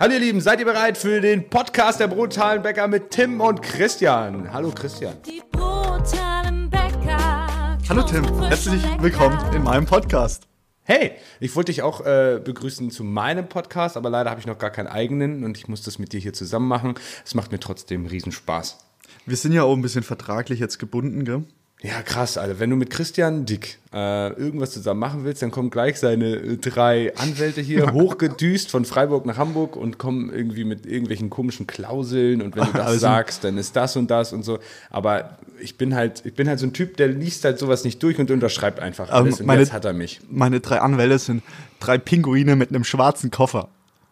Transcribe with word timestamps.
Hallo 0.00 0.14
ihr 0.14 0.20
Lieben, 0.20 0.40
seid 0.40 0.60
ihr 0.60 0.64
bereit 0.64 0.96
für 0.96 1.20
den 1.20 1.50
Podcast 1.50 1.98
der 1.98 2.06
brutalen 2.06 2.62
Bäcker 2.62 2.86
mit 2.86 3.10
Tim 3.10 3.40
und 3.40 3.62
Christian? 3.62 4.52
Hallo 4.52 4.70
Christian. 4.70 5.16
Die 5.26 5.42
brutalen 5.50 6.70
Bäcker. 6.70 7.76
Hallo 7.88 8.02
Tim, 8.04 8.24
herzlich 8.44 8.80
willkommen 9.00 9.36
in 9.52 9.64
meinem 9.64 9.86
Podcast. 9.86 10.46
Hey, 10.84 11.16
ich 11.40 11.56
wollte 11.56 11.72
dich 11.72 11.82
auch 11.82 12.06
äh, 12.06 12.40
begrüßen 12.44 12.92
zu 12.92 13.02
meinem 13.02 13.48
Podcast, 13.48 13.96
aber 13.96 14.08
leider 14.08 14.30
habe 14.30 14.38
ich 14.38 14.46
noch 14.46 14.58
gar 14.58 14.70
keinen 14.70 14.86
eigenen 14.86 15.42
und 15.42 15.58
ich 15.58 15.66
muss 15.66 15.82
das 15.82 15.98
mit 15.98 16.12
dir 16.12 16.20
hier 16.20 16.32
zusammen 16.32 16.68
machen. 16.68 16.94
Es 17.24 17.34
macht 17.34 17.50
mir 17.50 17.58
trotzdem 17.58 18.06
Riesenspaß. 18.06 18.78
Wir 19.26 19.36
sind 19.36 19.50
ja 19.50 19.64
auch 19.64 19.74
ein 19.74 19.82
bisschen 19.82 20.04
vertraglich 20.04 20.60
jetzt 20.60 20.78
gebunden, 20.78 21.24
gell? 21.24 21.42
Ja, 21.80 22.02
krass, 22.02 22.36
Alter. 22.36 22.58
Wenn 22.58 22.70
du 22.70 22.76
mit 22.76 22.90
Christian 22.90 23.46
Dick 23.46 23.78
äh, 23.92 24.32
irgendwas 24.32 24.72
zusammen 24.72 24.98
machen 24.98 25.24
willst, 25.24 25.42
dann 25.42 25.52
kommen 25.52 25.70
gleich 25.70 26.00
seine 26.00 26.34
äh, 26.34 26.56
drei 26.56 27.14
Anwälte 27.16 27.60
hier 27.60 27.92
hochgedüst 27.92 28.68
von 28.68 28.84
Freiburg 28.84 29.26
nach 29.26 29.36
Hamburg 29.38 29.76
und 29.76 29.96
kommen 29.96 30.32
irgendwie 30.32 30.64
mit 30.64 30.86
irgendwelchen 30.86 31.30
komischen 31.30 31.68
Klauseln 31.68 32.42
und 32.42 32.56
wenn 32.56 32.64
du 32.64 32.72
das 32.72 32.86
Also- 32.86 32.98
sagst, 32.98 33.44
dann 33.44 33.58
ist 33.58 33.76
das 33.76 33.94
und 33.96 34.10
das 34.10 34.32
und 34.32 34.42
so. 34.42 34.58
Aber 34.90 35.38
ich 35.60 35.78
bin 35.78 35.94
halt, 35.94 36.22
ich 36.26 36.34
bin 36.34 36.48
halt 36.48 36.58
so 36.58 36.66
ein 36.66 36.72
Typ, 36.72 36.96
der 36.96 37.08
liest 37.08 37.44
halt 37.44 37.60
sowas 37.60 37.84
nicht 37.84 38.02
durch 38.02 38.18
und 38.18 38.28
unterschreibt 38.32 38.80
einfach 38.80 39.10
alles. 39.10 39.36
Ähm, 39.36 39.40
und 39.42 39.46
meine- 39.46 39.60
jetzt 39.60 39.72
hat 39.72 39.84
er 39.84 39.92
mich. 39.92 40.20
Meine 40.28 40.58
drei 40.58 40.80
Anwälte 40.80 41.20
sind 41.20 41.44
drei 41.78 41.96
Pinguine 41.96 42.56
mit 42.56 42.70
einem 42.70 42.82
schwarzen 42.82 43.30
Koffer. 43.30 43.68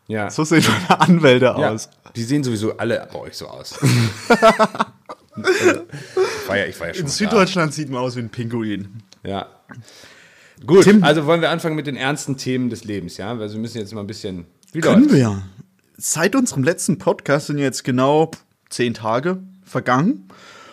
Ja. 0.06 0.30
So 0.30 0.44
sehen 0.44 0.64
meine 0.88 1.00
Anwälte 1.00 1.46
ja. 1.46 1.70
aus. 1.72 1.88
Die 2.14 2.22
sehen 2.22 2.44
sowieso 2.44 2.76
alle 2.76 3.08
bei 3.12 3.18
euch 3.18 3.36
so 3.36 3.48
aus. 3.48 3.76
ich 5.36 6.48
war 6.48 6.56
ja, 6.56 6.64
ich 6.66 6.78
war 6.80 6.86
ja 6.88 6.94
schon 6.94 7.00
In 7.02 7.06
mal 7.06 7.10
da. 7.10 7.16
Süddeutschland 7.16 7.74
sieht 7.74 7.88
man 7.90 8.00
aus 8.00 8.16
wie 8.16 8.20
ein 8.20 8.30
Pinguin. 8.30 9.02
Ja. 9.22 9.46
Gut, 10.66 10.84
Tim- 10.84 11.02
also 11.04 11.26
wollen 11.26 11.40
wir 11.40 11.50
anfangen 11.50 11.76
mit 11.76 11.86
den 11.86 11.96
ernsten 11.96 12.36
Themen 12.36 12.70
des 12.70 12.84
Lebens, 12.84 13.16
ja? 13.18 13.30
Also 13.36 13.54
wir 13.54 13.60
müssen 13.60 13.78
jetzt 13.78 13.92
mal 13.92 14.00
ein 14.00 14.06
bisschen. 14.06 14.46
Wie 14.72 14.80
Können 14.80 15.02
läuft's? 15.02 15.12
wir 15.14 15.20
ja. 15.20 15.42
Seit 15.98 16.34
unserem 16.36 16.62
letzten 16.62 16.98
Podcast 16.98 17.46
sind 17.48 17.58
jetzt 17.58 17.84
genau 17.84 18.30
zehn 18.70 18.94
Tage 18.94 19.38
vergangen. 19.64 20.28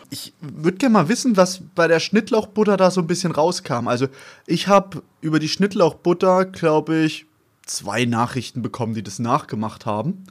Ich 0.09 0.33
würde 0.41 0.77
gerne 0.77 0.93
mal 0.93 1.09
wissen, 1.09 1.37
was 1.37 1.61
bei 1.75 1.87
der 1.87 1.99
Schnittlauchbutter 1.99 2.77
da 2.77 2.91
so 2.91 3.01
ein 3.01 3.07
bisschen 3.07 3.31
rauskam. 3.31 3.87
Also 3.87 4.07
ich 4.45 4.67
habe 4.67 5.01
über 5.21 5.39
die 5.39 5.49
Schnittlauchbutter, 5.49 6.45
glaube 6.45 6.97
ich, 6.99 7.25
zwei 7.65 8.05
Nachrichten 8.05 8.61
bekommen, 8.61 8.93
die 8.93 9.01
das 9.03 9.17
nachgemacht 9.19 9.85
haben. 9.85 10.25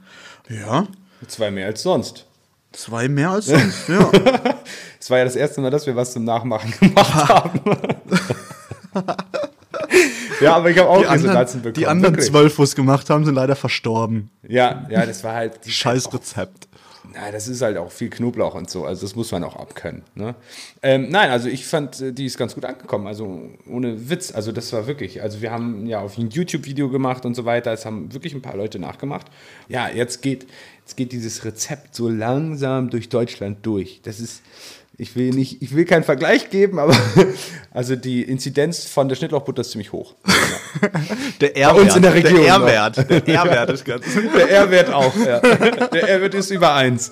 Ja, 0.49 0.87
Zwei 1.27 1.51
mehr 1.51 1.67
als 1.67 1.81
sonst. 1.83 2.25
Zwei 2.73 3.07
mehr 3.07 3.29
als 3.31 3.45
sonst, 3.47 3.87
ja. 3.89 4.11
Es 4.99 5.09
war 5.09 5.17
ja 5.17 5.25
das 5.25 5.35
erste 5.35 5.59
Mal, 5.61 5.69
dass 5.69 5.85
wir 5.85 5.95
was 5.97 6.13
zum 6.13 6.23
Nachmachen 6.23 6.73
gemacht 6.79 7.13
haben. 7.29 7.59
ja, 10.41 10.55
aber 10.55 10.69
ich 10.69 10.77
habe 10.77 10.89
auch 10.89 10.99
Die 10.99 11.05
anderen, 11.07 11.27
Resonanzen 11.29 11.61
bekommen. 11.61 11.73
die 11.73 11.87
anderen 11.87 12.15
wirklich. 12.15 12.31
zwölf, 12.31 12.57
wo 12.57 12.63
es 12.63 12.75
gemacht 12.75 13.09
haben, 13.09 13.25
sind 13.25 13.35
leider 13.35 13.55
verstorben. 13.55 14.29
Ja, 14.47 14.85
ja, 14.89 15.05
das 15.05 15.23
war 15.23 15.33
halt. 15.35 15.65
die- 15.65 15.71
Scheiß 15.71 16.13
Rezept. 16.13 16.67
Ja, 17.13 17.31
das 17.31 17.47
ist 17.47 17.61
halt 17.61 17.77
auch 17.77 17.91
viel 17.91 18.09
Knoblauch 18.09 18.55
und 18.55 18.69
so. 18.71 18.85
Also 18.85 19.01
das 19.05 19.15
muss 19.15 19.31
man 19.31 19.43
auch 19.43 19.55
abkönnen. 19.55 20.01
Ne? 20.15 20.33
Ähm, 20.81 21.09
nein, 21.09 21.29
also 21.29 21.47
ich 21.47 21.67
fand, 21.67 21.99
äh, 22.01 22.11
die 22.11 22.25
ist 22.25 22.37
ganz 22.39 22.55
gut 22.55 22.65
angekommen. 22.65 23.05
Also 23.05 23.49
ohne 23.69 24.09
Witz. 24.09 24.31
Also 24.33 24.51
das 24.51 24.73
war 24.73 24.87
wirklich. 24.87 25.21
Also 25.21 25.41
wir 25.41 25.51
haben 25.51 25.85
ja 25.85 25.99
auf 25.99 26.17
ein 26.17 26.29
YouTube-Video 26.29 26.89
gemacht 26.89 27.23
und 27.25 27.35
so 27.35 27.45
weiter. 27.45 27.71
Es 27.71 27.85
haben 27.85 28.11
wirklich 28.13 28.33
ein 28.33 28.41
paar 28.41 28.55
Leute 28.55 28.79
nachgemacht. 28.79 29.27
Ja, 29.67 29.89
jetzt 29.89 30.23
geht, 30.23 30.47
jetzt 30.85 30.95
geht 30.97 31.11
dieses 31.11 31.43
Rezept 31.45 31.95
so 31.95 32.09
langsam 32.09 32.89
durch 32.89 33.09
Deutschland 33.09 33.65
durch. 33.65 34.01
Das 34.03 34.19
ist. 34.19 34.41
Ich 34.95 35.15
will 35.15 35.31
nicht, 35.31 35.63
ich 35.63 35.75
will 35.75 35.85
keinen 35.85 36.03
Vergleich 36.03 36.51
geben, 36.51 36.77
aber 36.77 36.95
also 37.71 37.95
die 37.95 38.21
Inzidenz 38.21 38.85
von 38.85 39.09
der 39.09 39.15
Schnittlauchbutter 39.15 39.61
ist 39.61 39.71
ziemlich 39.71 39.91
hoch. 39.91 40.13
Der 41.41 41.57
R-Wert. 41.57 41.81
uns 41.83 41.95
in 41.95 42.03
der 42.03 42.13
Region 42.13 42.35
Der. 42.35 42.47
R-Wert. 42.53 42.97
Der 43.09 43.27
R-Wert 43.27 43.69
ist 43.71 43.85
ganz. 43.85 44.05
Der 44.35 44.49
R-Wert 44.51 44.93
auch, 44.93 45.15
ja. 45.25 45.39
Der 45.39 46.09
R-Wert 46.09 46.35
ist 46.35 46.51
über 46.51 46.75
1. 46.75 47.11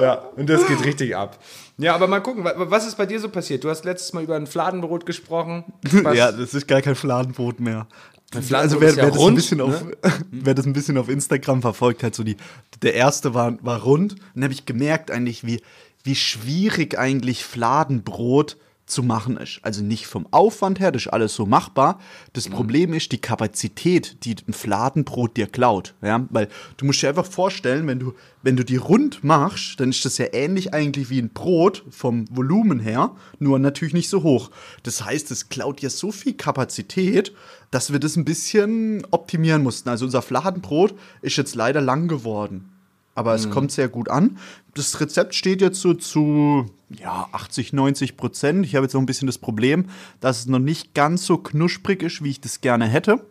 ja, 0.00 0.14
und 0.36 0.48
das 0.48 0.64
geht 0.66 0.84
richtig 0.84 1.16
ab. 1.16 1.38
Ja, 1.78 1.94
aber 1.94 2.06
mal 2.06 2.20
gucken, 2.20 2.44
wa- 2.44 2.54
was 2.56 2.86
ist 2.86 2.96
bei 2.96 3.06
dir 3.06 3.18
so 3.18 3.28
passiert? 3.28 3.64
Du 3.64 3.70
hast 3.70 3.84
letztes 3.84 4.12
Mal 4.12 4.22
über 4.22 4.36
ein 4.36 4.46
Fladenbrot 4.46 5.06
gesprochen. 5.06 5.64
Was? 5.90 6.16
Ja, 6.16 6.30
das 6.30 6.54
ist 6.54 6.68
gar 6.68 6.82
kein 6.82 6.94
Fladenbrot 6.94 7.58
mehr. 7.60 7.88
Also 8.34 8.80
wer, 8.80 8.88
ist 8.88 8.96
ja 8.96 9.04
wer, 9.04 9.10
das 9.10 9.18
rund, 9.18 9.32
ein 9.32 9.34
bisschen 9.36 9.60
auf, 9.60 9.84
ne? 9.84 9.96
wer 10.30 10.54
das 10.54 10.66
ein 10.66 10.72
bisschen 10.72 10.96
auf 10.98 11.08
Instagram 11.08 11.60
verfolgt 11.60 12.02
hat, 12.02 12.14
so 12.14 12.24
die, 12.24 12.36
der 12.82 12.94
erste 12.94 13.34
war, 13.34 13.58
war 13.62 13.82
rund. 13.82 14.12
Und 14.12 14.20
dann 14.34 14.44
habe 14.44 14.54
ich 14.54 14.64
gemerkt 14.64 15.10
eigentlich, 15.10 15.44
wie, 15.44 15.60
wie 16.04 16.14
schwierig 16.14 16.98
eigentlich 16.98 17.44
Fladenbrot 17.44 18.56
zu 18.86 19.02
machen 19.02 19.36
ist. 19.36 19.60
Also 19.62 19.82
nicht 19.82 20.06
vom 20.06 20.26
Aufwand 20.32 20.80
her, 20.80 20.92
das 20.92 21.02
ist 21.02 21.12
alles 21.12 21.34
so 21.34 21.46
machbar. 21.46 21.98
Das 22.32 22.48
Mhm. 22.48 22.52
Problem 22.52 22.94
ist 22.94 23.12
die 23.12 23.20
Kapazität, 23.20 24.24
die 24.24 24.36
ein 24.46 24.52
Fladenbrot 24.52 25.36
dir 25.36 25.46
klaut. 25.46 25.94
Ja? 26.02 26.26
Weil 26.30 26.48
du 26.76 26.84
musst 26.84 27.02
dir 27.02 27.08
einfach 27.08 27.26
vorstellen, 27.26 27.86
wenn 27.86 28.00
du, 28.00 28.14
wenn 28.42 28.56
du 28.56 28.64
die 28.64 28.76
rund 28.76 29.22
machst, 29.24 29.78
dann 29.80 29.90
ist 29.90 30.04
das 30.04 30.18
ja 30.18 30.26
ähnlich 30.32 30.74
eigentlich 30.74 31.10
wie 31.10 31.20
ein 31.20 31.30
Brot 31.30 31.84
vom 31.90 32.24
Volumen 32.34 32.80
her, 32.80 33.12
nur 33.38 33.58
natürlich 33.58 33.94
nicht 33.94 34.08
so 34.08 34.22
hoch. 34.22 34.50
Das 34.82 35.04
heißt, 35.04 35.30
es 35.30 35.48
klaut 35.48 35.80
ja 35.80 35.88
so 35.88 36.10
viel 36.12 36.34
Kapazität, 36.34 37.32
dass 37.70 37.92
wir 37.92 38.00
das 38.00 38.16
ein 38.16 38.24
bisschen 38.24 39.06
optimieren 39.10 39.62
mussten. 39.62 39.88
Also 39.88 40.04
unser 40.04 40.22
Fladenbrot 40.22 40.94
ist 41.22 41.36
jetzt 41.36 41.54
leider 41.54 41.80
lang 41.80 42.08
geworden. 42.08 42.71
Aber 43.14 43.34
es 43.34 43.50
kommt 43.50 43.72
sehr 43.72 43.88
gut 43.88 44.08
an. 44.08 44.38
Das 44.74 44.98
Rezept 45.00 45.34
steht 45.34 45.60
jetzt 45.60 45.80
so 45.80 45.92
zu 45.92 46.66
ja, 46.88 47.28
80, 47.32 47.74
90 47.74 48.16
Prozent. 48.16 48.64
Ich 48.64 48.74
habe 48.74 48.86
jetzt 48.86 48.94
noch 48.94 49.02
ein 49.02 49.06
bisschen 49.06 49.26
das 49.26 49.36
Problem, 49.38 49.90
dass 50.20 50.40
es 50.40 50.46
noch 50.46 50.58
nicht 50.58 50.94
ganz 50.94 51.26
so 51.26 51.36
knusprig 51.36 52.02
ist, 52.02 52.24
wie 52.24 52.30
ich 52.30 52.40
das 52.40 52.62
gerne 52.62 52.86
hätte. 52.86 53.26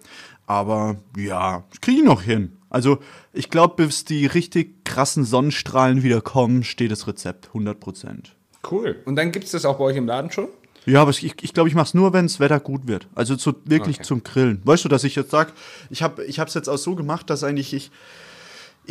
Aber 0.45 0.97
ja, 1.17 1.63
das 1.69 1.81
kriege 1.81 1.99
ich 1.99 2.03
noch 2.03 2.21
hin. 2.21 2.57
Also 2.69 2.99
ich 3.33 3.49
glaube, 3.49 3.85
bis 3.85 4.05
die 4.05 4.25
richtig 4.27 4.85
krassen 4.85 5.23
Sonnenstrahlen 5.25 6.03
wieder 6.03 6.21
kommen, 6.21 6.63
steht 6.63 6.91
das 6.91 7.07
Rezept 7.07 7.47
100 7.47 7.79
Prozent. 7.79 8.35
Cool. 8.69 9.01
Und 9.05 9.15
dann 9.15 9.31
gibt 9.31 9.45
es 9.45 9.51
das 9.51 9.65
auch 9.65 9.77
bei 9.79 9.85
euch 9.85 9.97
im 9.97 10.05
Laden 10.05 10.31
schon? 10.31 10.47
Ja, 10.85 11.01
aber 11.01 11.11
ich 11.11 11.19
glaube, 11.19 11.35
ich, 11.41 11.53
glaub, 11.53 11.67
ich 11.67 11.75
mache 11.75 11.87
es 11.87 11.93
nur, 11.93 12.13
wenn 12.13 12.25
das 12.25 12.39
Wetter 12.39 12.59
gut 12.59 12.87
wird. 12.87 13.07
Also 13.15 13.35
zu, 13.35 13.53
wirklich 13.65 13.97
Okay. 13.97 14.05
zum 14.05 14.23
Grillen. 14.23 14.61
Weißt 14.63 14.83
du, 14.85 14.89
dass 14.89 15.03
ich 15.03 15.15
jetzt 15.15 15.31
sage, 15.31 15.51
ich 15.89 16.01
habe 16.03 16.21
es 16.23 16.53
jetzt 16.53 16.69
auch 16.69 16.77
so 16.77 16.95
gemacht, 16.95 17.29
dass 17.29 17.43
eigentlich 17.43 17.73
ich 17.73 17.91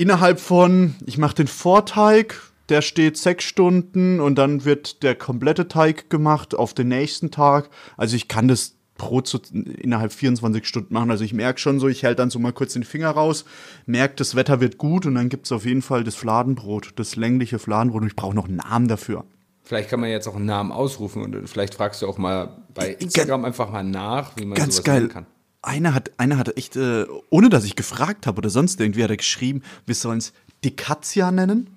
innerhalb 0.00 0.40
von, 0.40 0.94
ich 1.04 1.18
mache 1.18 1.34
den 1.34 1.46
Vorteig, 1.46 2.40
der 2.70 2.80
steht 2.80 3.18
sechs 3.18 3.44
Stunden 3.44 4.20
und 4.20 4.36
dann 4.36 4.64
wird 4.64 5.02
der 5.02 5.14
komplette 5.14 5.68
Teig 5.68 6.08
gemacht 6.08 6.54
auf 6.54 6.72
den 6.72 6.88
nächsten 6.88 7.30
Tag. 7.30 7.68
Also 7.96 8.16
ich 8.16 8.26
kann 8.26 8.48
das 8.48 8.76
Brot 8.96 9.26
so 9.26 9.40
innerhalb 9.52 10.12
24 10.12 10.66
Stunden 10.66 10.94
machen. 10.94 11.10
Also 11.10 11.24
ich 11.24 11.34
merke 11.34 11.60
schon 11.60 11.80
so, 11.80 11.88
ich 11.88 12.02
hält 12.02 12.18
dann 12.18 12.30
so 12.30 12.38
mal 12.38 12.52
kurz 12.52 12.72
den 12.72 12.84
Finger 12.84 13.10
raus, 13.10 13.44
merke, 13.86 14.14
das 14.16 14.34
Wetter 14.36 14.60
wird 14.60 14.78
gut 14.78 15.04
und 15.04 15.16
dann 15.16 15.28
gibt 15.28 15.46
es 15.46 15.52
auf 15.52 15.66
jeden 15.66 15.82
Fall 15.82 16.02
das 16.02 16.14
Fladenbrot, 16.14 16.92
das 16.96 17.16
längliche 17.16 17.58
Fladenbrot 17.58 18.02
und 18.02 18.08
ich 18.08 18.16
brauche 18.16 18.34
noch 18.34 18.46
einen 18.46 18.56
Namen 18.56 18.88
dafür. 18.88 19.24
Vielleicht 19.62 19.90
kann 19.90 20.00
man 20.00 20.08
jetzt 20.08 20.26
auch 20.26 20.36
einen 20.36 20.46
Namen 20.46 20.72
ausrufen 20.72 21.22
und 21.22 21.48
vielleicht 21.48 21.74
fragst 21.74 22.00
du 22.02 22.08
auch 22.08 22.18
mal 22.18 22.62
bei 22.72 22.92
Instagram 22.94 23.44
einfach 23.44 23.70
mal 23.70 23.84
nach, 23.84 24.32
wie 24.36 24.46
man 24.46 24.56
Ganz 24.56 24.76
sowas 24.76 24.84
geil. 24.84 25.08
kann. 25.08 25.26
Einer 25.62 25.94
hat, 25.94 26.10
einer 26.18 26.38
hat 26.38 26.56
echt, 26.56 26.76
äh, 26.76 27.06
ohne 27.28 27.50
dass 27.50 27.64
ich 27.64 27.76
gefragt 27.76 28.26
habe 28.26 28.38
oder 28.38 28.50
sonst 28.50 28.80
irgendwie, 28.80 29.04
hat 29.04 29.10
er 29.10 29.16
geschrieben, 29.16 29.62
wir 29.86 29.94
sollen 29.94 30.18
es 30.18 30.32
Dicazia 30.64 31.30
nennen. 31.30 31.68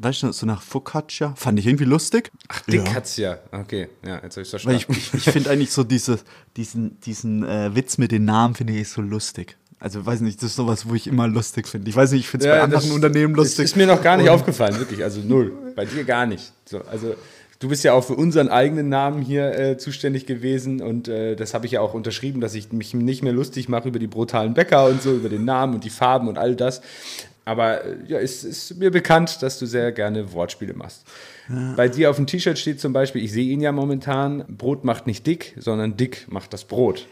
Weißt 0.00 0.24
du, 0.24 0.32
so 0.32 0.44
nach 0.44 0.60
Focaccia. 0.60 1.34
Fand 1.36 1.58
ich 1.58 1.66
irgendwie 1.66 1.84
lustig. 1.84 2.32
Ach, 2.48 2.62
Dick 2.62 2.92
hat's 2.92 3.16
ja. 3.16 3.38
Okay, 3.52 3.88
ja, 4.04 4.20
jetzt 4.22 4.36
habe 4.36 4.42
ich 4.42 4.52
Weil 4.52 4.60
verstanden. 4.60 4.84
ich, 4.88 5.14
ich, 5.14 5.14
ich 5.14 5.32
finde 5.32 5.50
eigentlich 5.50 5.70
so 5.70 5.84
diese, 5.84 6.18
diesen, 6.56 6.98
diesen 7.00 7.44
äh, 7.44 7.74
Witz 7.74 7.96
mit 7.96 8.10
den 8.10 8.24
Namen 8.24 8.54
finde 8.56 8.72
ich 8.72 8.88
so 8.88 9.00
lustig. 9.00 9.56
Also 9.78 10.04
weiß 10.04 10.20
nicht, 10.20 10.38
das 10.38 10.50
ist 10.50 10.56
sowas, 10.56 10.88
wo 10.88 10.94
ich 10.94 11.06
immer 11.06 11.28
lustig 11.28 11.68
finde. 11.68 11.88
Ich 11.88 11.96
weiß 11.96 12.12
nicht, 12.12 12.20
ich 12.20 12.28
finde 12.28 12.46
es 12.46 12.52
bei 12.52 12.60
anderen 12.60 12.90
Unternehmen 12.90 13.34
lustig. 13.34 13.64
Ist, 13.64 13.72
ist 13.72 13.76
mir 13.76 13.86
noch 13.86 14.02
gar 14.02 14.16
nicht 14.16 14.28
aufgefallen, 14.28 14.78
wirklich. 14.78 15.02
Also 15.02 15.20
null. 15.20 15.52
Bei 15.76 15.84
dir 15.84 16.04
gar 16.04 16.26
nicht. 16.26 16.52
So, 16.64 16.82
also 16.82 17.14
du 17.62 17.68
bist 17.68 17.84
ja 17.84 17.92
auch 17.92 18.04
für 18.04 18.14
unseren 18.14 18.48
eigenen 18.48 18.88
Namen 18.88 19.22
hier 19.22 19.58
äh, 19.58 19.78
zuständig 19.78 20.26
gewesen 20.26 20.82
und 20.82 21.06
äh, 21.06 21.36
das 21.36 21.54
habe 21.54 21.66
ich 21.66 21.72
ja 21.72 21.80
auch 21.80 21.94
unterschrieben, 21.94 22.40
dass 22.40 22.54
ich 22.54 22.72
mich 22.72 22.92
nicht 22.92 23.22
mehr 23.22 23.32
lustig 23.32 23.68
mache 23.68 23.88
über 23.88 24.00
die 24.00 24.08
brutalen 24.08 24.54
Bäcker 24.54 24.86
und 24.86 25.00
so, 25.00 25.12
über 25.12 25.28
den 25.28 25.44
Namen 25.44 25.74
und 25.74 25.84
die 25.84 25.90
Farben 25.90 26.28
und 26.28 26.38
all 26.38 26.56
das. 26.56 26.82
Aber 27.44 27.84
äh, 27.84 27.96
ja, 28.08 28.18
es 28.18 28.42
ist 28.42 28.78
mir 28.78 28.90
bekannt, 28.90 29.42
dass 29.42 29.58
du 29.58 29.66
sehr 29.66 29.92
gerne 29.92 30.32
Wortspiele 30.32 30.74
machst. 30.74 31.04
Bei 31.76 31.88
dir 31.88 32.08
auf 32.08 32.16
dem 32.16 32.26
T-Shirt 32.26 32.58
steht 32.58 32.80
zum 32.80 32.92
Beispiel, 32.92 33.22
ich 33.22 33.32
sehe 33.32 33.50
ihn 33.50 33.60
ja 33.60 33.72
momentan, 33.72 34.44
Brot 34.48 34.84
macht 34.84 35.06
nicht 35.06 35.26
dick, 35.26 35.54
sondern 35.58 35.96
dick 35.96 36.26
macht 36.30 36.52
das 36.52 36.64
Brot. 36.64 37.06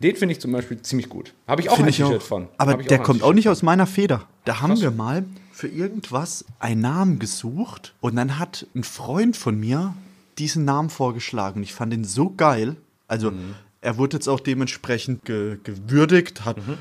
Den 0.00 0.16
finde 0.16 0.32
ich 0.32 0.40
zum 0.40 0.50
Beispiel 0.50 0.80
ziemlich 0.80 1.08
gut. 1.08 1.32
Habe 1.46 1.60
ich 1.60 1.70
auch 1.70 1.76
Finde 1.76 1.90
ein 1.90 1.94
T-Shirt 1.94 2.22
von. 2.22 2.48
Aber 2.56 2.74
der 2.74 2.98
kommt 2.98 3.22
auch 3.22 3.34
nicht 3.34 3.48
aus 3.48 3.62
meiner 3.62 3.86
Feder. 3.86 4.26
Da 4.44 4.60
haben 4.60 4.80
wir 4.80 4.90
mal 4.90 5.24
für 5.62 5.68
irgendwas 5.68 6.44
einen 6.58 6.80
Namen 6.80 7.20
gesucht 7.20 7.94
und 8.00 8.16
dann 8.16 8.40
hat 8.40 8.66
ein 8.74 8.82
Freund 8.82 9.36
von 9.36 9.60
mir 9.60 9.94
diesen 10.36 10.64
Namen 10.64 10.90
vorgeschlagen. 10.90 11.58
Und 11.60 11.62
Ich 11.62 11.72
fand 11.72 11.94
ihn 11.94 12.02
so 12.02 12.30
geil. 12.30 12.74
Also 13.06 13.30
Mhm. 13.30 13.54
er 13.80 13.96
wurde 13.96 14.16
jetzt 14.16 14.26
auch 14.26 14.40
dementsprechend 14.40 15.24
ge 15.24 15.58
gewürdigt, 15.62 16.44
hat 16.44 16.56
Mhm. 16.56 16.78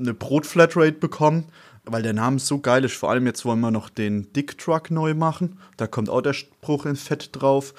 eine 0.00 0.14
Brot-Flatrate 0.14 0.92
bekommen, 0.92 1.44
weil 1.84 2.02
der 2.02 2.14
Name 2.14 2.38
so 2.38 2.60
geil 2.60 2.82
ist. 2.84 2.94
Vor 2.94 3.10
allem 3.10 3.26
jetzt 3.26 3.44
wollen 3.44 3.60
wir 3.60 3.70
noch 3.70 3.90
den 3.90 4.32
Dick 4.32 4.56
Truck 4.56 4.90
neu 4.90 5.12
machen. 5.12 5.58
Da 5.76 5.86
kommt 5.86 6.08
auch 6.08 6.22
der 6.22 6.32
Spruch 6.32 6.86
in 6.86 6.96
Fett 6.96 7.28
drauf. 7.32 7.74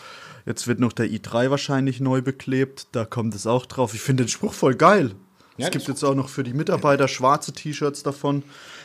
Jetzt 0.45 0.67
wird 0.67 0.79
noch 0.79 0.93
der 0.93 1.07
i3 1.07 1.49
wahrscheinlich 1.49 1.99
neu 2.01 2.21
beklebt. 2.21 2.85
Da 2.91 3.03
kommt 3.03 3.33
es 3.33 3.47
auch 3.47 3.65
drauf. 3.65 3.95
Ich 3.95 4.01
finde 4.01 4.25
den 4.25 4.29
Spruch 4.29 4.53
voll 4.53 4.75
geil. 4.75 5.15
Ja, 5.57 5.67
es 5.67 5.71
gibt 5.71 5.87
jetzt 5.87 6.03
auch 6.03 6.15
noch 6.15 6.29
für 6.29 6.43
die 6.43 6.53
Mitarbeiter 6.53 7.07
schwarze 7.07 7.53
T-Shirts 7.53 8.03
davon. 8.03 8.43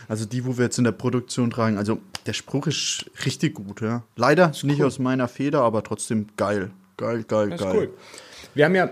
Also 0.08 0.24
die, 0.24 0.44
wo 0.44 0.56
wir 0.56 0.64
jetzt 0.64 0.78
in 0.78 0.84
der 0.84 0.92
Produktion 0.92 1.50
tragen. 1.50 1.78
Also 1.78 1.98
der 2.26 2.32
Spruch 2.32 2.66
ist 2.66 3.06
richtig 3.24 3.54
gut, 3.54 3.80
ja. 3.80 4.02
Leider 4.16 4.52
nicht 4.62 4.82
aus 4.82 4.98
meiner 4.98 5.28
Feder, 5.28 5.62
aber 5.62 5.82
trotzdem 5.82 6.28
geil. 6.36 6.70
Geil, 6.96 7.24
geil, 7.26 7.50
Das 7.50 7.60
ist 7.60 7.66
geil. 7.66 7.76
cool. 7.76 7.90
Wir 8.54 8.64
haben 8.66 8.74
ja, 8.74 8.90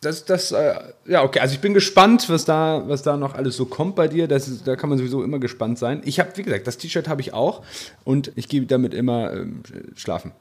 das, 0.00 0.24
das, 0.24 0.52
äh, 0.52 0.74
ja, 1.06 1.22
okay, 1.22 1.40
also 1.40 1.54
ich 1.54 1.60
bin 1.60 1.72
gespannt, 1.72 2.28
was 2.28 2.44
da, 2.44 2.82
was 2.86 3.02
da 3.02 3.16
noch 3.16 3.34
alles 3.34 3.56
so 3.56 3.64
kommt 3.64 3.96
bei 3.96 4.08
dir. 4.08 4.28
Das 4.28 4.48
ist, 4.48 4.66
da 4.66 4.76
kann 4.76 4.90
man 4.90 4.98
sowieso 4.98 5.22
immer 5.22 5.38
gespannt 5.38 5.78
sein. 5.78 6.02
Ich 6.04 6.20
habe, 6.20 6.30
wie 6.36 6.42
gesagt, 6.42 6.66
das 6.66 6.78
T-Shirt 6.78 7.08
habe 7.08 7.20
ich 7.22 7.32
auch 7.32 7.62
und 8.04 8.32
ich 8.34 8.48
gehe 8.48 8.62
damit 8.66 8.92
immer 8.92 9.32
ähm, 9.32 9.62
schlafen. 9.96 10.32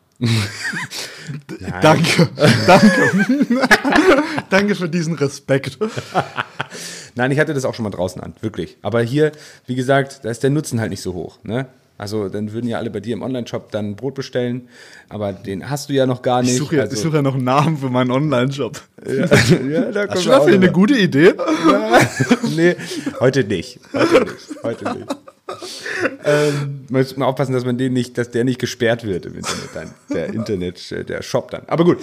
Danke, 1.81 2.29
danke. 2.67 3.57
danke 4.49 4.75
für 4.75 4.89
diesen 4.89 5.15
Respekt. 5.15 5.77
Nein, 7.15 7.31
ich 7.31 7.39
hatte 7.39 7.53
das 7.53 7.65
auch 7.65 7.73
schon 7.73 7.83
mal 7.83 7.89
draußen 7.89 8.21
an, 8.21 8.33
wirklich. 8.41 8.77
Aber 8.81 9.01
hier, 9.01 9.31
wie 9.67 9.75
gesagt, 9.75 10.21
da 10.23 10.29
ist 10.29 10.43
der 10.43 10.49
Nutzen 10.49 10.79
halt 10.79 10.89
nicht 10.89 11.01
so 11.01 11.13
hoch. 11.13 11.39
Ne? 11.43 11.67
Also 11.97 12.27
dann 12.27 12.51
würden 12.51 12.67
ja 12.67 12.79
alle 12.79 12.89
bei 12.89 12.99
dir 12.99 13.13
im 13.13 13.21
Online-Shop 13.21 13.71
dann 13.71 13.95
Brot 13.95 14.15
bestellen, 14.15 14.67
aber 15.09 15.31
den 15.31 15.69
hast 15.69 15.89
du 15.89 15.93
ja 15.93 16.05
noch 16.05 16.21
gar 16.21 16.41
nicht. 16.41 16.53
Ich 16.53 16.57
suche 16.57 16.77
ja, 16.77 16.81
also, 16.83 16.95
ich 16.95 17.01
suche 17.01 17.17
ja 17.17 17.21
noch 17.21 17.35
einen 17.35 17.43
Namen 17.43 17.77
für 17.77 17.89
meinen 17.89 18.11
Online-Shop. 18.11 18.81
ja, 19.05 19.13
ja, 19.69 19.91
da 19.91 20.07
Hast 20.09 20.25
du 20.25 20.29
dafür 20.29 20.55
eine 20.55 20.71
gute 20.71 20.97
Idee? 20.97 21.33
nee, 22.55 22.75
heute 23.19 23.43
nicht. 23.43 23.79
Heute 23.93 24.23
nicht. 24.23 24.63
Heute 24.63 24.97
nicht. 24.97 25.15
ähm, 26.25 26.85
man 26.89 27.01
muss 27.01 27.17
mal 27.17 27.25
aufpassen, 27.25 27.53
dass 27.53 27.65
man 27.65 27.77
den 27.77 27.93
nicht, 27.93 28.17
dass 28.17 28.31
der 28.31 28.43
nicht 28.43 28.59
gesperrt 28.59 29.03
wird 29.03 29.25
im 29.25 29.35
Internet 29.35 29.69
dann. 29.73 29.93
Der 30.13 30.27
Internet, 30.33 30.91
äh, 30.91 31.03
der 31.03 31.21
Shop 31.21 31.51
dann. 31.51 31.63
Aber 31.67 31.83
gut. 31.83 31.99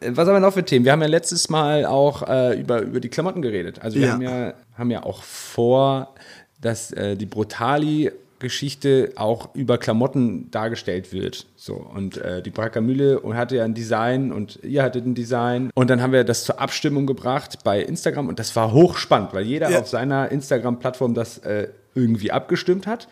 Äh, 0.00 0.10
Was 0.14 0.28
haben 0.28 0.34
wir 0.36 0.40
noch 0.40 0.54
für 0.54 0.64
Themen? 0.64 0.84
Wir 0.84 0.92
haben 0.92 1.02
ja 1.02 1.08
letztes 1.08 1.48
Mal 1.48 1.86
auch 1.86 2.22
äh, 2.28 2.58
über, 2.60 2.82
über 2.82 3.00
die 3.00 3.08
Klamotten 3.08 3.42
geredet. 3.42 3.80
Also 3.82 3.98
wir 3.98 4.06
Ja. 4.06 4.12
haben 4.12 4.22
ja, 4.22 4.54
haben 4.78 4.90
ja 4.90 5.02
auch 5.02 5.22
vor, 5.22 6.14
dass 6.60 6.92
äh, 6.92 7.16
die 7.16 7.26
Brutali 7.26 8.10
Geschichte 8.40 9.12
auch 9.16 9.54
über 9.54 9.78
Klamotten 9.78 10.50
dargestellt 10.50 11.12
wird. 11.14 11.46
So 11.56 11.74
und 11.74 12.18
äh, 12.18 12.42
die 12.42 12.50
Bracker 12.50 12.82
Mühle 12.82 13.22
hatte 13.32 13.56
ja 13.56 13.64
ein 13.64 13.72
Design 13.74 14.32
und 14.32 14.58
ihr 14.62 14.82
hattet 14.82 15.06
ein 15.06 15.14
Design 15.14 15.70
und 15.74 15.88
dann 15.88 16.02
haben 16.02 16.12
wir 16.12 16.24
das 16.24 16.44
zur 16.44 16.60
Abstimmung 16.60 17.06
gebracht 17.06 17.60
bei 17.64 17.80
Instagram 17.80 18.28
und 18.28 18.38
das 18.38 18.54
war 18.54 18.72
hochspannend, 18.72 19.32
weil 19.32 19.44
jeder 19.44 19.70
Ja. 19.70 19.80
auf 19.80 19.88
seiner 19.88 20.30
Instagram-Plattform 20.30 21.14
das 21.14 21.38
äh, 21.38 21.68
irgendwie 21.94 22.32
abgestimmt 22.32 22.86
hat. 22.86 23.08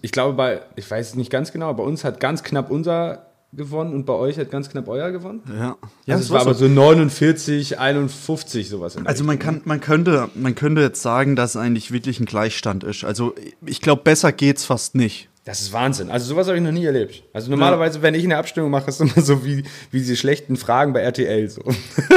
Ich 0.00 0.12
glaube 0.12 0.34
bei, 0.34 0.60
ich 0.76 0.90
weiß 0.90 1.10
es 1.10 1.14
nicht 1.16 1.30
ganz 1.30 1.52
genau, 1.52 1.72
bei 1.74 1.82
uns 1.82 2.04
hat 2.04 2.20
ganz 2.20 2.42
knapp 2.42 2.70
unser 2.70 3.28
gewonnen 3.52 3.94
und 3.94 4.04
bei 4.04 4.12
euch 4.12 4.38
hat 4.38 4.50
ganz 4.50 4.68
knapp 4.68 4.88
euer 4.88 5.10
gewonnen. 5.10 5.42
Ja. 5.48 5.76
Ja, 6.04 6.16
es 6.16 6.22
es 6.22 6.30
war 6.30 6.42
aber 6.42 6.54
so 6.54 6.68
49, 6.68 7.78
51 7.78 8.68
sowas. 8.68 8.96
Also 9.04 9.24
man 9.24 9.38
kann, 9.38 9.62
man 9.64 9.80
könnte, 9.80 10.28
man 10.34 10.54
könnte 10.54 10.82
jetzt 10.82 11.00
sagen, 11.00 11.34
dass 11.34 11.56
eigentlich 11.56 11.90
wirklich 11.90 12.20
ein 12.20 12.26
Gleichstand 12.26 12.84
ist. 12.84 13.04
Also 13.04 13.34
ich 13.64 13.80
glaube, 13.80 14.02
besser 14.02 14.32
geht's 14.32 14.64
fast 14.64 14.94
nicht. 14.94 15.30
Das 15.48 15.62
ist 15.62 15.72
Wahnsinn. 15.72 16.10
Also 16.10 16.26
sowas 16.26 16.46
habe 16.46 16.58
ich 16.58 16.62
noch 16.62 16.72
nie 16.72 16.84
erlebt. 16.84 17.22
Also 17.32 17.50
normalerweise, 17.50 18.02
wenn 18.02 18.14
ich 18.14 18.22
eine 18.22 18.36
Abstimmung 18.36 18.70
mache, 18.70 18.90
ist 18.90 19.00
es 19.00 19.10
immer 19.16 19.24
so 19.24 19.46
wie, 19.46 19.64
wie 19.90 19.98
diese 19.98 20.14
schlechten 20.14 20.56
Fragen 20.58 20.92
bei 20.92 21.00
RTL. 21.00 21.48
So. 21.48 21.62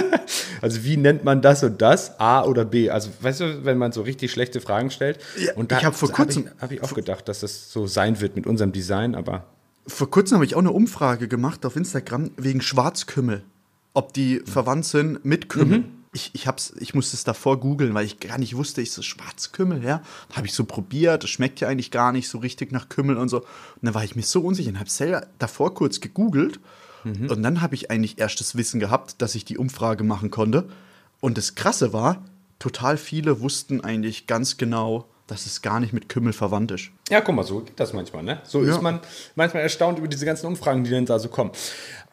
also 0.61 0.83
wie 0.83 0.97
nennt 0.97 1.23
man 1.23 1.41
das 1.41 1.63
und 1.63 1.81
das? 1.81 2.19
A 2.19 2.43
oder 2.43 2.65
B? 2.65 2.89
Also 2.89 3.09
weißt 3.21 3.39
du, 3.39 3.63
wenn 3.63 3.77
man 3.77 3.93
so 3.93 4.01
richtig 4.01 4.33
schlechte 4.33 4.59
Fragen 4.59 4.91
stellt. 4.91 5.19
Und 5.55 5.71
da 5.71 5.77
ich 5.77 5.85
hab 5.85 5.95
vor 5.95 6.11
kurzem- 6.11 6.47
Habe 6.59 6.75
ich, 6.75 6.81
hab 6.81 6.87
ich 6.87 6.91
auch 6.91 6.93
gedacht, 6.93 7.29
dass 7.29 7.39
das 7.39 7.71
so 7.71 7.87
sein 7.87 8.19
wird 8.19 8.35
mit 8.35 8.45
unserem 8.47 8.73
Design, 8.73 9.15
aber 9.15 9.45
Vor 9.87 10.11
kurzem 10.11 10.35
habe 10.35 10.43
ich 10.43 10.55
auch 10.55 10.59
eine 10.59 10.71
Umfrage 10.71 11.29
gemacht 11.29 11.65
auf 11.65 11.77
Instagram 11.77 12.31
wegen 12.35 12.59
Schwarzkümmel. 12.59 13.43
Ob 13.93 14.11
die 14.11 14.41
verwandt 14.43 14.83
sind 14.83 15.23
mit 15.23 15.47
Kümmel. 15.47 15.85
Ich, 16.13 16.31
ich, 16.33 16.45
hab's, 16.45 16.73
ich 16.77 16.93
musste 16.93 17.15
es 17.15 17.23
davor 17.23 17.59
googeln, 17.59 17.93
weil 17.93 18.05
ich 18.05 18.19
gar 18.19 18.37
nicht 18.37 18.57
wusste, 18.57 18.81
ich 18.81 18.91
so 18.91 19.01
Schwarzkümmel, 19.01 19.83
ja. 19.83 20.01
Habe 20.33 20.47
ich 20.47 20.53
so 20.53 20.65
probiert, 20.65 21.23
das 21.23 21.29
schmeckt 21.29 21.61
ja 21.61 21.69
eigentlich 21.69 21.91
gar 21.91 22.11
nicht 22.11 22.27
so 22.27 22.39
richtig 22.39 22.71
nach 22.71 22.89
Kümmel 22.89 23.17
und 23.17 23.29
so. 23.29 23.39
Und 23.39 23.47
dann 23.81 23.93
war 23.93 24.03
ich 24.03 24.15
mir 24.15 24.23
so 24.23 24.41
unsicher 24.41 24.69
und 24.69 24.79
habe 24.79 24.89
selber 24.89 25.27
davor 25.39 25.73
kurz 25.73 26.01
gegoogelt. 26.01 26.59
Und 27.29 27.41
dann 27.41 27.61
habe 27.61 27.75
ich 27.75 27.89
eigentlich 27.89 28.19
erst 28.19 28.39
das 28.41 28.55
Wissen 28.55 28.79
gehabt, 28.79 29.21
dass 29.21 29.35
ich 29.35 29.45
die 29.45 29.57
Umfrage 29.57 30.03
machen 30.03 30.31
konnte. 30.31 30.69
Und 31.19 31.37
das 31.37 31.55
Krasse 31.55 31.93
war, 31.93 32.25
total 32.59 32.97
viele 32.97 33.41
wussten 33.41 33.81
eigentlich 33.81 34.27
ganz 34.27 34.57
genau, 34.57 35.09
dass 35.31 35.45
es 35.45 35.61
gar 35.61 35.79
nicht 35.79 35.93
mit 35.93 36.09
Kümmel 36.09 36.33
verwandt 36.33 36.71
ist. 36.71 36.89
Ja, 37.09 37.21
guck 37.21 37.33
mal, 37.33 37.43
so 37.43 37.61
geht 37.61 37.79
das 37.79 37.93
manchmal, 37.93 38.21
ne? 38.21 38.41
So 38.43 38.61
Ja. 38.63 38.75
ist 38.75 38.81
man 38.81 38.99
manchmal 39.35 39.63
erstaunt 39.63 39.97
über 39.97 40.09
diese 40.09 40.25
ganzen 40.25 40.45
Umfragen, 40.45 40.83
die 40.83 40.91
dann 40.91 41.05
da 41.05 41.19
so 41.19 41.29
kommen. 41.29 41.51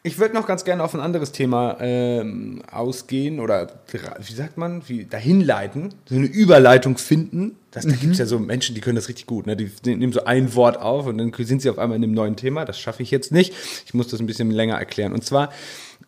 Ich 0.04 0.20
würde 0.20 0.34
noch 0.36 0.46
ganz 0.46 0.64
gerne 0.64 0.84
auf 0.84 0.94
ein 0.94 1.00
anderes 1.00 1.32
Thema 1.32 1.76
ähm, 1.80 2.62
ausgehen 2.70 3.40
oder 3.40 3.80
wie 4.20 4.32
sagt 4.32 4.56
man, 4.56 4.88
wie 4.88 5.04
dahin 5.04 5.40
leiten, 5.40 5.92
so 6.08 6.14
eine 6.14 6.26
Überleitung 6.26 6.96
finden. 6.96 7.56
Das, 7.72 7.84
da 7.84 7.90
gibt 7.96 8.12
es 8.12 8.18
ja 8.20 8.26
so 8.26 8.38
Menschen, 8.38 8.76
die 8.76 8.80
können 8.80 8.94
das 8.96 9.08
richtig 9.08 9.26
gut. 9.26 9.46
Ne? 9.48 9.56
Die, 9.56 9.66
die 9.84 9.96
nehmen 9.96 10.12
so 10.12 10.24
ein 10.24 10.54
Wort 10.54 10.76
auf 10.80 11.06
und 11.06 11.18
dann 11.18 11.32
sind 11.36 11.60
sie 11.60 11.68
auf 11.70 11.78
einmal 11.78 11.96
in 11.96 12.04
einem 12.04 12.14
neuen 12.14 12.36
Thema. 12.36 12.64
Das 12.64 12.78
schaffe 12.78 13.02
ich 13.02 13.10
jetzt 13.10 13.32
nicht. 13.32 13.52
Ich 13.84 13.94
muss 13.94 14.06
das 14.06 14.20
ein 14.20 14.26
bisschen 14.26 14.52
länger 14.52 14.76
erklären. 14.78 15.12
Und 15.12 15.24
zwar 15.24 15.50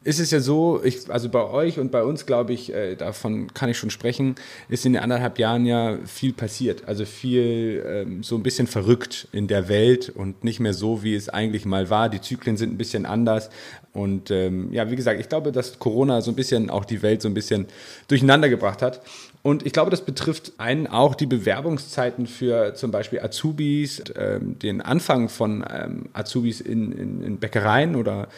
ist 0.02 0.18
es 0.18 0.30
ja 0.30 0.40
so, 0.40 0.80
ich, 0.82 1.10
also 1.10 1.28
bei 1.28 1.44
euch 1.44 1.78
und 1.78 1.92
bei 1.92 2.02
uns, 2.02 2.24
glaube 2.24 2.54
ich, 2.54 2.72
äh, 2.72 2.94
davon 2.96 3.52
kann 3.52 3.68
ich 3.68 3.76
schon 3.76 3.90
sprechen, 3.90 4.34
ist 4.70 4.86
in 4.86 4.94
den 4.94 5.02
anderthalb 5.02 5.38
Jahren 5.38 5.66
ja 5.66 5.98
viel 6.06 6.32
passiert. 6.32 6.88
Also 6.88 7.04
viel 7.04 7.84
ähm, 7.86 8.22
so 8.22 8.36
ein 8.36 8.42
bisschen 8.42 8.66
verrückt 8.66 9.28
in 9.32 9.46
der 9.46 9.68
Welt 9.68 10.08
und 10.08 10.42
nicht 10.42 10.58
mehr 10.58 10.72
so, 10.72 11.02
wie 11.02 11.14
es 11.14 11.28
eigentlich 11.28 11.66
mal 11.66 11.90
war. 11.90 12.08
Die 12.08 12.22
Zyklen 12.22 12.56
sind 12.56 12.72
ein 12.72 12.78
bisschen 12.78 13.04
anders. 13.04 13.50
Und 13.92 14.30
ähm, 14.30 14.72
ja, 14.72 14.90
wie 14.90 14.96
gesagt, 14.96 15.20
ich 15.20 15.28
glaube, 15.28 15.52
dass 15.52 15.78
Corona 15.78 16.22
so 16.22 16.30
ein 16.30 16.36
bisschen 16.36 16.70
auch 16.70 16.86
die 16.86 17.02
Welt 17.02 17.20
so 17.20 17.28
ein 17.28 17.34
bisschen 17.34 17.66
durcheinander 18.08 18.48
gebracht 18.48 18.80
hat. 18.80 19.02
Und 19.42 19.66
ich 19.66 19.72
glaube, 19.72 19.90
das 19.90 20.04
betrifft 20.04 20.52
einen 20.58 20.86
auch 20.86 21.14
die 21.14 21.26
Bewerbungszeiten 21.26 22.26
für 22.26 22.74
zum 22.74 22.90
Beispiel 22.90 23.20
Azubis, 23.20 24.02
ähm, 24.16 24.58
den 24.58 24.80
Anfang 24.80 25.28
von 25.28 25.64
ähm, 25.68 26.06
Azubis 26.12 26.60
in, 26.60 26.92
in, 26.92 27.22
in 27.22 27.38
Bäckereien 27.38 27.96
oder 27.96 28.28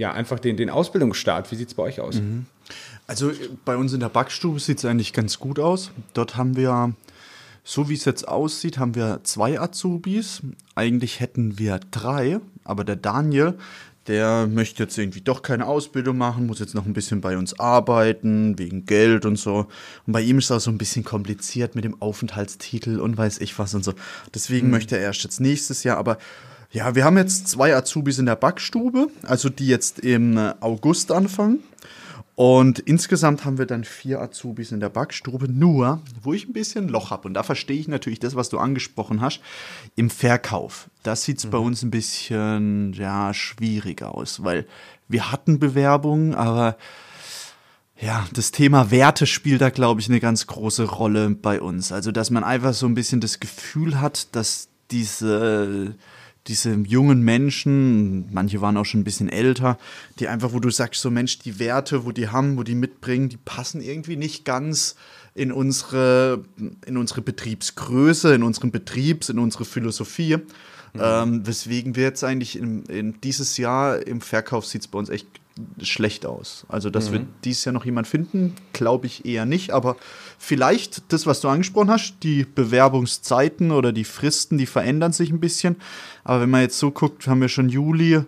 ja, 0.00 0.12
einfach 0.12 0.40
den, 0.40 0.56
den 0.56 0.70
Ausbildungsstart. 0.70 1.52
Wie 1.52 1.56
sieht 1.56 1.68
es 1.68 1.74
bei 1.74 1.82
euch 1.82 2.00
aus? 2.00 2.22
Also 3.06 3.30
äh, 3.30 3.34
bei 3.66 3.76
uns 3.76 3.92
in 3.92 4.00
der 4.00 4.08
Backstube 4.08 4.58
sieht 4.58 4.78
es 4.78 4.86
eigentlich 4.86 5.12
ganz 5.12 5.38
gut 5.38 5.58
aus. 5.58 5.90
Dort 6.14 6.38
haben 6.38 6.56
wir, 6.56 6.94
so 7.64 7.90
wie 7.90 7.94
es 7.94 8.06
jetzt 8.06 8.26
aussieht, 8.26 8.78
haben 8.78 8.94
wir 8.94 9.20
zwei 9.24 9.60
Azubis. 9.60 10.40
Eigentlich 10.74 11.20
hätten 11.20 11.58
wir 11.58 11.80
drei, 11.90 12.40
aber 12.64 12.84
der 12.84 12.96
Daniel, 12.96 13.58
der 14.06 14.46
möchte 14.46 14.84
jetzt 14.84 14.96
irgendwie 14.96 15.20
doch 15.20 15.42
keine 15.42 15.66
Ausbildung 15.66 16.16
machen, 16.16 16.46
muss 16.46 16.60
jetzt 16.60 16.74
noch 16.74 16.86
ein 16.86 16.94
bisschen 16.94 17.20
bei 17.20 17.36
uns 17.36 17.60
arbeiten, 17.60 18.58
wegen 18.58 18.86
Geld 18.86 19.26
und 19.26 19.36
so. 19.36 19.66
Und 20.06 20.14
bei 20.14 20.22
ihm 20.22 20.38
ist 20.38 20.50
auch 20.50 20.60
so 20.60 20.70
ein 20.70 20.78
bisschen 20.78 21.04
kompliziert 21.04 21.74
mit 21.74 21.84
dem 21.84 22.00
Aufenthaltstitel 22.00 23.00
und 23.00 23.18
weiß 23.18 23.36
ich 23.40 23.58
was 23.58 23.74
und 23.74 23.84
so. 23.84 23.92
Deswegen 24.32 24.70
möchte 24.70 24.96
er 24.96 25.02
erst 25.02 25.24
jetzt 25.24 25.40
nächstes 25.40 25.84
Jahr, 25.84 25.98
aber 25.98 26.16
ja, 26.72 26.94
wir 26.94 27.04
haben 27.04 27.16
jetzt 27.16 27.48
zwei 27.48 27.74
Azubis 27.74 28.18
in 28.18 28.26
der 28.26 28.36
Backstube, 28.36 29.08
also 29.22 29.48
die 29.48 29.66
jetzt 29.66 29.98
im 30.00 30.38
August 30.60 31.10
anfangen. 31.10 31.60
Und 32.36 32.78
insgesamt 32.78 33.44
haben 33.44 33.58
wir 33.58 33.66
dann 33.66 33.84
vier 33.84 34.20
Azubis 34.20 34.72
in 34.72 34.80
der 34.80 34.88
Backstube, 34.88 35.46
nur 35.46 36.00
wo 36.22 36.32
ich 36.32 36.48
ein 36.48 36.54
bisschen 36.54 36.88
Loch 36.88 37.10
habe. 37.10 37.28
Und 37.28 37.34
da 37.34 37.42
verstehe 37.42 37.78
ich 37.78 37.86
natürlich 37.86 38.18
das, 38.18 38.34
was 38.34 38.48
du 38.48 38.58
angesprochen 38.58 39.20
hast, 39.20 39.40
im 39.94 40.08
Verkauf. 40.08 40.88
Das 41.02 41.24
sieht 41.24 41.38
es 41.38 41.46
bei 41.46 41.58
uns 41.58 41.82
ein 41.82 41.90
bisschen 41.90 42.94
ja, 42.94 43.34
schwierig 43.34 44.02
aus, 44.02 44.42
weil 44.42 44.66
wir 45.06 45.30
hatten 45.30 45.58
Bewerbungen, 45.58 46.34
aber 46.34 46.78
ja, 48.00 48.26
das 48.32 48.52
Thema 48.52 48.90
Werte 48.90 49.26
spielt 49.26 49.60
da, 49.60 49.68
glaube 49.68 50.00
ich, 50.00 50.08
eine 50.08 50.20
ganz 50.20 50.46
große 50.46 50.84
Rolle 50.84 51.28
bei 51.28 51.60
uns. 51.60 51.92
Also, 51.92 52.10
dass 52.10 52.30
man 52.30 52.44
einfach 52.44 52.72
so 52.72 52.86
ein 52.86 52.94
bisschen 52.94 53.20
das 53.20 53.40
Gefühl 53.40 54.00
hat, 54.00 54.34
dass 54.34 54.68
diese, 54.90 55.94
diese 56.46 56.72
jungen 56.72 57.22
Menschen, 57.22 58.32
manche 58.32 58.60
waren 58.60 58.76
auch 58.76 58.84
schon 58.84 59.00
ein 59.00 59.04
bisschen 59.04 59.28
älter, 59.28 59.78
die 60.18 60.28
einfach, 60.28 60.52
wo 60.52 60.60
du 60.60 60.70
sagst, 60.70 61.00
so 61.00 61.10
Mensch, 61.10 61.38
die 61.38 61.58
Werte, 61.58 62.04
wo 62.04 62.12
die 62.12 62.28
haben, 62.28 62.56
wo 62.56 62.62
die 62.62 62.74
mitbringen, 62.74 63.28
die 63.28 63.36
passen 63.36 63.80
irgendwie 63.80 64.16
nicht 64.16 64.44
ganz 64.44 64.96
in 65.34 65.52
unsere, 65.52 66.44
in 66.86 66.96
unsere 66.96 67.20
Betriebsgröße, 67.20 68.34
in 68.34 68.42
unseren 68.42 68.70
Betriebs, 68.70 69.28
in 69.28 69.38
unsere 69.38 69.64
Philosophie. 69.64 70.38
Ähm, 70.98 71.46
weswegen 71.46 71.94
wir 71.94 72.02
jetzt 72.02 72.24
eigentlich 72.24 72.58
in, 72.58 72.84
in 72.86 73.20
dieses 73.20 73.56
Jahr 73.56 74.04
im 74.06 74.20
Verkauf 74.20 74.66
sieht 74.66 74.80
es 74.80 74.88
bei 74.88 74.98
uns 74.98 75.08
echt 75.08 75.26
schlecht 75.82 76.26
aus. 76.26 76.64
Also, 76.68 76.90
dass 76.90 77.12
wir 77.12 77.26
dieses 77.44 77.64
Jahr 77.64 77.72
noch 77.72 77.84
jemand 77.84 78.06
finden, 78.06 78.54
glaube 78.72 79.06
ich 79.06 79.24
eher 79.24 79.46
nicht. 79.46 79.70
Aber 79.72 79.96
vielleicht 80.38 81.12
das, 81.12 81.26
was 81.26 81.40
du 81.40 81.48
angesprochen 81.48 81.90
hast, 81.90 82.14
die 82.22 82.44
Bewerbungszeiten 82.44 83.70
oder 83.70 83.92
die 83.92 84.04
Fristen, 84.04 84.58
die 84.58 84.66
verändern 84.66 85.12
sich 85.12 85.30
ein 85.30 85.40
bisschen. 85.40 85.76
Aber 86.24 86.42
wenn 86.42 86.50
man 86.50 86.62
jetzt 86.62 86.78
so 86.78 86.90
guckt, 86.90 87.26
haben 87.26 87.40
wir 87.40 87.48
schon 87.48 87.68
Juli. 87.68 88.22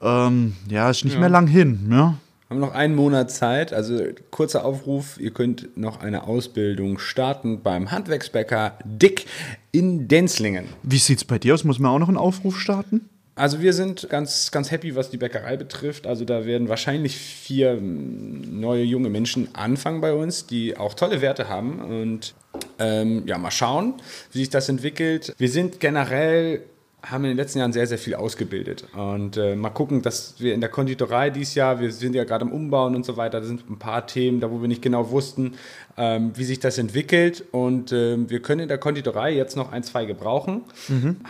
Ähm, 0.00 0.56
ja, 0.68 0.90
ist 0.90 1.04
nicht 1.04 1.18
mehr 1.18 1.28
lang 1.28 1.46
hin. 1.46 1.88
Ne? 1.88 2.16
Haben 2.50 2.60
noch 2.60 2.74
einen 2.74 2.96
Monat 2.96 3.30
Zeit, 3.30 3.72
also 3.72 4.02
kurzer 4.32 4.64
Aufruf, 4.64 5.20
ihr 5.20 5.30
könnt 5.30 5.76
noch 5.76 6.00
eine 6.00 6.24
Ausbildung 6.24 6.98
starten 6.98 7.62
beim 7.62 7.92
Handwerksbäcker 7.92 8.76
Dick 8.84 9.26
in 9.70 10.08
Denzlingen. 10.08 10.64
Wie 10.82 10.98
sieht 10.98 11.18
es 11.18 11.24
bei 11.24 11.38
dir 11.38 11.54
aus? 11.54 11.62
Muss 11.62 11.78
man 11.78 11.92
auch 11.92 12.00
noch 12.00 12.08
einen 12.08 12.16
Aufruf 12.16 12.58
starten? 12.58 13.08
Also 13.40 13.62
wir 13.62 13.72
sind 13.72 14.06
ganz, 14.10 14.50
ganz 14.50 14.70
happy, 14.70 14.96
was 14.96 15.08
die 15.08 15.16
Bäckerei 15.16 15.56
betrifft. 15.56 16.06
Also 16.06 16.26
da 16.26 16.44
werden 16.44 16.68
wahrscheinlich 16.68 17.16
vier 17.16 17.80
neue 17.80 18.82
junge 18.82 19.08
Menschen 19.08 19.48
anfangen 19.54 20.02
bei 20.02 20.12
uns, 20.12 20.44
die 20.44 20.76
auch 20.76 20.92
tolle 20.92 21.22
Werte 21.22 21.48
haben. 21.48 21.80
Und 21.80 22.34
ähm, 22.78 23.22
ja, 23.26 23.38
mal 23.38 23.50
schauen, 23.50 23.94
wie 24.32 24.40
sich 24.40 24.50
das 24.50 24.68
entwickelt. 24.68 25.34
Wir 25.38 25.48
sind 25.48 25.80
generell 25.80 26.64
haben 27.02 27.24
in 27.24 27.30
den 27.30 27.36
letzten 27.36 27.58
Jahren 27.58 27.72
sehr, 27.72 27.86
sehr 27.86 27.98
viel 27.98 28.14
ausgebildet. 28.14 28.84
Und 28.94 29.36
äh, 29.36 29.56
mal 29.56 29.70
gucken, 29.70 30.02
dass 30.02 30.34
wir 30.38 30.54
in 30.54 30.60
der 30.60 30.70
Konditorei 30.70 31.30
dieses 31.30 31.54
Jahr, 31.54 31.80
wir 31.80 31.92
sind 31.92 32.14
ja 32.14 32.24
gerade 32.24 32.44
am 32.44 32.52
Umbauen 32.52 32.94
und 32.94 33.04
so 33.04 33.16
weiter, 33.16 33.40
da 33.40 33.46
sind 33.46 33.68
ein 33.70 33.78
paar 33.78 34.06
Themen, 34.06 34.40
da 34.40 34.50
wo 34.50 34.60
wir 34.60 34.68
nicht 34.68 34.82
genau 34.82 35.10
wussten, 35.10 35.54
ähm, 35.96 36.32
wie 36.34 36.44
sich 36.44 36.60
das 36.60 36.78
entwickelt. 36.78 37.44
Und 37.52 37.92
ähm, 37.92 38.28
wir 38.28 38.40
können 38.42 38.60
in 38.60 38.68
der 38.68 38.78
Konditorei 38.78 39.32
jetzt 39.32 39.56
noch 39.56 39.72
ein, 39.72 39.82
zwei 39.82 40.04
gebrauchen, 40.04 40.62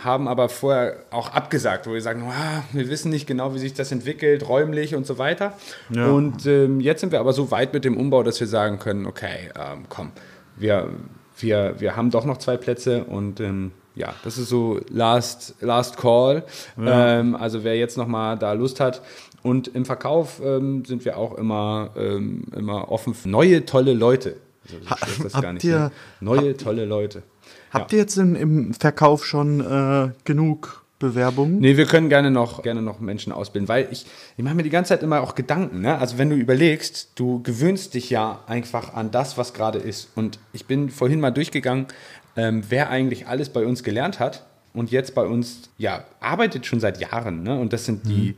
haben 0.03 0.27
aber 0.27 0.49
vorher 0.49 1.05
auch 1.11 1.29
abgesagt, 1.33 1.87
wo 1.87 1.93
wir 1.93 2.01
sagen, 2.01 2.23
ah, 2.23 2.63
wir 2.73 2.89
wissen 2.89 3.09
nicht 3.09 3.27
genau, 3.27 3.53
wie 3.53 3.59
sich 3.59 3.73
das 3.73 3.91
entwickelt, 3.91 4.47
räumlich 4.47 4.95
und 4.95 5.05
so 5.05 5.17
weiter. 5.17 5.53
Ja. 5.89 6.07
Und 6.07 6.45
ähm, 6.45 6.81
jetzt 6.81 7.01
sind 7.01 7.11
wir 7.11 7.19
aber 7.19 7.33
so 7.33 7.51
weit 7.51 7.73
mit 7.73 7.85
dem 7.85 7.97
Umbau, 7.97 8.23
dass 8.23 8.39
wir 8.39 8.47
sagen 8.47 8.79
können, 8.79 9.05
okay, 9.05 9.49
ähm, 9.55 9.85
komm, 9.87 10.11
wir, 10.57 10.89
wir, 11.37 11.75
wir 11.79 11.95
haben 11.95 12.11
doch 12.11 12.25
noch 12.25 12.37
zwei 12.37 12.57
Plätze 12.57 13.03
und 13.05 13.39
ähm, 13.39 13.71
ja, 13.95 14.13
das 14.23 14.37
ist 14.37 14.49
so 14.49 14.79
Last, 14.89 15.55
last 15.61 15.97
Call. 15.97 16.43
Ähm, 16.79 17.35
also 17.35 17.63
wer 17.63 17.77
jetzt 17.77 17.97
nochmal 17.97 18.37
da 18.37 18.53
Lust 18.53 18.79
hat. 18.79 19.01
Und 19.43 19.69
im 19.69 19.85
Verkauf 19.85 20.39
ähm, 20.43 20.85
sind 20.85 21.03
wir 21.03 21.17
auch 21.17 21.35
immer, 21.35 21.89
ähm, 21.97 22.43
immer 22.55 22.91
offen 22.91 23.13
für 23.13 23.27
neue, 23.29 23.65
tolle 23.65 23.93
Leute. 23.93 24.35
Also, 24.71 24.89
Ha- 24.89 24.97
das 25.23 25.33
gar 25.41 25.53
nicht, 25.53 25.63
ihr- 25.63 25.79
ne? 25.79 25.91
Neue, 26.19 26.55
tolle 26.57 26.85
Leute. 26.85 27.23
Habt 27.71 27.91
ihr 27.93 27.99
jetzt 27.99 28.17
im, 28.17 28.35
im 28.35 28.73
Verkauf 28.73 29.25
schon 29.25 29.59
äh, 29.61 30.11
genug 30.25 30.83
Bewerbungen? 30.99 31.57
Nee, 31.59 31.77
wir 31.77 31.85
können 31.87 32.09
gerne 32.09 32.29
noch, 32.29 32.61
gerne 32.61 32.81
noch 32.83 32.99
Menschen 32.99 33.33
ausbilden, 33.33 33.67
weil 33.67 33.87
ich, 33.91 34.05
ich 34.37 34.43
mache 34.43 34.53
mir 34.53 34.61
die 34.63 34.69
ganze 34.69 34.89
Zeit 34.89 35.01
immer 35.01 35.21
auch 35.21 35.33
Gedanken. 35.33 35.81
Ne? 35.81 35.97
Also 35.97 36.17
wenn 36.19 36.29
du 36.29 36.35
überlegst, 36.35 37.11
du 37.15 37.41
gewöhnst 37.41 37.95
dich 37.95 38.09
ja 38.11 38.41
einfach 38.45 38.93
an 38.93 39.09
das, 39.09 39.37
was 39.37 39.53
gerade 39.55 39.79
ist. 39.79 40.09
Und 40.15 40.37
ich 40.53 40.65
bin 40.67 40.89
vorhin 40.91 41.19
mal 41.19 41.31
durchgegangen, 41.31 41.87
ähm, 42.35 42.63
wer 42.69 42.89
eigentlich 42.89 43.27
alles 43.27 43.49
bei 43.49 43.65
uns 43.65 43.83
gelernt 43.83 44.19
hat 44.19 44.45
und 44.73 44.91
jetzt 44.91 45.15
bei 45.15 45.25
uns 45.25 45.69
ja 45.77 46.05
arbeitet 46.19 46.65
schon 46.65 46.79
seit 46.79 46.99
Jahren. 46.99 47.43
Ne? 47.43 47.59
Und 47.59 47.73
das 47.73 47.85
sind 47.85 48.07
die, 48.07 48.35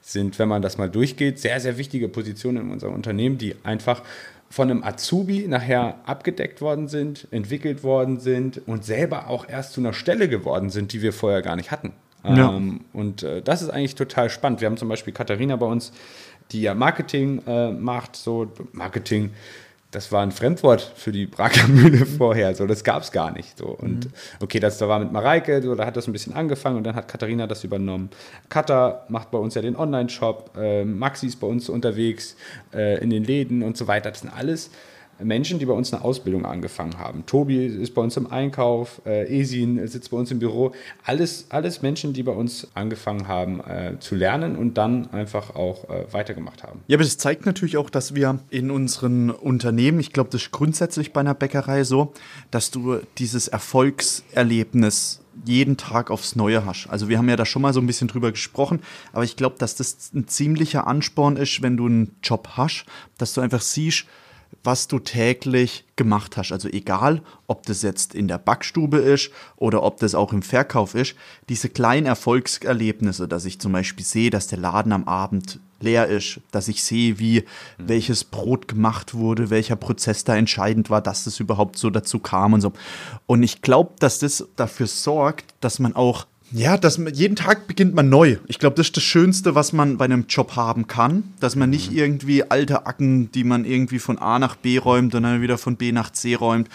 sind, 0.00 0.38
wenn 0.38 0.48
man 0.48 0.62
das 0.62 0.78
mal 0.78 0.90
durchgeht, 0.90 1.38
sehr, 1.38 1.60
sehr 1.60 1.78
wichtige 1.78 2.08
Positionen 2.08 2.58
in 2.58 2.70
unserem 2.70 2.94
Unternehmen, 2.94 3.38
die 3.38 3.56
einfach 3.64 4.02
von 4.48 4.70
einem 4.70 4.84
Azubi 4.84 5.46
nachher 5.48 5.96
abgedeckt 6.06 6.60
worden 6.60 6.88
sind, 6.88 7.26
entwickelt 7.30 7.82
worden 7.82 8.20
sind 8.20 8.60
und 8.66 8.84
selber 8.84 9.28
auch 9.28 9.48
erst 9.48 9.72
zu 9.72 9.80
einer 9.80 9.92
Stelle 9.92 10.28
geworden 10.28 10.70
sind, 10.70 10.92
die 10.92 11.02
wir 11.02 11.12
vorher 11.12 11.42
gar 11.42 11.56
nicht 11.56 11.70
hatten. 11.70 11.92
Ja. 12.24 12.56
Ähm, 12.56 12.80
und 12.92 13.22
äh, 13.22 13.42
das 13.42 13.62
ist 13.62 13.70
eigentlich 13.70 13.94
total 13.94 14.30
spannend. 14.30 14.60
Wir 14.60 14.66
haben 14.66 14.76
zum 14.76 14.88
Beispiel 14.88 15.12
Katharina 15.12 15.56
bei 15.56 15.66
uns, 15.66 15.92
die 16.52 16.62
ja 16.62 16.74
Marketing 16.74 17.42
äh, 17.46 17.72
macht. 17.72 18.16
So 18.16 18.52
Marketing, 18.72 19.30
das 19.96 20.12
war 20.12 20.22
ein 20.22 20.30
Fremdwort 20.30 20.92
für 20.94 21.10
die 21.10 21.24
Braker 21.24 21.68
Mühle 21.68 22.04
vorher. 22.04 22.54
So, 22.54 22.66
das 22.66 22.84
gab 22.84 23.02
es 23.02 23.12
gar 23.12 23.32
nicht. 23.32 23.56
So. 23.56 23.68
Und 23.68 24.10
okay, 24.40 24.60
das 24.60 24.76
da 24.76 24.88
war 24.88 24.98
mit 24.98 25.10
Mareike, 25.10 25.62
so, 25.62 25.74
da 25.74 25.86
hat 25.86 25.96
das 25.96 26.06
ein 26.06 26.12
bisschen 26.12 26.34
angefangen 26.34 26.76
und 26.76 26.84
dann 26.84 26.94
hat 26.94 27.08
Katharina 27.08 27.46
das 27.46 27.64
übernommen. 27.64 28.10
Katha 28.50 29.06
macht 29.08 29.30
bei 29.30 29.38
uns 29.38 29.54
ja 29.54 29.62
den 29.62 29.74
Online-Shop, 29.74 30.50
äh, 30.58 30.84
Maxi 30.84 31.28
ist 31.28 31.40
bei 31.40 31.46
uns 31.46 31.70
unterwegs 31.70 32.36
äh, 32.74 33.02
in 33.02 33.08
den 33.08 33.24
Läden 33.24 33.62
und 33.62 33.78
so 33.78 33.86
weiter. 33.86 34.10
Das 34.10 34.20
sind 34.20 34.28
alles 34.28 34.70
Menschen, 35.22 35.58
die 35.58 35.66
bei 35.66 35.72
uns 35.72 35.92
eine 35.92 36.02
Ausbildung 36.04 36.44
angefangen 36.44 36.98
haben. 36.98 37.24
Tobi 37.26 37.66
ist 37.66 37.94
bei 37.94 38.02
uns 38.02 38.16
im 38.16 38.26
Einkauf, 38.30 39.00
äh, 39.06 39.40
Esin 39.40 39.86
sitzt 39.86 40.10
bei 40.10 40.16
uns 40.16 40.30
im 40.30 40.38
Büro. 40.38 40.72
Alles, 41.04 41.46
alles 41.50 41.82
Menschen, 41.82 42.12
die 42.12 42.22
bei 42.22 42.32
uns 42.32 42.68
angefangen 42.74 43.28
haben 43.28 43.60
äh, 43.60 43.98
zu 43.98 44.14
lernen 44.14 44.56
und 44.56 44.74
dann 44.78 45.10
einfach 45.10 45.54
auch 45.54 45.88
äh, 45.88 46.12
weitergemacht 46.12 46.62
haben. 46.62 46.80
Ja, 46.86 46.96
aber 46.96 47.04
das 47.04 47.18
zeigt 47.18 47.46
natürlich 47.46 47.76
auch, 47.76 47.90
dass 47.90 48.14
wir 48.14 48.40
in 48.50 48.70
unseren 48.70 49.30
Unternehmen, 49.30 50.00
ich 50.00 50.12
glaube, 50.12 50.30
das 50.30 50.42
ist 50.42 50.50
grundsätzlich 50.50 51.12
bei 51.12 51.20
einer 51.20 51.34
Bäckerei 51.34 51.84
so, 51.84 52.12
dass 52.50 52.70
du 52.70 52.98
dieses 53.18 53.48
Erfolgserlebnis 53.48 55.22
jeden 55.44 55.76
Tag 55.76 56.10
aufs 56.10 56.36
Neue 56.36 56.64
hast. 56.64 56.88
Also 56.88 57.08
wir 57.08 57.18
haben 57.18 57.28
ja 57.28 57.36
da 57.36 57.44
schon 57.44 57.62
mal 57.62 57.72
so 57.72 57.80
ein 57.80 57.86
bisschen 57.86 58.08
drüber 58.08 58.30
gesprochen, 58.32 58.80
aber 59.12 59.24
ich 59.24 59.36
glaube, 59.36 59.56
dass 59.58 59.76
das 59.76 60.10
ein 60.14 60.28
ziemlicher 60.28 60.86
Ansporn 60.86 61.36
ist, 61.36 61.62
wenn 61.62 61.76
du 61.76 61.86
einen 61.86 62.16
Job 62.22 62.48
hast, 62.52 62.86
dass 63.18 63.34
du 63.34 63.40
einfach 63.40 63.60
siehst, 63.60 64.06
was 64.64 64.88
du 64.88 64.98
täglich 64.98 65.84
gemacht 65.94 66.36
hast. 66.36 66.52
Also 66.52 66.68
egal, 66.68 67.22
ob 67.46 67.64
das 67.66 67.82
jetzt 67.82 68.14
in 68.14 68.28
der 68.28 68.38
Backstube 68.38 68.98
ist 68.98 69.30
oder 69.56 69.82
ob 69.82 69.98
das 69.98 70.14
auch 70.14 70.32
im 70.32 70.42
Verkauf 70.42 70.94
ist, 70.94 71.14
diese 71.48 71.68
kleinen 71.68 72.06
Erfolgserlebnisse, 72.06 73.28
dass 73.28 73.44
ich 73.44 73.60
zum 73.60 73.72
Beispiel 73.72 74.04
sehe, 74.04 74.30
dass 74.30 74.48
der 74.48 74.58
Laden 74.58 74.92
am 74.92 75.04
Abend 75.04 75.60
leer 75.80 76.08
ist, 76.08 76.40
dass 76.50 76.68
ich 76.68 76.82
sehe, 76.82 77.18
wie 77.18 77.44
welches 77.78 78.24
Brot 78.24 78.66
gemacht 78.66 79.14
wurde, 79.14 79.50
welcher 79.50 79.76
Prozess 79.76 80.24
da 80.24 80.36
entscheidend 80.36 80.90
war, 80.90 81.02
dass 81.02 81.24
das 81.24 81.38
überhaupt 81.38 81.78
so 81.78 81.90
dazu 81.90 82.18
kam 82.18 82.54
und 82.54 82.60
so. 82.60 82.72
Und 83.26 83.42
ich 83.42 83.62
glaube, 83.62 83.92
dass 83.98 84.18
das 84.18 84.46
dafür 84.56 84.86
sorgt, 84.86 85.54
dass 85.60 85.78
man 85.78 85.94
auch 85.94 86.26
ja, 86.52 86.76
dass 86.76 86.98
man, 86.98 87.12
jeden 87.12 87.36
Tag 87.36 87.66
beginnt 87.66 87.94
man 87.94 88.08
neu. 88.08 88.36
Ich 88.46 88.58
glaube, 88.58 88.76
das 88.76 88.86
ist 88.86 88.96
das 88.96 89.04
Schönste, 89.04 89.54
was 89.54 89.72
man 89.72 89.96
bei 89.96 90.04
einem 90.04 90.26
Job 90.28 90.54
haben 90.54 90.86
kann. 90.86 91.24
Dass 91.40 91.56
man 91.56 91.70
nicht 91.70 91.92
irgendwie 91.92 92.44
alte 92.44 92.86
Acken, 92.86 93.32
die 93.32 93.44
man 93.44 93.64
irgendwie 93.64 93.98
von 93.98 94.18
A 94.18 94.38
nach 94.38 94.56
B 94.56 94.78
räumt 94.78 95.14
und 95.14 95.24
dann 95.24 95.42
wieder 95.42 95.58
von 95.58 95.76
B 95.76 95.92
nach 95.92 96.10
C 96.10 96.34
räumt. 96.34 96.68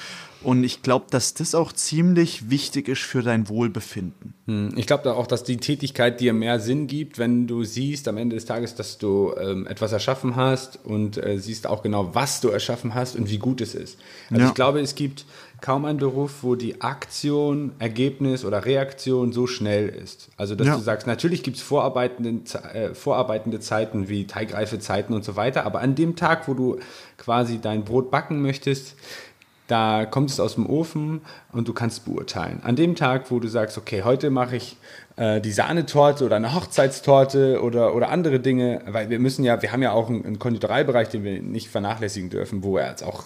Und 0.44 0.64
ich 0.64 0.82
glaube, 0.82 1.06
dass 1.12 1.34
das 1.36 1.54
auch 1.54 1.72
ziemlich 1.72 2.50
wichtig 2.50 2.88
ist 2.88 3.02
für 3.02 3.22
dein 3.22 3.48
Wohlbefinden. 3.48 4.34
Hm, 4.48 4.74
Ich 4.76 4.88
glaube 4.88 5.14
auch, 5.14 5.28
dass 5.28 5.44
die 5.44 5.58
Tätigkeit 5.58 6.20
dir 6.20 6.34
mehr 6.34 6.60
Sinn 6.60 6.88
gibt, 6.88 7.20
wenn 7.20 7.46
du 7.46 7.64
siehst 7.64 8.08
am 8.08 8.18
Ende 8.18 8.36
des 8.36 8.46
Tages, 8.46 8.74
dass 8.74 8.98
du 8.98 9.34
ähm, 9.40 9.68
etwas 9.68 9.92
erschaffen 9.92 10.36
hast 10.36 10.80
und 10.84 11.18
äh, 11.24 11.38
siehst 11.38 11.68
auch 11.68 11.84
genau, 11.84 12.16
was 12.16 12.42
du 12.42 12.50
erschaffen 12.50 12.96
hast 12.96 13.16
und 13.16 13.30
wie 13.30 13.38
gut 13.38 13.62
es 13.62 13.76
ist. 13.76 14.00
Also 14.32 14.42
Ja. 14.42 14.48
ich 14.48 14.56
glaube, 14.56 14.80
es 14.80 14.96
gibt 14.96 15.26
kaum 15.62 15.86
einen 15.86 16.00
Beruf, 16.00 16.38
wo 16.42 16.56
die 16.56 16.82
Aktion, 16.82 17.74
Ergebnis 17.78 18.44
oder 18.44 18.66
Reaktion 18.66 19.32
so 19.32 19.46
schnell 19.46 19.90
ist. 19.90 20.30
Also 20.38 20.56
dass 20.56 20.66
Ja. 20.68 20.76
du 20.76 20.82
sagst, 20.82 21.06
natürlich 21.06 21.44
gibt 21.44 21.58
es 21.58 21.64
vorarbeitende, 21.64 22.42
äh, 22.74 22.96
vorarbeitende 22.96 23.60
Zeiten 23.60 24.10
wie 24.10 24.26
teigreife 24.26 24.80
Zeiten 24.80 25.14
und 25.14 25.24
so 25.24 25.36
weiter, 25.36 25.66
aber 25.68 25.82
an 25.82 25.94
dem 25.94 26.16
Tag, 26.16 26.48
wo 26.48 26.56
du 26.56 26.80
quasi 27.18 27.60
dein 27.62 27.84
Brot 27.84 28.10
backen 28.10 28.42
möchtest, 28.42 28.96
da 29.72 30.06
kommt 30.06 30.30
es 30.30 30.40
aus 30.42 30.56
dem 30.56 30.70
Ofen 30.70 31.22
und 31.54 31.68
du 31.68 31.74
kannst 31.74 32.04
beurteilen. 32.04 32.60
An 32.62 32.76
dem 32.76 32.96
Tag, 32.96 33.32
wo 33.32 33.40
du 33.40 33.48
sagst, 33.48 33.78
okay, 33.78 34.04
heute 34.04 34.30
mache 34.30 34.58
ich 34.58 34.76
äh, 35.16 35.40
die 35.40 35.54
Sahnetorte 35.54 36.26
oder 36.26 36.36
eine 36.36 36.54
Hochzeitstorte 36.54 37.62
oder, 37.62 37.96
oder 37.96 38.10
andere 38.10 38.42
Dinge, 38.42 38.82
weil 38.88 39.10
wir 39.10 39.20
müssen 39.20 39.46
ja, 39.46 39.62
wir 39.62 39.72
haben 39.72 39.82
ja 39.82 39.94
auch 39.94 40.10
einen, 40.10 40.26
einen 40.26 40.40
Konditoreibereich, 40.40 41.08
den 41.08 41.24
wir 41.24 41.42
nicht 41.42 41.70
vernachlässigen 41.70 42.30
dürfen, 42.30 42.64
wo 42.64 42.80
jetzt 42.80 43.02
auch 43.02 43.24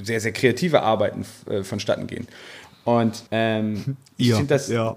sehr, 0.00 0.20
sehr 0.20 0.32
kreative 0.32 0.82
Arbeiten 0.82 1.26
äh, 1.50 1.64
vonstatten 1.64 2.06
gehen. 2.06 2.28
Und 2.84 3.24
ähm, 3.32 3.96
ich 4.16 4.32
finde 4.32 4.54
das. 4.54 4.68
ja. 4.68 4.96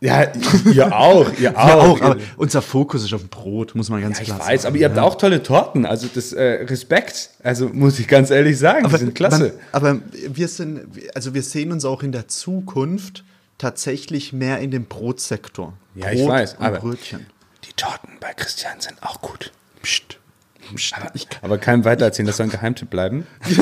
Ja, 0.00 0.26
ihr 0.72 0.96
auch, 0.96 1.28
ihr 1.32 1.40
Ja, 1.52 1.56
auch. 1.56 1.84
auch, 1.88 2.00
aber 2.00 2.16
unser 2.36 2.62
Fokus 2.62 3.02
ist 3.04 3.12
auf 3.14 3.20
dem 3.22 3.30
Brot, 3.30 3.74
muss 3.74 3.90
man 3.90 4.00
ganz 4.00 4.18
Ja, 4.18 4.22
ich 4.22 4.28
klar 4.28 4.38
weiß, 4.46 4.62
sagen. 4.62 4.74
aber 4.74 4.80
ihr 4.80 4.88
habt 4.88 4.98
auch 4.98 5.16
tolle 5.16 5.42
Torten. 5.42 5.84
Also 5.86 6.06
das 6.14 6.32
äh, 6.32 6.42
Respekt, 6.66 7.30
also 7.42 7.68
muss 7.68 7.98
ich 7.98 8.06
ganz 8.06 8.30
ehrlich 8.30 8.58
sagen, 8.58 8.88
die 8.88 8.96
sind 8.96 9.14
klasse. 9.14 9.44
Man, 9.44 9.52
aber 9.72 9.98
wir 10.28 10.46
sind, 10.48 10.86
also 11.16 11.34
wir 11.34 11.42
sehen 11.42 11.72
uns 11.72 11.84
auch 11.84 12.02
in 12.04 12.12
der 12.12 12.28
Zukunft 12.28 13.24
tatsächlich 13.58 14.32
mehr 14.32 14.58
in 14.60 14.70
dem 14.70 14.84
Brotsektor. 14.84 15.72
Ja, 15.96 16.12
ich 16.12 16.24
weiß, 16.26 16.54
und 16.54 16.64
aber- 16.64 16.78
Brötchen. 16.78 17.26
Die 17.64 17.72
Torten 17.72 18.10
bei 18.20 18.32
Christian 18.34 18.80
sind 18.80 19.02
auch 19.02 19.20
gut. 19.20 19.50
Psst. 19.82 20.18
Psst. 20.74 20.94
Ich, 21.14 21.26
Aber 21.42 21.58
keinem 21.58 21.84
weitererzählen, 21.84 22.26
das 22.26 22.36
soll 22.36 22.46
ein 22.46 22.50
Geheimtipp 22.50 22.88
bleiben. 22.90 23.26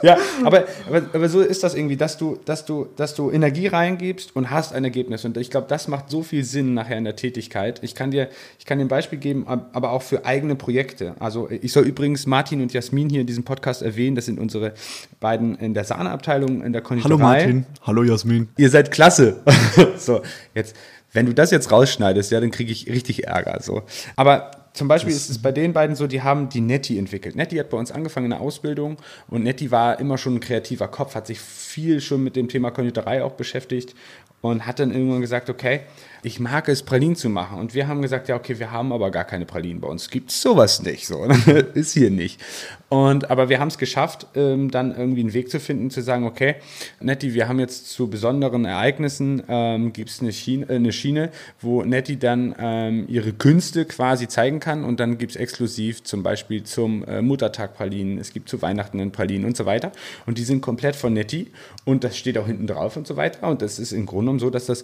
ja, 0.02 0.16
aber, 0.44 0.64
aber, 0.88 1.02
aber 1.12 1.28
so 1.28 1.40
ist 1.40 1.62
das 1.62 1.74
irgendwie, 1.74 1.96
dass 1.96 2.16
du, 2.18 2.38
dass, 2.44 2.64
du, 2.64 2.86
dass 2.96 3.14
du 3.14 3.30
Energie 3.30 3.66
reingibst 3.66 4.34
und 4.34 4.50
hast 4.50 4.72
ein 4.72 4.84
Ergebnis. 4.84 5.24
Und 5.24 5.36
ich 5.36 5.50
glaube, 5.50 5.66
das 5.68 5.88
macht 5.88 6.10
so 6.10 6.22
viel 6.22 6.44
Sinn 6.44 6.74
nachher 6.74 6.96
in 6.98 7.04
der 7.04 7.16
Tätigkeit. 7.16 7.80
Ich 7.82 7.94
kann 7.94 8.10
dir, 8.10 8.28
ich 8.58 8.66
kann 8.66 8.78
dir 8.78 8.84
ein 8.84 8.88
Beispiel 8.88 9.18
geben, 9.18 9.46
ab- 9.46 9.70
aber 9.72 9.90
auch 9.92 10.02
für 10.02 10.24
eigene 10.24 10.54
Projekte. 10.56 11.14
Also 11.18 11.48
ich 11.50 11.72
soll 11.72 11.84
übrigens 11.84 12.26
Martin 12.26 12.62
und 12.62 12.72
Jasmin 12.72 13.08
hier 13.10 13.20
in 13.20 13.26
diesem 13.26 13.44
Podcast 13.44 13.82
erwähnen. 13.82 14.16
Das 14.16 14.26
sind 14.26 14.38
unsere 14.38 14.72
beiden 15.20 15.54
in 15.56 15.74
der 15.74 15.84
Sahneabteilung 15.84 16.62
in 16.62 16.72
der 16.72 16.82
Konditorei. 16.82 17.14
hallo 17.14 17.22
Martin, 17.22 17.66
hallo 17.82 18.02
Jasmin. 18.02 18.48
ihr 18.56 18.70
seid 18.70 18.90
klasse. 18.90 19.40
so, 19.96 20.22
jetzt, 20.54 20.74
wenn 21.12 21.26
du 21.26 21.34
das 21.34 21.50
jetzt 21.50 21.72
rausschneidest, 21.72 22.30
ja, 22.30 22.40
dann 22.40 22.50
kriege 22.50 22.70
ich 22.72 22.86
richtig 22.88 23.26
Ärger. 23.26 23.58
So. 23.62 23.82
Aber 24.16 24.50
zum 24.72 24.88
Beispiel 24.88 25.12
ist 25.12 25.30
es 25.30 25.42
bei 25.42 25.52
den 25.52 25.72
beiden 25.72 25.96
so, 25.96 26.06
die 26.06 26.22
haben 26.22 26.48
die 26.48 26.60
Netti 26.60 26.98
entwickelt. 26.98 27.34
Netti 27.34 27.56
hat 27.56 27.70
bei 27.70 27.76
uns 27.76 27.90
angefangen 27.90 28.26
in 28.26 28.30
der 28.30 28.40
Ausbildung 28.40 28.98
und 29.28 29.42
Netti 29.42 29.70
war 29.70 29.98
immer 29.98 30.16
schon 30.16 30.34
ein 30.34 30.40
kreativer 30.40 30.88
Kopf, 30.88 31.14
hat 31.14 31.26
sich 31.26 31.40
viel 31.40 32.00
schon 32.00 32.22
mit 32.22 32.36
dem 32.36 32.48
Thema 32.48 32.70
Konditorei 32.70 33.24
auch 33.24 33.32
beschäftigt 33.32 33.94
und 34.40 34.66
hat 34.66 34.78
dann 34.78 34.92
irgendwann 34.92 35.20
gesagt, 35.20 35.50
okay, 35.50 35.80
ich 36.22 36.40
mag 36.40 36.68
es, 36.68 36.82
Pralinen 36.82 37.16
zu 37.16 37.28
machen. 37.28 37.58
Und 37.58 37.74
wir 37.74 37.88
haben 37.88 38.02
gesagt, 38.02 38.28
ja, 38.28 38.36
okay, 38.36 38.58
wir 38.58 38.70
haben 38.70 38.92
aber 38.92 39.10
gar 39.10 39.24
keine 39.24 39.46
Pralinen 39.46 39.80
bei 39.80 39.88
uns. 39.88 40.10
Gibt 40.10 40.30
es 40.30 40.40
sowas 40.40 40.82
nicht. 40.82 41.06
So, 41.06 41.24
ist 41.74 41.92
hier 41.92 42.10
nicht. 42.10 42.40
Und, 42.88 43.30
aber 43.30 43.48
wir 43.48 43.60
haben 43.60 43.68
es 43.68 43.78
geschafft, 43.78 44.26
ähm, 44.34 44.70
dann 44.70 44.94
irgendwie 44.96 45.20
einen 45.20 45.32
Weg 45.32 45.48
zu 45.48 45.60
finden, 45.60 45.90
zu 45.90 46.02
sagen, 46.02 46.24
okay, 46.24 46.56
Nettie, 47.00 47.34
wir 47.34 47.48
haben 47.48 47.60
jetzt 47.60 47.88
zu 47.90 48.10
besonderen 48.10 48.64
Ereignissen, 48.64 49.44
ähm, 49.48 49.92
gibt 49.92 50.10
es 50.10 50.20
eine 50.20 50.32
Schiene, 50.32 50.68
äh, 50.68 50.74
eine 50.74 50.92
Schiene, 50.92 51.30
wo 51.60 51.84
Nettie 51.84 52.16
dann 52.16 52.54
ähm, 52.58 53.04
ihre 53.06 53.32
Künste 53.32 53.84
quasi 53.84 54.26
zeigen 54.26 54.58
kann. 54.58 54.84
Und 54.84 54.98
dann 54.98 55.18
gibt 55.18 55.32
es 55.32 55.36
exklusiv 55.36 56.02
zum 56.02 56.24
Beispiel 56.24 56.64
zum 56.64 57.04
äh, 57.04 57.22
Muttertag 57.22 57.74
Pralinen, 57.74 58.18
es 58.18 58.32
gibt 58.32 58.48
zu 58.48 58.60
Weihnachten 58.60 59.00
einen 59.00 59.12
Pralinen 59.12 59.46
und 59.46 59.56
so 59.56 59.66
weiter. 59.66 59.92
Und 60.26 60.38
die 60.38 60.44
sind 60.44 60.60
komplett 60.60 60.96
von 60.96 61.12
Nettie. 61.12 61.52
Und 61.84 62.02
das 62.02 62.16
steht 62.16 62.38
auch 62.38 62.46
hinten 62.46 62.66
drauf 62.66 62.96
und 62.96 63.06
so 63.06 63.16
weiter. 63.16 63.48
Und 63.48 63.62
das 63.62 63.78
ist 63.78 63.92
im 63.92 64.04
Grunde 64.04 64.20
genommen 64.22 64.40
so, 64.40 64.50
dass 64.50 64.66
das 64.66 64.82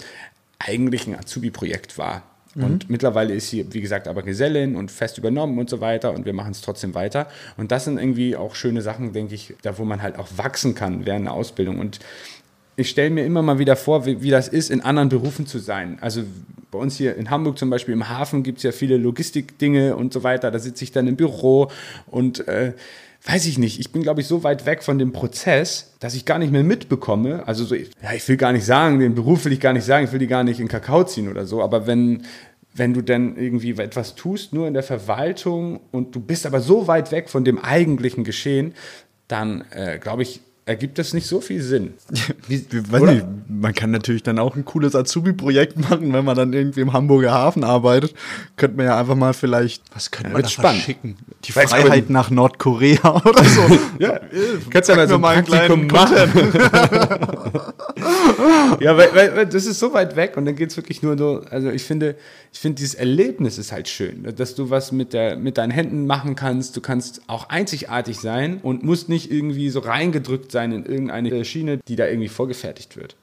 eigentlich 0.59 1.07
ein 1.07 1.19
Azubi-Projekt 1.19 1.99
war. 1.99 2.23
Und 2.59 2.89
mittlerweile 2.89 3.35
ist 3.35 3.51
sie, 3.51 3.67
wie 3.75 3.83
gesagt, 3.83 4.09
aber 4.09 4.23
Gesellin 4.23 4.77
und 4.77 4.91
fest 4.91 5.19
übernommen 5.19 5.59
und 5.59 5.69
so 5.69 5.81
weiter 5.81 6.15
und 6.15 6.25
wir 6.25 6.33
machen 6.33 6.53
es 6.53 6.63
trotzdem 6.63 6.95
weiter. 6.95 7.29
Und 7.59 7.71
das 7.71 7.85
sind 7.85 7.99
irgendwie 7.99 8.35
auch 8.35 8.55
schöne 8.55 8.81
Sachen, 8.81 9.13
denke 9.13 9.35
ich, 9.35 9.55
da 9.61 9.77
wo 9.77 9.85
man 9.85 10.01
halt 10.01 10.19
auch 10.19 10.29
wachsen 10.37 10.75
kann 10.75 11.05
während 11.05 11.27
der 11.27 11.35
Ausbildung. 11.35 11.79
Und 11.79 11.99
ich 12.77 12.89
stelle 12.89 13.11
mir 13.11 13.27
immer 13.27 13.43
mal 13.43 13.59
wieder 13.59 13.77
vor, 13.77 14.07
wie, 14.07 14.23
wie 14.23 14.31
das 14.31 14.49
ist, 14.49 14.71
in 14.71 14.81
anderen 14.81 15.11
Berufen 15.11 15.47
zu 15.47 15.59
sein. 15.59 15.99
Also 16.01 16.23
bei 16.71 16.79
uns 16.79 16.97
hier 16.97 17.17
in 17.17 17.29
Hamburg 17.29 17.59
zum 17.59 17.69
Beispiel 17.69 17.93
im 17.93 18.09
Hafen 18.09 18.43
gibt 18.43 18.59
es 18.59 18.65
ja 18.65 18.73
viele 18.73 18.97
Logistikdinge 18.97 19.95
und 19.95 20.15
so 20.15 20.23
weiter. 20.23 20.51
Da 20.51 20.59
sitze 20.59 20.83
ich 20.85 20.93
dann 20.93 21.07
im 21.09 21.17
Büro 21.17 21.71
und 22.07 22.49
äh, 22.49 22.73
weiß 23.27 23.47
ich 23.47 23.59
nicht, 23.59 23.81
ich 23.81 23.91
bin, 23.91 24.03
glaube 24.03 24.21
ich, 24.21 24.27
so 24.27 24.45
weit 24.45 24.67
weg 24.67 24.83
von 24.83 24.99
dem 24.99 25.13
Prozess, 25.13 25.95
dass 25.99 26.15
ich 26.15 26.25
gar 26.25 26.39
nicht 26.39 26.53
mehr 26.53 26.63
mitbekomme. 26.63 27.47
Also, 27.47 27.65
so, 27.65 27.75
ja, 27.75 28.13
ich 28.15 28.27
will 28.29 28.37
gar 28.37 28.53
nicht 28.53 28.65
sagen, 28.65 29.01
den 29.01 29.15
Beruf 29.15 29.45
will 29.45 29.53
ich 29.53 29.61
gar 29.61 29.73
nicht 29.73 29.85
sagen, 29.85 30.05
ich 30.05 30.13
will 30.13 30.21
die 30.21 30.29
gar 30.29 30.45
nicht 30.45 30.61
in 30.61 30.69
Kakao 30.69 31.05
ziehen 31.05 31.29
oder 31.29 31.45
so, 31.45 31.63
aber 31.63 31.87
wenn, 31.87 32.23
wenn 32.73 32.95
du 32.95 33.03
dann 33.03 33.37
irgendwie 33.37 33.73
etwas 33.73 34.15
tust, 34.15 34.53
nur 34.53 34.69
in 34.69 34.75
der 34.75 34.85
Verwaltung 34.85 35.81
und 35.91 36.15
du 36.15 36.21
bist 36.21 36.47
aber 36.47 36.61
so 36.61 36.87
weit 36.87 37.11
weg 37.11 37.29
von 37.29 37.45
dem 37.45 37.59
eigentlichen 37.59 38.23
Geschehen, 38.23 38.75
dann, 39.27 39.65
äh, 39.73 39.99
glaube 39.99 40.23
ich, 40.23 40.41
ergibt 40.67 40.99
das 40.99 41.15
nicht 41.15 41.29
so 41.29 41.41
viel 41.41 41.63
Sinn. 41.63 41.95
Wie, 42.49 42.65
wie, 42.71 42.93
weiß 42.93 43.03
nicht, 43.03 43.25
man 43.49 43.73
kann 43.73 43.93
natürlich 43.93 44.25
dann 44.25 44.39
auch 44.39 44.57
ein 44.57 44.65
cooles 44.65 44.95
Azubi-Projekt 44.95 45.79
machen, 45.91 46.13
wenn 46.13 46.25
man 46.25 46.37
dann 46.37 46.53
irgendwie 46.53 46.81
im 46.81 46.93
Hamburger 46.93 47.33
Hafen 47.33 47.65
arbeitet. 47.65 48.15
Könnte 48.57 48.77
man 48.77 48.87
ja 48.87 48.99
einfach 48.99 49.15
mal 49.15 49.33
vielleicht, 49.33 49.83
was 49.95 50.11
könnte 50.11 50.33
man 50.33 50.39
wird 50.39 50.47
da 50.47 50.51
spannend. 50.51 50.83
verschicken? 50.83 51.17
Die 51.45 51.55
Weil's 51.55 51.71
Freiheit 51.71 52.11
nach 52.11 52.31
Nordkorea 52.31 53.23
oder 53.25 53.45
so. 53.45 53.79
Ja, 54.01 54.21
kannst 54.71 54.89
ja 54.89 54.97
mal 54.97 55.09
so 55.09 55.15
ein 55.15 55.23
Praktikum 55.23 55.89
kleinen 55.89 56.17
machen. 56.17 56.53
ja, 58.81 58.97
weil, 58.97 59.15
weil, 59.15 59.37
weil 59.37 59.47
das 59.47 59.67
ist 59.67 59.79
so 59.79 59.93
weit 59.95 60.17
weg 60.17 60.37
und 60.37 60.47
dann 60.47 60.57
geht 60.57 60.71
es 60.71 60.77
wirklich 60.77 61.03
nur 61.03 61.17
so, 61.17 61.43
also 61.49 61.71
ich 61.71 61.85
finde, 61.85 62.17
ich 62.53 62.59
finde 62.59 62.77
dieses 62.77 62.95
Erlebnis 62.95 63.59
ist 63.59 63.71
halt 63.71 63.89
schön, 63.89 64.27
dass 64.37 64.55
du 64.55 64.71
was 64.71 64.91
mit, 64.91 65.13
der, 65.13 65.37
mit 65.37 65.59
deinen 65.59 65.71
Händen 65.71 66.07
machen 66.07 66.35
kannst, 66.35 66.77
du 66.77 66.81
kannst 66.81 67.23
auch 67.29 67.49
einzigartig 67.49 68.19
sein 68.19 68.59
und 68.63 68.83
musst 68.83 69.09
nicht 69.09 69.31
irgendwie 69.31 69.71
so 69.71 69.81
reingedrückt 69.81 70.51
sein 70.51 70.56
in 70.65 70.85
irgendeine 70.85 71.45
Schiene, 71.45 71.79
die 71.89 71.97
da 71.97 72.07
irgendwie 72.07 72.29
vorgefertigt 72.29 72.97
wird. 72.97 73.17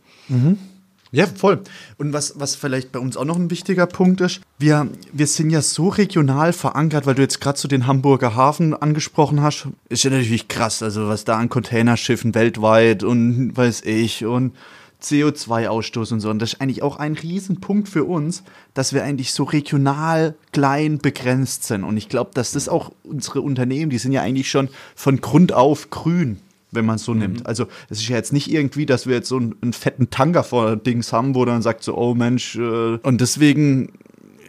Ja, 1.13 1.28
voll. 1.28 1.62
Und 2.00 2.12
was, 2.12 2.40
was 2.40 2.56
vielleicht 2.56 2.92
bei 2.92 2.98
uns 2.98 3.18
auch 3.18 3.25
noch 3.25 3.36
ein 3.36 3.52
wichtiger 3.52 3.86
Punkt 3.86 4.20
ist, 4.20 4.42
wir, 4.58 4.88
wir 5.12 5.28
sind 5.28 5.52
ja 5.52 5.62
so 5.62 5.90
regional 5.90 6.54
verankert, 6.54 7.06
weil 7.06 7.13
du 7.13 7.22
jetzt 7.22 7.40
gerade 7.40 7.60
so 7.60 7.68
den 7.68 7.86
Hamburger 7.86 8.36
Hafen 8.36 8.74
angesprochen 8.74 9.44
hast, 9.44 9.68
ist 9.90 10.04
ja 10.04 10.10
natürlich 10.10 10.48
krass, 10.48 10.82
also 10.82 11.08
was 11.08 11.24
da 11.24 11.38
an 11.38 11.50
Containerschiffen 11.50 12.34
weltweit 12.34 13.04
und 13.04 13.56
weiß 13.56 13.84
ich 13.86 14.25
und 14.25 14.54
CO2-Ausstoß 15.04 16.13
und 16.13 16.20
so. 16.20 16.32
Und 16.32 16.40
das 16.40 16.54
ist 16.54 16.62
eigentlich 16.62 16.82
auch 16.82 16.98
ein 16.98 17.13
Riesenpunkt 17.13 17.90
für 17.90 18.06
uns, 18.06 18.42
dass 18.74 18.92
wir 18.92 19.04
eigentlich 19.04 19.34
so 19.34 19.44
regional 19.44 20.34
klein 20.52 20.98
begrenzt 20.98 21.66
sind. 21.66 21.84
Und 21.84 21.96
ich 21.96 22.10
glaube, 22.10 22.32
dass 22.34 22.54
das 22.54 22.68
auch 22.68 22.92
unsere 23.04 23.42
Unternehmen, 23.42 23.92
die 23.92 24.00
sind 24.00 24.13
ja 24.13 24.24
eigentlich 24.24 24.50
schon 24.50 24.68
von 24.96 25.22
Grund 25.22 25.54
auf 25.54 25.92
grün 25.92 26.40
wenn 26.74 26.86
man 26.86 26.96
es 26.96 27.03
so 27.03 27.13
nimmt. 27.13 27.46
Also 27.46 27.68
es 27.89 28.00
ist 28.00 28.10
ja 28.10 28.15
jetzt 28.15 28.34
nicht 28.34 28.51
irgendwie, 28.51 28.86
dass 28.86 29.08
wir 29.08 29.15
jetzt 29.15 29.30
so 29.30 29.38
einen, 29.38 29.56
einen 29.62 29.74
fetten 29.74 30.10
Tanker 30.10 30.44
vor 30.44 30.75
Dings 30.75 31.13
haben, 31.13 31.36
wo 31.36 31.46
dann 31.46 31.62
sagt 31.62 31.84
so, 31.84 31.98
oh 31.98 32.15
Mensch, 32.15 32.56
äh, 32.56 32.98
und 33.01 33.22
deswegen, 33.22 33.92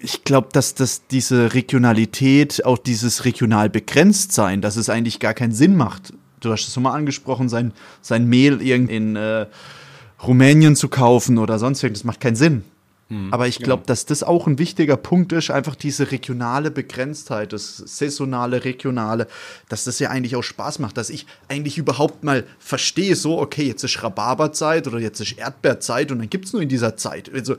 ich 0.01 0.25
glaube, 0.25 0.49
dass 0.53 0.75
das 0.75 1.07
diese 1.07 1.55
Regionalität, 1.55 2.65
auch 2.65 2.79
dieses 2.79 3.25
regional 3.25 3.71
begrenzt 3.71 4.33
sein, 4.33 4.61
dass 4.61 4.77
es 4.77 4.89
eigentlich 4.89 5.21
gar 5.21 5.35
keinen 5.35 5.53
Sinn 5.53 5.77
macht. 5.77 6.13
Du 6.41 6.51
hast 6.53 6.67
es 6.67 6.75
schon 6.75 6.83
mal 6.83 6.93
angesprochen, 6.93 7.49
sein, 7.49 7.73
sein 8.03 8.27
Mehl 8.29 8.61
irgend 8.61 8.91
in 8.91 9.17
äh, 9.17 9.47
Rumänien 10.23 10.77
zu 10.77 10.89
kaufen 10.89 11.39
oder 11.39 11.59
sonst 11.59 11.83
irgendwas, 11.83 12.03
das 12.03 12.07
macht 12.07 12.21
keinen 12.21 12.37
Sinn. 12.37 12.65
Aber 13.31 13.47
ich 13.47 13.59
glaube, 13.59 13.85
dass 13.87 14.07
das 14.07 14.23
auch 14.23 14.47
ein 14.47 14.59
wichtiger 14.59 14.97
Punkt 14.97 15.33
ist, 15.33 15.51
einfach 15.51 15.75
diese 15.75 16.11
regionale 16.11 16.71
Begrenztheit, 16.71 17.53
das 17.53 17.77
saisonale, 17.77 18.65
regionale, 18.65 19.27
dass 19.69 19.85
das 19.85 19.99
ja 19.99 20.11
eigentlich 20.11 20.37
auch 20.37 20.43
Spaß 20.43 20.79
macht, 20.79 20.97
dass 20.97 21.11
ich 21.11 21.27
eigentlich 21.49 21.79
überhaupt 21.79 22.25
mal 22.25 22.45
verstehe, 22.59 23.17
so, 23.17 23.39
okay, 23.39 23.67
jetzt 23.67 23.85
ist 23.85 24.03
Rhabarberzeit 24.03 24.87
oder 24.87 24.99
jetzt 24.99 25.21
ist 25.21 25.39
Erdbeerzeit 25.39 26.13
und 26.13 26.19
dann 26.19 26.31
gibt 26.31 26.47
es 26.47 26.53
nur 26.53 26.63
in 26.63 26.69
dieser 26.69 26.97
Zeit, 26.97 27.31
also 27.33 27.57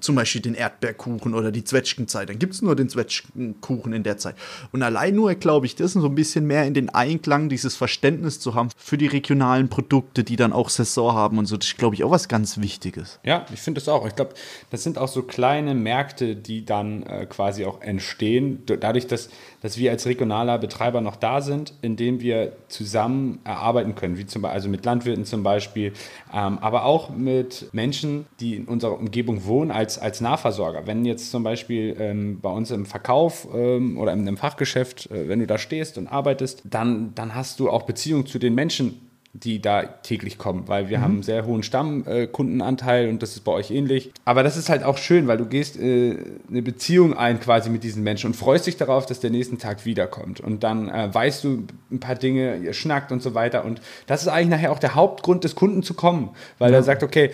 zum 0.00 0.14
Beispiel 0.14 0.40
den 0.40 0.54
Erdbeerkuchen 0.54 1.34
oder 1.34 1.52
die 1.52 1.64
Zwetschgenzeit, 1.64 2.28
dann 2.28 2.38
gibt 2.38 2.54
es 2.54 2.62
nur 2.62 2.76
den 2.76 2.88
Zwetschgenkuchen 2.88 3.92
in 3.92 4.02
der 4.02 4.18
Zeit. 4.18 4.34
Und 4.72 4.82
allein 4.82 5.14
nur, 5.14 5.34
glaube 5.34 5.66
ich, 5.66 5.76
das 5.76 5.92
so 5.92 6.06
ein 6.06 6.14
bisschen 6.14 6.46
mehr 6.46 6.66
in 6.66 6.74
den 6.74 6.90
Einklang, 6.90 7.48
dieses 7.48 7.76
Verständnis 7.76 8.40
zu 8.40 8.54
haben 8.54 8.70
für 8.76 8.98
die 8.98 9.06
regionalen 9.06 9.68
Produkte, 9.68 10.24
die 10.24 10.36
dann 10.36 10.52
auch 10.52 10.68
Saison 10.68 11.12
haben 11.12 11.38
und 11.38 11.46
so, 11.46 11.56
das 11.56 11.68
ist, 11.68 11.78
glaube 11.78 11.94
ich, 11.94 12.04
auch 12.04 12.10
was 12.10 12.28
ganz 12.28 12.58
Wichtiges. 12.58 13.20
Ja, 13.24 13.46
ich 13.52 13.60
finde 13.60 13.80
das 13.80 13.88
auch. 13.88 14.06
Ich 14.06 14.16
glaube, 14.16 14.34
das 14.70 14.82
sind 14.82 14.98
auch 14.98 15.08
so 15.08 15.22
kleine 15.22 15.74
Märkte, 15.74 16.36
die 16.36 16.64
dann 16.64 17.04
äh, 17.04 17.26
quasi 17.26 17.64
auch 17.64 17.80
entstehen, 17.80 18.62
dadurch, 18.66 19.06
dass, 19.06 19.28
dass 19.60 19.78
wir 19.78 19.90
als 19.90 20.06
regionaler 20.06 20.58
Betreiber 20.58 21.00
noch 21.00 21.16
da 21.16 21.40
sind, 21.40 21.74
indem 21.82 22.20
wir 22.20 22.52
zusammen 22.68 23.38
erarbeiten 23.44 23.94
können, 23.94 24.18
wie 24.18 24.26
zum 24.26 24.42
Beispiel, 24.42 24.54
also 24.54 24.68
mit 24.68 24.84
Landwirten 24.84 25.24
zum 25.24 25.42
Beispiel, 25.42 25.92
ähm, 26.32 26.58
aber 26.58 26.84
auch 26.84 27.10
mit 27.10 27.68
Menschen, 27.72 28.26
die 28.40 28.56
in 28.56 28.64
unserer 28.64 28.98
Umgebung 28.98 29.43
wohnen, 29.46 29.70
als, 29.70 29.98
als 29.98 30.20
Nahversorger. 30.20 30.86
Wenn 30.86 31.04
jetzt 31.04 31.30
zum 31.30 31.42
Beispiel 31.42 31.96
ähm, 31.98 32.40
bei 32.40 32.50
uns 32.50 32.70
im 32.70 32.86
Verkauf 32.86 33.48
ähm, 33.54 33.98
oder 33.98 34.12
in 34.12 34.20
einem 34.20 34.36
Fachgeschäft, 34.36 35.10
äh, 35.10 35.28
wenn 35.28 35.40
du 35.40 35.46
da 35.46 35.58
stehst 35.58 35.98
und 35.98 36.06
arbeitest, 36.06 36.62
dann, 36.64 37.14
dann 37.14 37.34
hast 37.34 37.60
du 37.60 37.70
auch 37.70 37.82
Beziehung 37.82 38.26
zu 38.26 38.38
den 38.38 38.54
Menschen, 38.54 39.00
die 39.34 39.60
da 39.60 39.82
täglich 39.82 40.38
kommen, 40.38 40.68
weil 40.68 40.88
wir 40.88 41.00
haben 41.00 41.14
einen 41.14 41.22
sehr 41.24 41.44
hohen 41.44 41.64
Stammkundenanteil 41.64 43.08
und 43.08 43.20
das 43.20 43.30
ist 43.30 43.40
bei 43.40 43.50
euch 43.50 43.72
ähnlich. 43.72 44.12
Aber 44.24 44.44
das 44.44 44.56
ist 44.56 44.68
halt 44.68 44.84
auch 44.84 44.96
schön, 44.96 45.26
weil 45.26 45.38
du 45.38 45.46
gehst 45.46 45.76
äh, 45.76 46.16
eine 46.48 46.62
Beziehung 46.62 47.14
ein 47.14 47.40
quasi 47.40 47.68
mit 47.68 47.82
diesen 47.82 48.04
Menschen 48.04 48.28
und 48.28 48.34
freust 48.34 48.68
dich 48.68 48.76
darauf, 48.76 49.06
dass 49.06 49.18
der 49.18 49.30
nächsten 49.30 49.58
Tag 49.58 49.84
wiederkommt. 49.86 50.38
Und 50.38 50.62
dann 50.62 50.88
äh, 50.88 51.12
weißt 51.12 51.42
du 51.42 51.64
ein 51.90 51.98
paar 51.98 52.14
Dinge, 52.14 52.58
ihr 52.58 52.74
schnackt 52.74 53.10
und 53.10 53.22
so 53.22 53.34
weiter. 53.34 53.64
Und 53.64 53.80
das 54.06 54.22
ist 54.22 54.28
eigentlich 54.28 54.50
nachher 54.50 54.70
auch 54.70 54.78
der 54.78 54.94
Hauptgrund 54.94 55.42
des 55.42 55.56
Kunden 55.56 55.82
zu 55.82 55.94
kommen, 55.94 56.30
weil 56.60 56.72
er 56.72 56.84
sagt, 56.84 57.02
okay, 57.02 57.24
äh, 57.24 57.30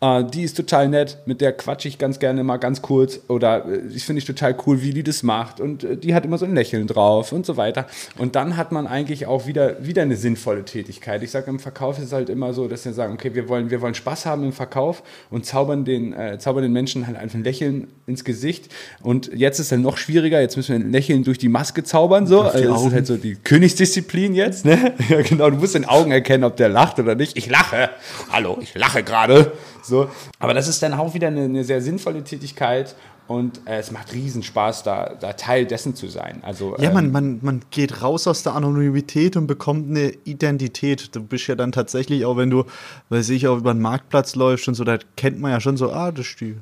die 0.00 0.42
ist 0.42 0.56
total 0.56 0.88
nett, 0.88 1.18
mit 1.26 1.40
der 1.40 1.52
quatsche 1.52 1.88
ich 1.88 1.98
ganz 1.98 2.18
gerne 2.18 2.44
mal 2.44 2.58
ganz 2.58 2.82
kurz 2.82 3.20
oder 3.28 3.64
äh, 3.66 3.80
ich 3.94 4.04
finde 4.04 4.18
ich 4.18 4.24
total 4.24 4.56
cool, 4.66 4.82
wie 4.82 4.92
die 4.92 5.02
das 5.02 5.22
macht 5.22 5.60
und 5.60 5.84
äh, 5.84 5.96
die 5.96 6.14
hat 6.14 6.24
immer 6.24 6.38
so 6.38 6.44
ein 6.44 6.54
Lächeln 6.54 6.86
drauf 6.86 7.32
und 7.32 7.46
so 7.46 7.56
weiter. 7.56 7.86
Und 8.18 8.36
dann 8.36 8.56
hat 8.56 8.72
man 8.72 8.86
eigentlich 8.86 9.26
auch 9.26 9.46
wieder, 9.46 9.84
wieder 9.84 10.02
eine 10.02 10.16
sinnvolle 10.16 10.64
Tätigkeit. 10.64 11.22
Ich 11.22 11.30
sage, 11.30 11.50
im 11.50 11.58
Verkauf 11.58 11.98
ist 11.98 12.06
es 12.06 12.12
halt 12.12 12.28
immer 12.28 12.52
so, 12.52 12.68
dass 12.68 12.84
wir 12.84 12.92
sagen, 12.92 13.14
okay, 13.14 13.34
wir 13.34 13.48
wollen, 13.48 13.70
wir 13.70 13.80
wollen 13.80 13.94
Spaß 13.94 14.26
haben 14.26 14.44
im 14.44 14.52
Verkauf 14.52 15.02
und 15.30 15.46
zaubern 15.46 15.84
den, 15.84 16.12
äh, 16.12 16.38
zaubern 16.38 16.62
den 16.62 16.72
Menschen 16.72 17.06
halt 17.06 17.16
einfach 17.16 17.38
ein 17.38 17.44
Lächeln 17.44 17.88
ins 18.06 18.24
Gesicht. 18.24 18.72
Und 19.02 19.30
jetzt 19.34 19.58
ist 19.58 19.72
es 19.72 19.78
noch 19.78 19.96
schwieriger, 19.96 20.40
jetzt 20.40 20.56
müssen 20.56 20.76
wir 20.76 20.84
ein 20.84 20.92
Lächeln 20.92 21.24
durch 21.24 21.38
die 21.38 21.48
Maske 21.48 21.84
zaubern, 21.84 22.26
so. 22.26 22.42
Also 22.42 22.68
das 22.68 22.84
ist 22.84 22.92
halt 22.92 23.06
so 23.06 23.16
die 23.16 23.36
Königsdisziplin 23.36 24.34
jetzt, 24.34 24.64
ne? 24.64 24.94
Ja, 25.08 25.20
genau, 25.20 25.50
du 25.50 25.56
musst 25.56 25.76
in 25.76 25.82
den 25.82 25.88
Augen 25.88 26.10
erkennen, 26.10 26.44
ob 26.44 26.56
der 26.56 26.68
lacht 26.68 26.98
oder 26.98 27.14
nicht. 27.14 27.36
Ich 27.36 27.48
lache. 27.48 27.90
Hallo, 28.30 28.58
ich 28.60 28.74
lache 28.74 29.02
gerade. 29.02 29.52
So. 29.84 30.08
Aber 30.38 30.54
das 30.54 30.66
ist 30.68 30.82
dann 30.82 30.94
auch 30.94 31.14
wieder 31.14 31.28
eine, 31.28 31.42
eine 31.44 31.64
sehr 31.64 31.80
sinnvolle 31.82 32.24
Tätigkeit 32.24 32.96
und 33.26 33.60
äh, 33.66 33.78
es 33.78 33.90
macht 33.90 34.12
riesen 34.12 34.42
Spaß, 34.42 34.82
da, 34.82 35.14
da 35.18 35.32
Teil 35.34 35.64
dessen 35.66 35.94
zu 35.94 36.08
sein. 36.08 36.40
Also, 36.42 36.76
Ja, 36.78 36.88
ähm, 36.88 36.94
man, 36.94 37.12
man, 37.12 37.38
man 37.42 37.60
geht 37.70 38.02
raus 38.02 38.26
aus 38.26 38.42
der 38.42 38.54
Anonymität 38.54 39.36
und 39.36 39.46
bekommt 39.46 39.88
eine 39.90 40.10
Identität. 40.24 41.14
Du 41.16 41.22
bist 41.22 41.46
ja 41.46 41.54
dann 41.54 41.72
tatsächlich 41.72 42.24
auch, 42.26 42.36
wenn 42.36 42.50
du, 42.50 42.64
weiß 43.08 43.30
ich, 43.30 43.46
auch 43.48 43.58
über 43.58 43.72
den 43.72 43.80
Marktplatz 43.82 44.34
läufst 44.34 44.68
und 44.68 44.74
so, 44.74 44.84
da 44.84 44.98
kennt 45.16 45.40
man 45.40 45.52
ja 45.52 45.60
schon 45.60 45.76
so, 45.78 45.90
ah, 45.92 46.12
das 46.12 46.26
ist 46.26 46.40
die 46.40 46.56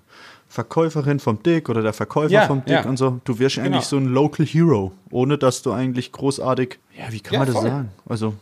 Verkäuferin 0.49 1.19
vom 1.19 1.43
Dick 1.43 1.69
oder 1.69 1.83
der 1.83 1.95
Verkäufer 1.95 2.31
Ja, 2.33 2.47
vom 2.47 2.65
Dick 2.65 2.75
ja. 2.75 2.85
und 2.85 2.97
so. 2.99 3.21
Du 3.25 3.39
wirst 3.39 3.57
Genau. 3.57 3.67
eigentlich 3.69 3.85
so 3.87 3.97
ein 3.97 4.07
Local 4.07 4.45
Hero, 4.47 4.93
ohne 5.11 5.39
dass 5.39 5.63
du 5.63 5.73
eigentlich 5.73 6.13
großartig, 6.13 6.79
ja, 6.97 7.11
wie 7.11 7.21
kann 7.21 7.33
Ja, 7.35 7.39
man 7.41 7.47
das 7.49 7.57
voll. 7.57 7.71
sagen? 7.71 7.89
Also, 8.07 8.35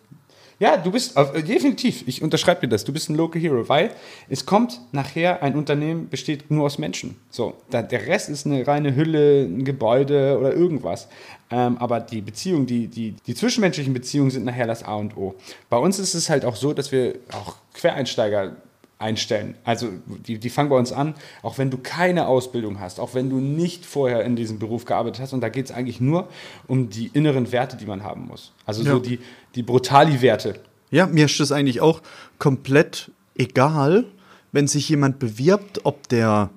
Ja, 0.61 0.77
du 0.77 0.91
bist, 0.91 1.17
äh, 1.17 1.43
definitiv, 1.43 2.07
ich 2.07 2.21
unterschreibe 2.21 2.61
dir 2.61 2.69
das, 2.69 2.85
du 2.85 2.93
bist 2.93 3.09
ein 3.09 3.15
Local 3.15 3.41
Hero, 3.41 3.67
weil 3.71 3.93
es 4.29 4.45
kommt 4.45 4.79
nachher, 4.93 5.43
ein 5.43 5.55
Unternehmen 5.55 6.11
besteht 6.11 6.51
nur 6.51 6.67
aus 6.67 6.77
Menschen. 6.77 7.17
So, 7.31 7.55
da, 7.71 7.81
der 7.81 8.07
Rest 8.07 8.29
ist 8.29 8.45
eine 8.45 8.67
reine 8.67 8.95
Hülle, 8.95 9.45
ein 9.45 9.65
Gebäude 9.65 10.37
oder 10.39 10.53
irgendwas. 10.53 11.09
Ähm, 11.51 11.79
aber 11.79 12.01
die 12.01 12.21
Beziehungen, 12.21 12.67
die, 12.67 12.89
die, 12.89 13.13
die 13.27 13.35
zwischenmenschlichen 13.35 13.95
Beziehungen 13.95 14.31
sind 14.31 14.45
nachher 14.45 14.67
das 14.67 14.83
A 14.83 14.97
und 14.97 15.17
O. 15.17 15.35
Bei 15.71 15.79
uns 15.79 15.99
ist 15.99 16.13
es 16.13 16.29
halt 16.29 16.45
auch 16.45 16.57
so, 16.57 16.75
dass 16.75 16.93
wir 16.93 17.15
auch 17.33 17.57
Quereinsteiger 17.73 18.57
einstellen. 19.01 19.55
Also 19.65 19.89
die, 20.27 20.39
die 20.39 20.51
fangen 20.51 20.69
bei 20.69 20.77
uns 20.77 20.93
an, 20.93 21.15
auch 21.43 21.59
wenn 21.59 21.71
du 21.71 21.79
keine 21.79 22.27
Ausbildung 22.27 22.81
hast, 22.81 23.01
auch 23.01 23.15
wenn 23.15 23.31
du 23.31 23.37
nicht 23.37 23.85
vorher 23.87 24.25
in 24.25 24.37
diesem 24.37 24.59
Beruf 24.59 24.85
gearbeitet 24.85 25.21
hast. 25.23 25.33
Und 25.33 25.41
da 25.41 25.49
geht 25.49 25.67
es 25.67 25.73
eigentlich 25.73 26.01
nur 26.01 26.29
um 26.67 26.91
die 26.91 27.09
inneren 27.13 27.51
Werte, 27.53 27.77
die 27.77 27.87
man 27.87 28.03
haben 28.05 28.27
muss. 28.29 28.53
Also 28.67 28.83
so 28.83 28.89
Ja. 28.95 28.99
die, 28.99 29.19
die 29.55 29.63
Brutali-Werte. 29.63 30.61
Ja, 30.91 31.07
mir 31.07 31.25
ist 31.27 31.41
das 31.41 31.53
eigentlich 31.53 31.81
auch 31.81 32.03
komplett 32.39 33.11
egal, 33.37 34.05
wenn 34.53 34.67
sich 34.69 34.89
jemand 34.89 35.19
bewirbt, 35.19 35.85
ob 35.85 36.09
der 36.09 36.51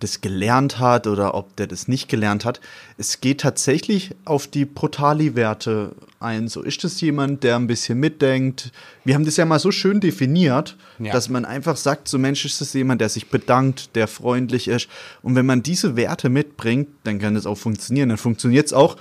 das 0.00 0.20
gelernt 0.20 0.78
hat 0.78 1.06
oder 1.06 1.34
ob 1.34 1.54
der 1.56 1.66
das 1.66 1.86
nicht 1.88 2.08
gelernt 2.08 2.44
hat. 2.44 2.60
Es 2.98 3.20
geht 3.20 3.40
tatsächlich 3.42 4.10
auf 4.24 4.46
die 4.46 4.64
Brutali-Werte 4.64 5.92
ein. 6.18 6.48
So 6.48 6.62
ist 6.62 6.84
das 6.84 7.00
jemand, 7.00 7.44
der 7.44 7.56
ein 7.56 7.66
bisschen 7.66 7.98
mitdenkt. 8.00 8.72
Wir 9.04 9.14
haben 9.14 9.24
das 9.24 9.36
ja 9.36 9.44
mal 9.44 9.58
so 9.58 9.70
schön 9.70 10.00
definiert, 10.00 10.76
Ja. 10.98 11.12
dass 11.12 11.28
man 11.28 11.44
einfach 11.44 11.76
sagt, 11.76 12.08
so 12.08 12.18
Mensch 12.18 12.44
ist 12.44 12.60
das 12.60 12.72
jemand, 12.72 13.00
der 13.00 13.08
sich 13.08 13.28
bedankt, 13.28 13.94
der 13.94 14.08
freundlich 14.08 14.68
ist. 14.68 14.88
Und 15.22 15.34
wenn 15.36 15.46
man 15.46 15.62
diese 15.62 15.96
Werte 15.96 16.28
mitbringt, 16.28 16.88
dann 17.04 17.18
kann 17.18 17.34
das 17.34 17.46
auch 17.46 17.58
funktionieren. 17.58 18.08
Dann 18.08 18.18
funktioniert 18.18 18.66
es 18.66 18.72
auch, 18.72 18.96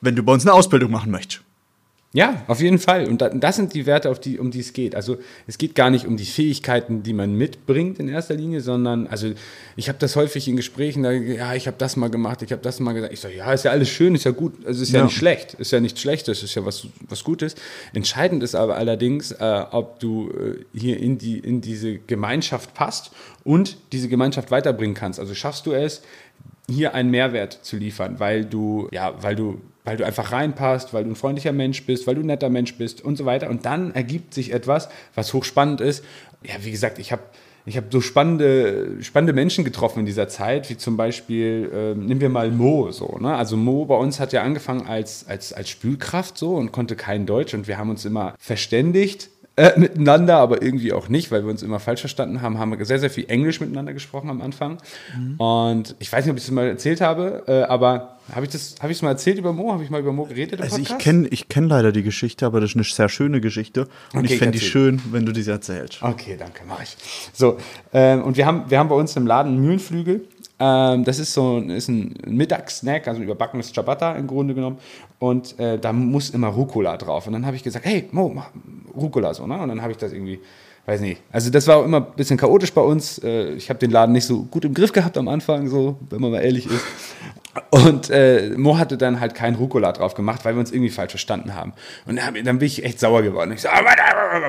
wenn 0.00 0.16
du 0.16 0.22
bei 0.22 0.32
uns 0.32 0.44
eine 0.46 0.54
Ausbildung 0.54 0.90
machen 0.90 1.10
möchtest. 1.10 1.42
Ja, 2.12 2.42
auf 2.48 2.60
jeden 2.60 2.80
Fall. 2.80 3.06
Und 3.06 3.22
da, 3.22 3.28
das 3.28 3.54
sind 3.54 3.72
die 3.72 3.86
Werte, 3.86 4.12
die, 4.24 4.40
um 4.40 4.50
die 4.50 4.58
es 4.58 4.72
geht. 4.72 4.96
Also 4.96 5.18
es 5.46 5.58
geht 5.58 5.76
gar 5.76 5.90
nicht 5.90 6.06
um 6.06 6.16
die 6.16 6.24
Fähigkeiten, 6.24 7.04
die 7.04 7.12
man 7.12 7.34
mitbringt 7.34 8.00
in 8.00 8.08
erster 8.08 8.34
Linie, 8.34 8.62
sondern, 8.62 9.06
also 9.06 9.30
ich 9.76 9.88
habe 9.88 9.98
das 10.00 10.16
häufig 10.16 10.48
in 10.48 10.56
Gesprächen, 10.56 11.04
da, 11.04 11.12
ja, 11.12 11.54
ich 11.54 11.68
habe 11.68 11.76
das 11.78 11.94
mal 11.94 12.10
gemacht, 12.10 12.42
ich 12.42 12.50
habe 12.50 12.62
das 12.62 12.80
mal 12.80 12.94
gesagt. 12.94 13.12
Ich 13.12 13.20
sage, 13.20 13.36
ja, 13.36 13.52
ist 13.52 13.64
ja 13.64 13.70
alles 13.70 13.90
schön, 13.90 14.16
ist 14.16 14.24
ja 14.24 14.32
gut, 14.32 14.54
also 14.66 14.82
ist 14.82 14.90
ja, 14.90 14.98
Ja. 14.98 15.04
nicht 15.04 15.16
schlecht, 15.16 15.54
ist 15.54 15.70
ja 15.70 15.78
nichts 15.78 16.00
Schlechtes, 16.00 16.42
ist 16.42 16.56
ja 16.56 16.66
was, 16.66 16.88
was 17.08 17.22
Gutes. 17.22 17.54
Entscheidend 17.92 18.42
ist 18.42 18.56
aber 18.56 18.76
allerdings, 18.76 19.30
äh, 19.30 19.64
ob 19.70 20.00
du 20.00 20.30
äh, 20.30 20.64
hier 20.76 20.98
in, 20.98 21.16
die, 21.16 21.38
in 21.38 21.60
diese 21.60 21.98
Gemeinschaft 21.98 22.74
passt 22.74 23.12
und 23.44 23.76
diese 23.92 24.08
Gemeinschaft 24.08 24.50
weiterbringen 24.50 24.96
kannst. 24.96 25.20
Also 25.20 25.34
schaffst 25.34 25.64
du 25.64 25.72
es, 25.74 26.02
hier 26.68 26.92
einen 26.94 27.10
Mehrwert 27.10 27.58
zu 27.62 27.76
liefern, 27.76 28.18
weil 28.18 28.44
du, 28.44 28.88
ja, 28.90 29.14
weil 29.22 29.36
du, 29.36 29.60
weil 29.84 29.96
du 29.96 30.04
einfach 30.04 30.32
reinpasst, 30.32 30.92
weil 30.92 31.04
du 31.04 31.10
ein 31.10 31.16
freundlicher 31.16 31.52
Mensch 31.52 31.84
bist, 31.86 32.06
weil 32.06 32.14
du 32.14 32.20
ein 32.20 32.26
netter 32.26 32.50
Mensch 32.50 32.74
bist 32.74 33.02
und 33.02 33.16
so 33.16 33.24
weiter. 33.24 33.48
Und 33.48 33.64
dann 33.66 33.94
ergibt 33.94 34.34
sich 34.34 34.52
etwas, 34.52 34.88
was 35.14 35.32
hochspannend 35.32 35.80
ist. 35.80 36.04
Ja, 36.42 36.54
wie 36.62 36.70
gesagt, 36.70 36.98
ich 36.98 37.12
habe 37.12 37.22
ich 37.66 37.76
hab 37.76 37.92
so 37.92 38.00
spannende, 38.00 38.96
spannende 39.02 39.32
Menschen 39.32 39.64
getroffen 39.64 40.00
in 40.00 40.06
dieser 40.06 40.28
Zeit, 40.28 40.70
wie 40.70 40.76
zum 40.76 40.96
Beispiel, 40.96 41.70
ähm, 41.72 42.06
nehmen 42.06 42.20
wir 42.20 42.30
mal 42.30 42.50
Mo 42.50 42.90
so. 42.90 43.18
Ne? 43.20 43.34
Also 43.34 43.56
Mo 43.56 43.84
bei 43.84 43.96
uns 43.96 44.18
hat 44.18 44.32
ja 44.32 44.42
angefangen 44.42 44.86
als, 44.86 45.26
als, 45.28 45.52
als 45.52 45.68
Spülkraft 45.68 46.38
so 46.38 46.54
und 46.54 46.72
konnte 46.72 46.96
kein 46.96 47.26
Deutsch 47.26 47.52
und 47.54 47.68
wir 47.68 47.76
haben 47.76 47.90
uns 47.90 48.04
immer 48.04 48.34
verständigt 48.38 49.28
äh, 49.56 49.78
miteinander, 49.78 50.38
aber 50.38 50.62
irgendwie 50.62 50.92
auch 50.92 51.08
nicht, 51.08 51.30
weil 51.30 51.44
wir 51.44 51.50
uns 51.50 51.62
immer 51.62 51.80
falsch 51.80 52.00
verstanden 52.00 52.40
haben, 52.40 52.58
haben 52.58 52.76
wir 52.76 52.84
sehr, 52.86 52.98
sehr 52.98 53.10
viel 53.10 53.26
Englisch 53.28 53.60
miteinander 53.60 53.92
gesprochen 53.92 54.30
am 54.30 54.40
Anfang. 54.40 54.78
Und 55.36 55.96
ich 55.98 56.10
weiß 56.10 56.24
nicht, 56.24 56.32
ob 56.32 56.38
ich 56.38 56.44
es 56.44 56.50
mal 56.50 56.66
erzählt 56.66 57.00
habe, 57.00 57.44
äh, 57.46 57.62
aber 57.64 58.19
habe 58.34 58.46
ich 58.46 58.52
das, 58.52 58.74
habe 58.80 58.92
ich 58.92 58.98
es 58.98 59.02
mal 59.02 59.10
erzählt 59.10 59.38
über 59.38 59.52
Mo? 59.52 59.72
Habe 59.72 59.82
ich 59.84 59.90
mal 59.90 60.00
über 60.00 60.12
Mo 60.12 60.24
geredet 60.24 60.60
Also 60.60 60.76
ich 60.76 60.84
Podcast? 60.88 61.00
kenne 61.04 61.28
ich 61.28 61.48
kenn 61.48 61.68
leider 61.68 61.92
die 61.92 62.02
Geschichte, 62.02 62.46
aber 62.46 62.60
das 62.60 62.70
ist 62.70 62.76
eine 62.76 62.84
sehr 62.84 63.08
schöne 63.08 63.40
Geschichte. 63.40 63.88
Und 64.12 64.20
Okay, 64.24 64.32
ich 64.34 64.38
fände 64.38 64.58
die 64.58 64.64
schön, 64.64 65.00
wenn 65.12 65.26
du 65.26 65.32
diese 65.32 65.52
erzählst. 65.52 66.02
Okay, 66.02 66.36
danke, 66.38 66.64
mache 66.66 66.82
ich. 66.84 66.96
So, 67.32 67.56
ähm, 67.92 68.22
und 68.22 68.36
wir 68.36 68.46
haben, 68.46 68.64
wir 68.68 68.78
haben 68.78 68.88
bei 68.88 68.94
uns 68.94 69.14
im 69.16 69.26
Laden 69.26 69.52
einen 69.54 69.62
Mühlenflügel. 69.62 70.24
Ähm, 70.62 71.04
das 71.04 71.18
ist 71.18 71.32
so 71.32 71.56
ein- 71.56 71.70
ist 71.70 71.88
ein 71.88 72.14
Mittagssnack, 72.26 73.08
also 73.08 73.18
ein 73.20 73.24
überbackenes 73.24 73.72
Ciabatta 73.72 74.14
im 74.16 74.26
Grunde 74.26 74.54
genommen. 74.54 74.78
Und 75.18 75.58
äh, 75.58 75.78
da 75.78 75.92
muss 75.92 76.30
immer 76.30 76.48
Rucola 76.48 76.96
drauf. 76.98 77.26
Und 77.26 77.32
dann 77.32 77.46
habe 77.46 77.56
ich 77.56 77.62
gesagt, 77.62 77.84
hey, 77.86 78.08
Mo, 78.12 78.28
mach 78.28 78.50
Rucola 78.94 79.32
so, 79.34 79.46
ne? 79.46 79.58
Und 79.58 79.68
dann 79.68 79.80
habe 79.80 79.92
ich 79.92 79.98
das 79.98 80.12
irgendwie, 80.12 80.38
weiß 80.84 81.00
nicht. 81.00 81.20
Also 81.32 81.50
das 81.50 81.66
war 81.66 81.76
auch 81.78 81.84
immer 81.84 81.98
ein 81.98 82.06
bisschen 82.16 82.36
chaotisch 82.36 82.72
bei 82.74 82.82
uns. 82.82 83.18
Äh, 83.24 83.54
ich 83.54 83.70
habe 83.70 83.78
den 83.78 83.90
Laden 83.90 84.12
nicht 84.12 84.26
so 84.26 84.42
gut 84.44 84.64
im 84.66 84.74
Griff 84.74 84.92
gehabt 84.92 85.16
am 85.16 85.28
Anfang, 85.28 85.68
so, 85.68 85.96
wenn 86.10 86.20
man 86.20 86.30
mal 86.30 86.40
ehrlich 86.40 86.66
ist. 86.66 86.84
Und 87.70 88.10
äh, 88.10 88.50
Mo 88.56 88.78
hatte 88.78 88.96
dann 88.96 89.18
halt 89.20 89.34
kein 89.34 89.56
Rucola 89.56 89.92
drauf 89.92 90.14
gemacht, 90.14 90.44
weil 90.44 90.54
wir 90.54 90.60
uns 90.60 90.70
irgendwie 90.70 90.90
falsch 90.90 91.10
verstanden 91.12 91.54
haben. 91.54 91.72
Und 92.06 92.16
dann, 92.16 92.34
dann 92.44 92.58
bin 92.58 92.66
ich 92.66 92.84
echt 92.84 93.00
sauer 93.00 93.22
geworden. 93.22 93.52
Ich 93.52 93.62
so, 93.62 93.68
"Ah, 93.68 93.80
warte, 93.84 94.02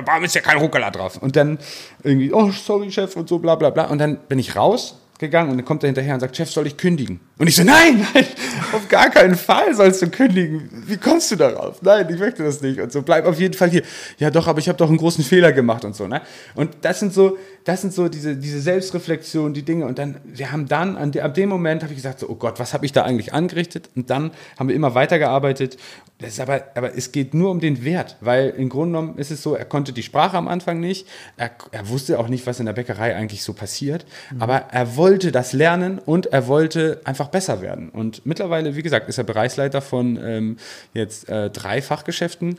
warum 0.06 0.24
ist 0.24 0.34
ja 0.34 0.40
kein 0.40 0.58
Rucola 0.58 0.90
drauf? 0.90 1.18
Und 1.20 1.34
dann 1.34 1.58
irgendwie, 2.04 2.32
oh, 2.32 2.50
sorry, 2.52 2.90
Chef, 2.92 3.16
und 3.16 3.28
so, 3.28 3.38
bla, 3.38 3.56
bla, 3.56 3.70
bla. 3.70 3.86
Und 3.86 3.98
dann 3.98 4.18
bin 4.28 4.38
ich 4.38 4.54
rausgegangen 4.54 5.50
und 5.50 5.56
dann 5.58 5.64
kommt 5.64 5.82
er 5.82 5.88
hinterher 5.88 6.14
und 6.14 6.20
sagt, 6.20 6.36
Chef, 6.36 6.48
soll 6.50 6.66
ich 6.68 6.76
kündigen? 6.76 7.18
Und 7.38 7.48
ich 7.48 7.56
so, 7.56 7.64
nein, 7.64 8.06
nein, 8.14 8.26
auf 8.72 8.88
gar 8.88 9.10
keinen 9.10 9.34
Fall 9.34 9.74
sollst 9.74 10.00
du 10.02 10.08
kündigen. 10.08 10.68
Wie 10.86 10.96
kommst 10.96 11.30
du 11.32 11.36
darauf? 11.36 11.82
Nein, 11.82 12.06
ich 12.08 12.18
möchte 12.20 12.44
das 12.44 12.60
nicht. 12.60 12.78
Und 12.80 12.92
so, 12.92 13.02
bleib 13.02 13.26
auf 13.26 13.38
jeden 13.40 13.54
Fall 13.54 13.70
hier. 13.70 13.82
Ja, 14.18 14.30
doch, 14.30 14.46
aber 14.46 14.60
ich 14.60 14.68
habe 14.68 14.78
doch 14.78 14.88
einen 14.88 14.98
großen 14.98 15.24
Fehler 15.24 15.50
gemacht 15.50 15.84
und 15.84 15.96
so, 15.96 16.06
ne? 16.06 16.22
Und 16.54 16.70
das 16.82 17.00
sind 17.00 17.12
so, 17.12 17.36
das 17.64 17.80
sind 17.80 17.92
so 17.92 18.08
diese, 18.08 18.36
diese 18.36 18.60
Selbstreflexion, 18.60 19.54
die 19.54 19.62
Dinge. 19.62 19.86
Und 19.86 19.98
dann, 19.98 20.16
wir 20.24 20.50
haben 20.52 20.66
dann, 20.66 20.96
an 20.96 21.12
de, 21.12 21.22
ab 21.22 21.34
dem 21.34 21.48
Moment 21.48 21.82
habe 21.82 21.92
ich 21.92 21.98
gesagt, 21.98 22.20
so, 22.20 22.28
oh 22.28 22.34
Gott, 22.34 22.58
was 22.58 22.74
habe 22.74 22.84
ich 22.84 22.92
da 22.92 23.02
eigentlich 23.02 23.32
angerichtet? 23.32 23.90
Und 23.94 24.10
dann 24.10 24.32
haben 24.58 24.68
wir 24.68 24.74
immer 24.74 24.94
weitergearbeitet. 24.94 25.76
Das 26.18 26.34
ist 26.34 26.40
aber, 26.40 26.62
aber 26.74 26.96
es 26.96 27.12
geht 27.12 27.34
nur 27.34 27.50
um 27.50 27.60
den 27.60 27.84
Wert, 27.84 28.16
weil 28.20 28.50
im 28.50 28.68
Grunde 28.68 28.98
genommen 28.98 29.18
ist 29.18 29.30
es 29.30 29.42
so, 29.42 29.54
er 29.54 29.64
konnte 29.64 29.92
die 29.92 30.02
Sprache 30.02 30.36
am 30.36 30.48
Anfang 30.48 30.80
nicht. 30.80 31.06
Er, 31.36 31.50
er 31.72 31.88
wusste 31.88 32.18
auch 32.18 32.28
nicht, 32.28 32.46
was 32.46 32.60
in 32.60 32.66
der 32.66 32.72
Bäckerei 32.72 33.16
eigentlich 33.16 33.42
so 33.42 33.52
passiert. 33.52 34.06
Aber 34.38 34.56
er 34.70 34.96
wollte 34.96 35.32
das 35.32 35.52
lernen 35.52 35.98
und 35.98 36.26
er 36.26 36.46
wollte 36.46 37.00
einfach 37.04 37.28
besser 37.28 37.60
werden. 37.60 37.90
Und 37.90 38.24
mittlerweile, 38.24 38.76
wie 38.76 38.82
gesagt, 38.82 39.08
ist 39.08 39.18
er 39.18 39.24
Bereichsleiter 39.24 39.80
von 39.80 40.18
ähm, 40.22 40.56
jetzt 40.94 41.28
äh, 41.28 41.50
drei 41.50 41.82
Fachgeschäften, 41.82 42.58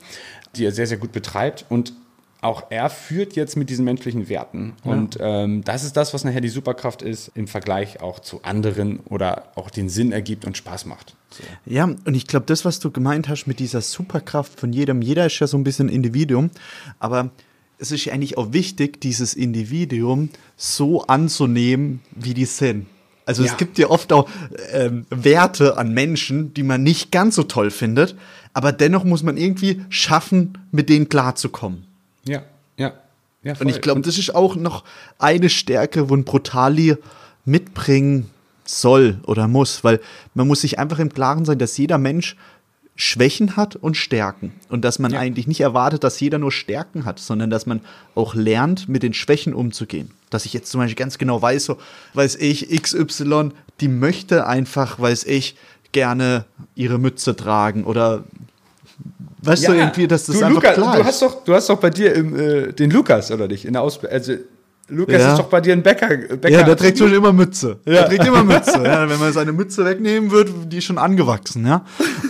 die 0.55 0.65
er 0.65 0.71
sehr, 0.71 0.87
sehr 0.87 0.97
gut 0.97 1.11
betreibt. 1.11 1.65
Und 1.69 1.93
auch 2.43 2.63
er 2.69 2.89
führt 2.89 3.35
jetzt 3.35 3.55
mit 3.55 3.69
diesen 3.69 3.85
menschlichen 3.85 4.29
Werten. 4.29 4.73
Und 4.83 5.17
ähm, 5.19 5.63
das 5.63 5.83
ist 5.83 5.95
das, 5.97 6.13
was 6.13 6.23
nachher 6.23 6.41
die 6.41 6.49
Superkraft 6.49 7.01
ist, 7.01 7.31
im 7.35 7.47
Vergleich 7.47 8.01
auch 8.01 8.19
zu 8.19 8.43
anderen 8.43 8.99
oder 9.01 9.51
auch 9.55 9.69
den 9.69 9.89
Sinn 9.89 10.11
ergibt 10.11 10.45
und 10.45 10.57
Spaß 10.57 10.85
macht. 10.85 11.15
So. 11.29 11.43
Ja, 11.65 11.85
und 11.85 12.15
ich 12.15 12.27
glaube, 12.27 12.45
das, 12.45 12.65
was 12.65 12.79
du 12.79 12.91
gemeint 12.91 13.29
hast 13.29 13.47
mit 13.47 13.59
dieser 13.59 13.81
Superkraft 13.81 14.59
von 14.59 14.73
jedem, 14.73 15.01
jeder 15.01 15.25
ist 15.25 15.39
ja 15.39 15.47
so 15.47 15.57
ein 15.57 15.63
bisschen 15.63 15.89
Individuum, 15.89 16.51
aber 16.99 17.31
es 17.79 17.91
ist 17.91 18.05
ja 18.05 18.13
eigentlich 18.13 18.37
auch 18.37 18.53
wichtig, 18.53 19.01
dieses 19.01 19.33
Individuum 19.33 20.29
so 20.55 21.01
anzunehmen, 21.03 22.01
wie 22.11 22.33
die 22.33 22.45
sind. 22.45 22.85
Also 23.25 23.43
Ja. 23.43 23.51
es 23.51 23.57
gibt 23.57 23.77
ja 23.77 23.89
oft 23.89 24.11
auch 24.13 24.29
ähm, 24.73 25.05
Werte 25.09 25.77
an 25.77 25.93
Menschen, 25.93 26.53
die 26.53 26.63
man 26.63 26.83
nicht 26.83 27.11
ganz 27.11 27.35
so 27.35 27.43
toll 27.43 27.71
findet, 27.71 28.15
aber 28.53 28.71
dennoch 28.71 29.03
muss 29.05 29.23
man 29.23 29.37
irgendwie 29.37 29.81
schaffen, 29.89 30.57
mit 30.71 30.89
denen 30.89 31.09
klarzukommen. 31.09 31.85
Ja, 32.25 32.43
ja. 32.77 32.93
ja 33.43 33.53
Und 33.59 33.69
ich 33.69 33.81
glaube, 33.81 34.01
das 34.01 34.17
ist 34.17 34.33
auch 34.33 34.55
noch 34.55 34.83
eine 35.19 35.49
Stärke, 35.49 36.09
wo 36.09 36.15
ein 36.15 36.23
Brutali 36.23 36.95
mitbringen 37.45 38.29
soll 38.65 39.19
oder 39.25 39.47
muss, 39.47 39.83
weil 39.83 39.99
man 40.33 40.47
muss 40.47 40.61
sich 40.61 40.79
einfach 40.79 40.99
im 40.99 41.13
Klaren 41.13 41.45
sein, 41.45 41.59
dass 41.59 41.77
jeder 41.77 41.97
Mensch 41.97 42.37
Schwächen 42.95 43.57
hat 43.57 43.75
und 43.75 43.97
Stärken. 43.97 44.53
Und 44.69 44.85
dass 44.85 44.99
man 44.99 45.13
Ja. 45.13 45.19
eigentlich 45.19 45.47
nicht 45.47 45.61
erwartet, 45.61 46.03
dass 46.03 46.19
jeder 46.19 46.37
nur 46.37 46.51
Stärken 46.51 47.05
hat, 47.05 47.17
sondern 47.19 47.49
dass 47.49 47.65
man 47.65 47.81
auch 48.13 48.35
lernt, 48.35 48.87
mit 48.87 49.01
den 49.01 49.13
Schwächen 49.15 49.53
umzugehen. 49.55 50.11
Dass 50.29 50.45
ich 50.45 50.53
jetzt 50.53 50.69
zum 50.69 50.79
Beispiel 50.79 50.95
ganz 50.95 51.17
genau 51.17 51.41
weiß, 51.41 51.65
so, 51.65 51.77
weiß 52.13 52.35
ich, 52.35 52.69
XY, 52.69 53.51
die 53.79 53.87
möchte 53.87 54.45
einfach, 54.45 54.99
weiß 54.99 55.23
ich, 55.25 55.55
gerne 55.91 56.45
ihre 56.75 56.99
Mütze 56.99 57.35
tragen 57.35 57.83
oder 57.83 58.23
weißt 59.45 59.67
du 59.67 59.73
irgendwie, 59.73 60.07
dass 60.07 60.25
das 60.25 60.37
du, 60.37 60.45
einfach 60.45 60.61
Luca, 60.61 60.73
klar 60.73 60.95
du 60.95 61.01
ist. 61.01 61.07
hast 61.07 61.21
doch, 61.21 61.43
du 61.43 61.53
hast 61.53 61.69
doch 61.69 61.79
bei 61.79 61.89
dir 61.89 62.13
im, 62.15 62.39
äh, 62.39 62.71
den 62.73 62.91
Lukas, 62.91 63.31
oder 63.31 63.47
nicht? 63.47 63.65
In 63.65 63.73
der 63.73 63.81
Ausbildung. 63.81 64.15
Also, 64.17 64.33
Lukas 64.89 65.21
Ja. 65.21 65.31
ist 65.31 65.39
doch 65.39 65.47
bei 65.47 65.61
dir 65.61 65.73
ein 65.73 65.81
Bäcker. 65.81 66.07
Bäcker 66.07 66.49
Ja, 66.49 66.63
der 66.63 66.75
trägt 66.75 66.97
schon 66.97 67.13
immer 67.13 67.31
Mütze. 67.31 67.79
Ja. 67.85 67.93
Der 67.93 68.09
trägt 68.09 68.25
immer 68.25 68.43
Mütze. 68.43 68.81
Ja, 68.83 69.09
wenn 69.09 69.19
man 69.19 69.31
seine 69.31 69.53
Mütze 69.53 69.85
wegnehmen 69.85 70.29
wird, 70.29 70.49
die 70.67 70.77
ist 70.79 70.83
schon 70.83 70.97
angewachsen, 70.97 71.65
ja. 71.65 71.85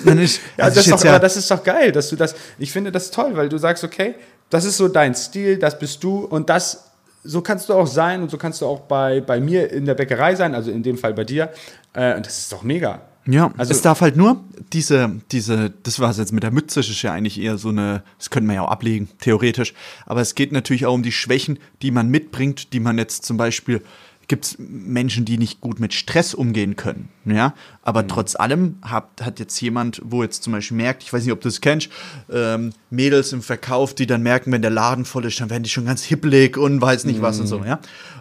Dann 0.06 0.19
ist, 0.19 0.39
Ja, 0.58 0.65
also 0.65 0.76
das, 0.76 0.88
ist 0.88 0.93
doch, 1.04 1.10
aber 1.10 1.19
das 1.19 1.36
ist 1.38 1.49
doch 1.49 1.63
geil, 1.63 1.91
dass 1.91 2.10
du 2.10 2.15
das. 2.15 2.36
Ich 2.60 2.71
finde 2.71 2.91
das 2.91 3.10
toll, 3.10 3.32
weil 3.34 3.49
du 3.49 3.58
sagst, 3.58 3.84
okay, 3.84 4.13
das 4.52 4.65
ist 4.65 4.78
so 4.78 4.88
dein 4.88 5.15
Stil, 5.15 5.58
das 5.58 5.80
bist 5.80 6.04
du 6.04 6.19
und 6.26 6.49
das. 6.49 6.91
So 7.23 7.41
kannst 7.41 7.69
du 7.69 7.73
auch 7.73 7.88
sein 7.88 8.21
und 8.21 8.30
so 8.30 8.38
kannst 8.38 8.62
du 8.62 8.65
auch 8.67 8.82
bei, 8.82 9.21
bei 9.21 9.39
mir 9.39 9.71
in 9.71 9.86
der 9.86 9.93
Bäckerei 9.95 10.36
sein, 10.36 10.54
also 10.54 10.69
in 10.71 10.84
dem 10.84 10.97
Fall 10.97 11.13
bei 11.13 11.23
dir. 11.23 11.49
Äh, 11.93 12.15
und 12.17 12.26
das 12.26 12.38
ist 12.38 12.52
doch 12.52 12.63
mega. 12.63 12.99
Ja, 13.25 13.53
Also- 13.57 13.71
es 13.71 13.81
darf 13.81 14.01
halt 14.01 14.17
nur 14.17 14.43
diese, 14.73 15.21
diese, 15.31 15.71
das 15.83 15.99
war 15.99 16.09
es 16.09 16.17
jetzt 16.17 16.33
mit 16.33 16.43
der 16.43 16.51
Mütze, 16.51 16.79
das 16.79 16.89
ist 16.89 17.01
ja 17.01 17.13
eigentlich 17.13 17.39
eher 17.39 17.57
so 17.57 17.69
eine, 17.69 18.03
das 18.17 18.29
könnte 18.29 18.47
man 18.47 18.55
ja 18.57 18.63
auch 18.63 18.71
ablegen, 18.71 19.07
theoretisch. 19.21 19.73
Aber 20.05 20.21
es 20.21 20.36
geht 20.36 20.51
natürlich 20.51 20.86
auch 20.86 20.93
um 20.93 21.03
die 21.03 21.12
Schwächen, 21.12 21.59
die 21.81 21.91
man 21.91 22.09
mitbringt, 22.09 22.73
die 22.73 22.79
man 22.79 22.97
jetzt 22.97 23.23
zum 23.25 23.38
Beispiel, 23.38 23.81
gibt 24.27 24.45
es 24.45 24.55
Menschen, 24.57 25.25
die 25.25 25.38
nicht 25.38 25.59
gut 25.62 25.79
mit 25.81 25.93
Stress 25.93 26.33
umgehen 26.33 26.75
können, 26.77 27.09
ja. 27.25 27.53
Aber 27.81 28.07
trotz 28.07 28.36
allem 28.38 28.77
hat, 28.81 29.09
hat 29.21 29.39
jetzt 29.39 29.59
jemand, 29.62 30.01
wo 30.03 30.23
jetzt 30.23 30.43
zum 30.43 30.53
Beispiel 30.53 30.77
merkt, 30.77 31.03
ich 31.03 31.12
weiß 31.12 31.23
nicht, 31.23 31.33
ob 31.33 31.41
du 31.41 31.49
das 31.49 31.59
kennst, 31.62 31.89
ähm, 32.31 32.71
Mädels 32.89 33.33
im 33.33 33.41
Verkauf, 33.41 33.93
die 33.93 34.07
dann 34.07 34.23
merken, 34.23 34.51
wenn 34.51 34.62
der 34.62 34.71
Laden 34.71 35.03
voll 35.05 35.25
ist, 35.25 35.39
dann 35.41 35.49
werden 35.49 35.63
die 35.63 35.69
schon 35.69 35.86
ganz 35.86 36.03
hippelig 36.03 36.57
und 36.57 36.81
weiß 36.81 37.03
nicht 37.05 37.21
was 37.21 37.39
und 37.39 37.47
so, 37.47 37.63
ja. 37.65 37.79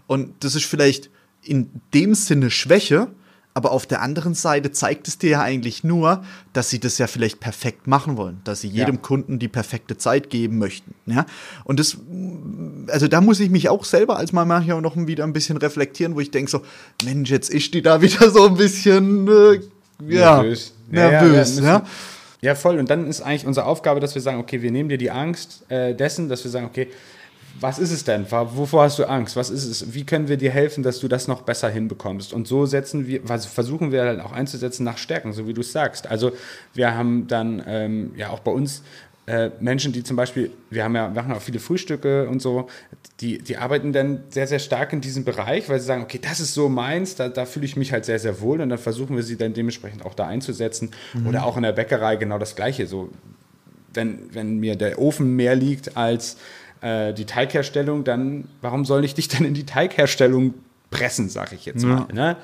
Und 0.08 0.32
das 0.44 0.54
ist 0.56 0.64
vielleicht 0.64 1.08
in 1.44 1.70
dem 1.94 2.14
Sinne 2.14 2.50
Schwäche, 2.50 3.08
Aber 3.54 3.72
auf 3.72 3.86
der 3.86 4.00
anderen 4.00 4.34
Seite 4.34 4.72
zeigt 4.72 5.08
es 5.08 5.18
dir 5.18 5.30
ja 5.30 5.42
eigentlich 5.42 5.84
nur, 5.84 6.24
dass 6.54 6.70
sie 6.70 6.80
das 6.80 6.96
ja 6.96 7.06
vielleicht 7.06 7.38
perfekt 7.38 7.86
machen 7.86 8.16
wollen, 8.16 8.40
dass 8.44 8.62
sie 8.62 8.68
jedem 8.68 8.94
Ja. 8.94 9.00
Kunden 9.02 9.38
die 9.38 9.48
perfekte 9.48 9.98
Zeit 9.98 10.30
geben 10.30 10.56
möchten. 10.58 10.94
Ja? 11.04 11.26
Und 11.64 11.78
das, 11.78 11.98
also 12.88 13.08
da 13.08 13.20
muss 13.20 13.40
ich 13.40 13.50
mich 13.50 13.68
auch 13.68 13.84
selber 13.84 14.16
als 14.16 14.32
mal 14.32 14.46
manchmal 14.46 14.80
noch 14.80 14.96
wieder 14.96 15.24
ein 15.24 15.34
bisschen 15.34 15.58
reflektieren, 15.58 16.14
wo 16.14 16.20
ich 16.20 16.30
denke 16.30 16.50
so, 16.50 16.62
Mensch, 17.04 17.30
jetzt 17.30 17.50
ist 17.50 17.74
die 17.74 17.82
da 17.82 18.00
wieder 18.00 18.30
so 18.30 18.46
ein 18.48 18.54
bisschen 18.54 19.28
äh, 19.28 19.60
ja, 20.08 20.36
Nervös. 20.42 20.72
Ja, 20.90 21.10
ja, 21.10 21.22
nervös. 21.22 21.58
Ja, 21.58 21.78
müssen- 21.78 21.86
Ja, 22.40 22.54
voll. 22.54 22.78
Und 22.78 22.88
dann 22.90 23.06
ist 23.06 23.20
eigentlich 23.20 23.46
unsere 23.46 23.66
Aufgabe, 23.66 24.00
dass 24.00 24.14
wir 24.14 24.22
sagen, 24.22 24.38
okay, 24.40 24.62
wir 24.62 24.70
nehmen 24.70 24.88
dir 24.88 24.98
die 24.98 25.10
Angst 25.10 25.62
äh, 25.68 25.94
dessen, 25.94 26.28
dass 26.28 26.42
wir 26.42 26.50
sagen, 26.50 26.66
okay, 26.66 26.88
was 27.62 27.78
ist 27.78 27.92
es 27.92 28.04
denn? 28.04 28.26
Wovor 28.30 28.82
hast 28.82 28.98
du 28.98 29.04
Angst? 29.04 29.36
Was 29.36 29.48
ist 29.48 29.64
es? 29.64 29.94
Wie 29.94 30.04
können 30.04 30.28
wir 30.28 30.36
dir 30.36 30.50
helfen, 30.50 30.82
dass 30.82 30.98
du 30.98 31.08
das 31.08 31.28
noch 31.28 31.42
besser 31.42 31.70
hinbekommst? 31.70 32.32
Und 32.32 32.48
so 32.48 32.66
setzen 32.66 33.06
wir, 33.06 33.20
was 33.28 33.46
versuchen 33.46 33.92
wir 33.92 34.04
dann 34.04 34.20
auch 34.20 34.32
einzusetzen 34.32 34.84
nach 34.84 34.98
Stärken, 34.98 35.32
so 35.32 35.46
wie 35.46 35.54
du 35.54 35.60
es 35.60 35.72
sagst. 35.72 36.08
Also 36.08 36.32
wir 36.74 36.94
haben 36.94 37.28
dann 37.28 37.62
ähm, 37.66 38.12
ja 38.16 38.30
auch 38.30 38.40
bei 38.40 38.50
uns 38.50 38.82
äh, 39.26 39.50
Menschen, 39.60 39.92
die 39.92 40.02
zum 40.02 40.16
Beispiel, 40.16 40.50
wir 40.70 40.82
haben 40.82 40.96
ja 40.96 41.14
wir 41.14 41.22
machen 41.22 41.32
auch 41.32 41.40
viele 41.40 41.60
Frühstücke 41.60 42.28
und 42.28 42.42
so, 42.42 42.68
die, 43.20 43.38
die 43.38 43.56
arbeiten 43.56 43.92
dann 43.92 44.24
sehr, 44.30 44.48
sehr 44.48 44.58
stark 44.58 44.92
in 44.92 45.00
diesem 45.00 45.24
Bereich, 45.24 45.68
weil 45.68 45.78
sie 45.78 45.86
sagen, 45.86 46.02
okay, 46.02 46.18
das 46.20 46.40
ist 46.40 46.54
so 46.54 46.68
meins, 46.68 47.14
da, 47.14 47.28
da 47.28 47.46
fühle 47.46 47.64
ich 47.64 47.76
mich 47.76 47.92
halt 47.92 48.04
sehr, 48.04 48.18
sehr 48.18 48.40
wohl 48.40 48.60
und 48.60 48.70
dann 48.70 48.78
versuchen 48.78 49.14
wir 49.14 49.22
sie 49.22 49.36
dann 49.36 49.54
dementsprechend 49.54 50.04
auch 50.04 50.14
da 50.14 50.26
einzusetzen. 50.26 50.90
Oder 51.28 51.44
auch 51.46 51.56
in 51.56 51.62
der 51.62 51.72
Bäckerei 51.72 52.16
genau 52.16 52.38
das 52.38 52.56
Gleiche. 52.56 52.88
So, 52.88 53.10
wenn, 53.94 54.34
wenn 54.34 54.58
mir 54.58 54.74
der 54.74 54.98
Ofen 54.98 55.36
mehr 55.36 55.54
liegt 55.54 55.96
als 55.96 56.36
äh, 56.82 57.14
die 57.14 57.24
Teigherstellung, 57.24 58.04
dann 58.04 58.48
warum 58.60 58.84
soll 58.84 59.04
ich 59.04 59.14
dich 59.14 59.28
dann 59.28 59.44
in 59.44 59.54
die 59.54 59.66
Teigherstellung 59.66 60.54
pressen, 60.90 61.28
sage 61.28 61.56
ich 61.56 61.64
jetzt 61.64 61.84
mal. 61.84 62.06
Ne? 62.12 62.36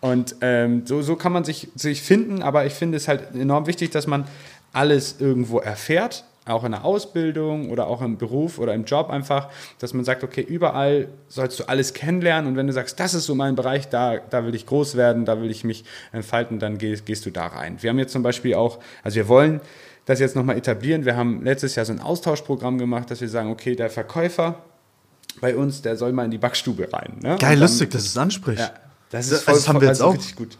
Und 0.00 0.36
ähm, 0.40 0.86
so, 0.86 1.02
so 1.02 1.16
kann 1.16 1.32
man 1.32 1.44
sich, 1.44 1.68
sich 1.74 2.02
finden, 2.02 2.40
aber 2.40 2.64
ich 2.64 2.72
finde 2.72 2.96
es 2.96 3.08
halt 3.08 3.34
enorm 3.34 3.66
wichtig, 3.66 3.90
dass 3.90 4.06
man 4.06 4.26
alles 4.72 5.16
irgendwo 5.18 5.58
erfährt, 5.58 6.24
auch 6.46 6.62
in 6.62 6.72
der 6.72 6.84
Ausbildung 6.84 7.70
oder 7.70 7.88
auch 7.88 8.02
im 8.02 8.18
Beruf 8.18 8.58
oder 8.58 8.72
im 8.74 8.84
Job 8.84 9.10
einfach, 9.10 9.48
dass 9.80 9.92
man 9.92 10.04
sagt, 10.04 10.22
okay, 10.22 10.42
überall 10.42 11.08
sollst 11.28 11.58
du 11.58 11.64
alles 11.68 11.92
kennenlernen 11.92 12.48
und 12.48 12.56
wenn 12.56 12.68
du 12.68 12.72
sagst, 12.72 13.00
das 13.00 13.14
ist 13.14 13.26
so 13.26 13.34
mein 13.34 13.56
Bereich, 13.56 13.88
da, 13.88 14.18
da 14.18 14.46
will 14.46 14.54
ich 14.54 14.66
groß 14.66 14.96
werden, 14.96 15.24
da 15.24 15.40
will 15.40 15.50
ich 15.50 15.64
mich 15.64 15.84
entfalten, 16.12 16.60
dann 16.60 16.78
gehst, 16.78 17.04
gehst 17.04 17.26
du 17.26 17.30
da 17.30 17.48
rein. 17.48 17.78
Wir 17.80 17.90
haben 17.90 17.98
jetzt 17.98 18.12
zum 18.12 18.22
Beispiel 18.22 18.54
auch, 18.54 18.78
also 19.02 19.16
wir 19.16 19.26
wollen 19.26 19.60
das 20.06 20.20
jetzt 20.20 20.34
nochmal 20.34 20.56
etablieren. 20.56 21.04
Wir 21.04 21.16
haben 21.16 21.42
letztes 21.42 21.74
Jahr 21.74 21.84
so 21.84 21.92
ein 21.92 22.00
Austauschprogramm 22.00 22.78
gemacht, 22.78 23.10
dass 23.10 23.20
wir 23.20 23.28
sagen, 23.28 23.50
okay, 23.50 23.76
der 23.76 23.90
Verkäufer 23.90 24.62
bei 25.40 25.54
uns, 25.54 25.82
der 25.82 25.96
soll 25.96 26.12
mal 26.12 26.24
in 26.24 26.30
die 26.30 26.38
Backstube 26.38 26.88
rein. 26.92 27.18
Ne? 27.20 27.36
Geil, 27.38 27.50
dann- 27.50 27.58
lustig, 27.58 27.90
dass 27.90 28.06
es 28.06 28.16
ansprichst. 28.16 28.64
Ja, 28.64 28.70
das 29.10 29.30
ist 29.30 29.42
voll, 29.42 29.54
das 29.54 29.68
haben 29.68 29.80
wir 29.80 29.88
jetzt 29.88 30.00
also 30.00 30.12
auch. 30.12 30.14
richtig 30.14 30.36
gut. 30.36 30.56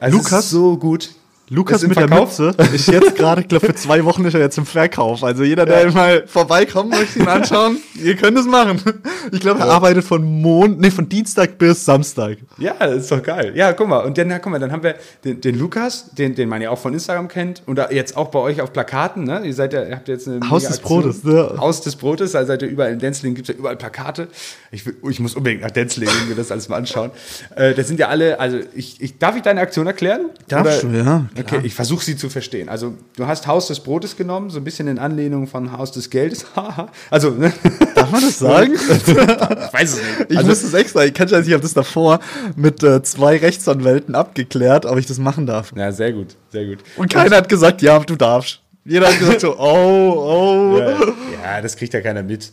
Also 0.00 0.18
Lukas? 0.18 0.50
so 0.50 0.76
gut. 0.76 1.10
Lukas 1.48 1.86
mit 1.86 1.96
der? 1.96 2.08
Mütze 2.08 2.52
ist 2.74 2.88
jetzt 2.88 3.14
gerade, 3.14 3.42
ich 3.42 3.48
glaube, 3.48 3.66
für 3.66 3.74
zwei 3.74 4.04
Wochen 4.04 4.24
ist 4.24 4.34
er 4.34 4.40
jetzt 4.40 4.58
im 4.58 4.66
Verkauf. 4.66 5.22
Also 5.22 5.44
jeder, 5.44 5.64
der 5.64 5.92
mal 5.92 6.24
vorbeikommt, 6.26 6.90
möchte 6.90 7.20
ihn 7.20 7.28
anschauen. 7.28 7.78
Ihr 7.94 8.16
könnt 8.16 8.36
es 8.36 8.46
machen. 8.46 8.80
Ich 9.30 9.40
glaube, 9.40 9.60
er 9.60 9.66
arbeitet 9.66 10.04
von 10.04 10.24
Mond, 10.24 10.80
nee, 10.80 10.90
von 10.90 11.08
Dienstag 11.08 11.56
bis 11.58 11.84
Samstag. 11.84 12.38
Ja, 12.58 12.74
das 12.78 13.04
ist 13.04 13.12
doch 13.12 13.22
geil. 13.22 13.52
Ja, 13.54 13.72
guck 13.72 13.86
mal. 13.86 13.98
Und 14.00 14.18
dann, 14.18 14.28
ja, 14.28 14.40
guck 14.40 14.50
mal, 14.50 14.58
dann 14.58 14.72
haben 14.72 14.82
wir 14.82 14.96
den, 15.24 15.40
den 15.40 15.58
Lukas, 15.58 16.10
den, 16.14 16.34
den 16.34 16.48
man 16.48 16.62
ja 16.62 16.70
auch 16.70 16.78
von 16.78 16.92
Instagram 16.92 17.28
kennt 17.28 17.62
und 17.66 17.76
da 17.76 17.90
jetzt 17.90 18.16
auch 18.16 18.28
bei 18.28 18.40
euch 18.40 18.60
auf 18.60 18.72
Plakaten. 18.72 19.24
Ne? 19.24 19.42
Ihr 19.44 19.54
seid 19.54 19.72
ja, 19.72 19.84
ihr 19.84 19.94
habt 19.94 20.08
jetzt 20.08 20.26
eine 20.26 20.48
Haus 20.50 20.66
des. 20.66 20.80
Brotes, 20.80 21.22
ne? 21.22 21.54
Haus 21.58 21.80
des 21.80 21.94
Brotes, 21.94 22.34
also 22.34 22.48
seid 22.48 22.62
ihr 22.62 22.68
überall 22.68 22.92
in 22.92 22.98
Denzling, 22.98 23.34
gibt 23.34 23.48
es 23.48 23.54
ja 23.54 23.58
überall 23.58 23.76
Plakate. 23.76 24.28
Ich, 24.72 24.84
will, 24.84 24.96
ich 25.08 25.20
muss 25.20 25.34
unbedingt 25.36 25.62
nach 25.62 25.70
Denzling 25.70 26.08
mir 26.28 26.34
das 26.34 26.50
alles 26.50 26.68
mal 26.68 26.76
anschauen. 26.76 27.12
Äh, 27.54 27.74
das 27.74 27.86
sind 27.86 28.00
ja 28.00 28.08
alle, 28.08 28.40
also 28.40 28.58
ich, 28.74 29.00
ich, 29.00 29.18
darf 29.18 29.36
ich 29.36 29.42
deine 29.42 29.60
Aktion 29.60 29.86
erklären? 29.86 30.30
Darfst 30.48 30.82
du, 30.82 30.88
ja. 30.88 31.26
Okay, 31.38 31.60
ich 31.62 31.74
versuche 31.74 32.04
sie 32.04 32.16
zu 32.16 32.28
verstehen. 32.28 32.68
Also 32.68 32.94
du 33.16 33.26
hast 33.26 33.46
Haus 33.46 33.66
des 33.68 33.80
Brotes 33.80 34.16
genommen, 34.16 34.50
so 34.50 34.58
ein 34.58 34.64
bisschen 34.64 34.88
in 34.88 34.98
Anlehnung 34.98 35.46
von 35.46 35.72
Haus 35.72 35.92
des 35.92 36.10
Geldes. 36.10 36.46
Also, 37.10 37.30
ne? 37.30 37.52
Darf 37.94 38.10
man 38.10 38.20
das 38.20 38.38
sagen? 38.38 38.72
ich 38.74 38.82
weiß 38.82 39.92
es 39.92 39.96
nicht. 39.96 40.30
Ich 40.30 40.36
also, 40.36 40.48
muss 40.48 40.62
das 40.62 40.74
extra, 40.74 41.04
ich 41.04 41.14
kann 41.14 41.28
ich 41.28 41.34
habe 41.34 41.62
das 41.62 41.74
davor 41.74 42.20
mit 42.56 42.82
äh, 42.82 43.02
zwei 43.02 43.36
Rechtsanwälten 43.36 44.14
abgeklärt, 44.14 44.86
ob 44.86 44.98
ich 44.98 45.06
das 45.06 45.18
machen 45.18 45.46
darf. 45.46 45.72
ja, 45.76 45.92
sehr 45.92 46.12
gut, 46.12 46.36
sehr 46.50 46.66
gut. 46.66 46.78
Und 46.96 47.12
keiner 47.12 47.36
hat 47.36 47.48
gesagt, 47.48 47.82
ja, 47.82 47.98
du 47.98 48.16
darfst. 48.16 48.60
Jeder 48.84 49.08
hat 49.08 49.18
gesagt 49.18 49.40
so, 49.40 49.56
oh, 49.58 50.74
oh. 50.74 50.78
Ja, 50.78 50.98
ja, 51.42 51.62
das 51.62 51.76
kriegt 51.76 51.92
ja 51.92 52.00
keiner 52.00 52.22
mit. 52.22 52.52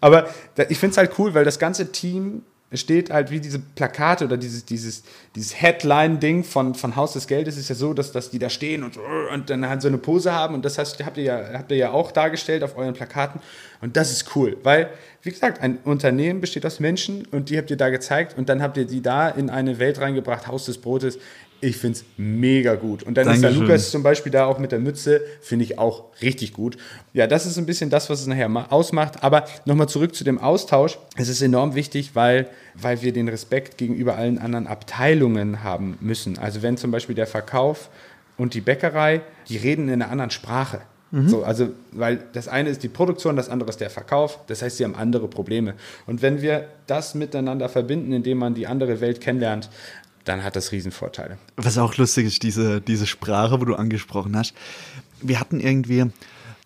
Aber 0.00 0.28
ich 0.68 0.78
finde 0.78 0.92
es 0.92 0.98
halt 0.98 1.12
cool, 1.18 1.32
weil 1.34 1.44
das 1.44 1.58
ganze 1.58 1.90
Team 1.92 2.42
steht 2.76 3.10
halt 3.10 3.30
wie 3.30 3.40
diese 3.40 3.58
Plakate 3.58 4.24
oder 4.24 4.36
dieses, 4.36 4.64
dieses, 4.64 5.02
dieses 5.34 5.60
Headline-Ding 5.60 6.44
von, 6.44 6.74
von 6.74 6.96
Haus 6.96 7.12
des 7.12 7.26
Geldes. 7.26 7.56
Ist 7.56 7.68
ja 7.68 7.74
so, 7.74 7.94
dass, 7.94 8.12
dass 8.12 8.30
die 8.30 8.38
da 8.38 8.48
stehen 8.48 8.82
und, 8.82 8.98
und 9.32 9.50
dann 9.50 9.68
halt 9.68 9.82
so 9.82 9.88
eine 9.88 9.98
Pose 9.98 10.32
haben. 10.32 10.54
Und 10.54 10.64
das 10.64 10.78
heißt, 10.78 11.04
habt 11.04 11.16
ihr, 11.16 11.24
ja, 11.24 11.42
habt 11.54 11.70
ihr 11.70 11.76
ja 11.76 11.90
auch 11.90 12.12
dargestellt 12.12 12.62
auf 12.62 12.76
euren 12.76 12.94
Plakaten. 12.94 13.40
Und 13.80 13.96
das 13.96 14.10
ist 14.12 14.34
cool, 14.34 14.56
weil, 14.62 14.90
wie 15.22 15.30
gesagt, 15.30 15.60
ein 15.60 15.78
Unternehmen 15.84 16.40
besteht 16.40 16.64
aus 16.64 16.80
Menschen 16.80 17.26
und 17.30 17.50
die 17.50 17.58
habt 17.58 17.70
ihr 17.70 17.76
da 17.76 17.90
gezeigt. 17.90 18.36
Und 18.38 18.48
dann 18.48 18.62
habt 18.62 18.76
ihr 18.76 18.86
die 18.86 19.02
da 19.02 19.28
in 19.28 19.50
eine 19.50 19.78
Welt 19.78 20.00
reingebracht, 20.00 20.46
Haus 20.46 20.64
des 20.64 20.78
Brotes. 20.78 21.18
Ich 21.64 21.76
finde 21.78 21.98
es 21.98 22.04
mega 22.16 22.74
gut. 22.74 23.02
Und 23.02 23.14
dann 23.16 23.26
ist 23.26 23.40
der 23.42 23.50
Dankeschön. 23.50 23.66
Lukas 23.68 23.90
zum 23.90 24.02
Beispiel 24.02 24.30
da 24.30 24.44
auch 24.46 24.58
mit 24.58 24.70
der 24.72 24.78
Mütze, 24.80 25.20
finde 25.40 25.64
ich 25.64 25.78
auch 25.78 26.04
richtig 26.20 26.52
gut. 26.52 26.76
Ja, 27.12 27.26
das 27.26 27.46
ist 27.46 27.56
ein 27.56 27.66
bisschen 27.66 27.88
das, 27.90 28.10
was 28.10 28.20
es 28.20 28.26
nachher 28.26 28.48
ma- 28.48 28.66
ausmacht. 28.70 29.22
Aber 29.22 29.44
nochmal 29.64 29.88
zurück 29.88 30.14
zu 30.14 30.24
dem 30.24 30.38
Austausch. 30.38 30.98
Es 31.16 31.28
ist 31.28 31.40
enorm 31.42 31.74
wichtig, 31.74 32.10
weil, 32.14 32.48
weil 32.74 33.00
wir 33.02 33.12
den 33.12 33.28
Respekt 33.28 33.78
gegenüber 33.78 34.16
allen 34.16 34.38
anderen 34.38 34.66
Abteilungen 34.66 35.62
haben 35.62 35.96
müssen. 36.00 36.38
Also 36.38 36.62
wenn 36.62 36.76
zum 36.76 36.90
Beispiel 36.90 37.14
der 37.14 37.26
Verkauf 37.26 37.88
und 38.36 38.54
die 38.54 38.60
Bäckerei, 38.60 39.22
die 39.48 39.56
reden 39.56 39.88
in 39.88 39.94
einer 40.02 40.10
anderen 40.10 40.30
Sprache. 40.30 40.80
So, 41.26 41.44
also, 41.44 41.68
weil 41.92 42.24
das 42.32 42.48
eine 42.48 42.70
ist 42.70 42.82
die 42.82 42.88
Produktion, 42.88 43.36
das 43.36 43.48
andere 43.48 43.70
ist 43.70 43.80
der 43.80 43.88
Verkauf. 43.88 44.40
Das 44.48 44.62
heißt, 44.62 44.78
sie 44.78 44.84
haben 44.84 44.96
andere 44.96 45.28
Probleme. 45.28 45.74
Und 46.08 46.22
wenn 46.22 46.42
wir 46.42 46.66
das 46.88 47.14
miteinander 47.14 47.68
verbinden, 47.68 48.12
indem 48.12 48.38
man 48.38 48.54
die 48.54 48.66
andere 48.66 49.00
Welt 49.00 49.20
kennenlernt, 49.20 49.70
dann 50.24 50.42
hat 50.42 50.56
das 50.56 50.72
Riesenvorteile. 50.72 51.38
Was 51.56 51.78
auch 51.78 51.96
lustig 51.96 52.26
ist, 52.26 52.42
diese, 52.42 52.80
diese 52.80 53.06
Sprache, 53.06 53.60
wo 53.60 53.64
du 53.64 53.74
angesprochen 53.74 54.36
hast. 54.36 54.54
Wir 55.20 55.40
hatten 55.40 55.60
irgendwie 55.60 56.06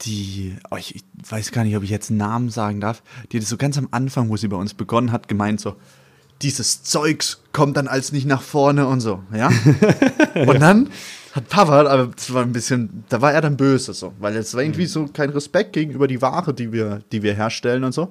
die, 0.03 0.57
oh, 0.71 0.77
ich, 0.77 0.95
ich 0.95 1.03
weiß 1.29 1.51
gar 1.51 1.65
nicht, 1.65 1.77
ob 1.77 1.83
ich 1.83 1.91
jetzt 1.91 2.11
einen 2.11 2.19
Namen 2.19 2.51
sagen 2.51 2.81
darf, 2.81 3.03
die 3.33 3.41
das 3.41 3.49
so 3.49 3.57
ganz 3.57 3.77
am 3.79 3.89
Anfang, 3.91 4.29
wo 4.29 4.37
sie 4.37 4.49
bei 4.49 4.57
uns 4.57 4.75
begonnen 4.75 5.13
hat, 5.13 5.29
gemeint 5.29 5.61
so, 5.61 5.77
dieses 6.41 6.85
Zeugs 6.85 7.43
kommt 7.53 7.77
dann 7.77 7.89
als 7.89 8.13
nicht 8.13 8.27
nach 8.27 8.43
vorne 8.43 8.87
und 8.87 9.01
so, 9.01 9.23
ja. 9.35 9.51
und 10.47 10.61
dann 10.61 10.91
hat 11.35 11.49
Papa, 11.49 11.85
aber 11.87 12.11
das 12.15 12.33
war 12.33 12.43
ein 12.43 12.53
bisschen, 12.53 13.05
da 13.09 13.21
war 13.21 13.33
er 13.33 13.41
dann 13.41 13.57
böse 13.57 13.93
so, 13.93 14.13
weil 14.21 14.37
es 14.37 14.55
war 14.55 14.63
irgendwie 14.63 14.87
so 14.87 15.07
kein 15.07 15.31
Respekt 15.31 15.73
gegenüber 15.73 16.07
die 16.07 16.23
Ware, 16.23 16.55
die 16.55 16.73
wir, 16.73 17.03
die 17.11 17.23
wir 17.23 17.35
herstellen 17.35 17.85
und 17.85 17.93
so. 17.93 18.11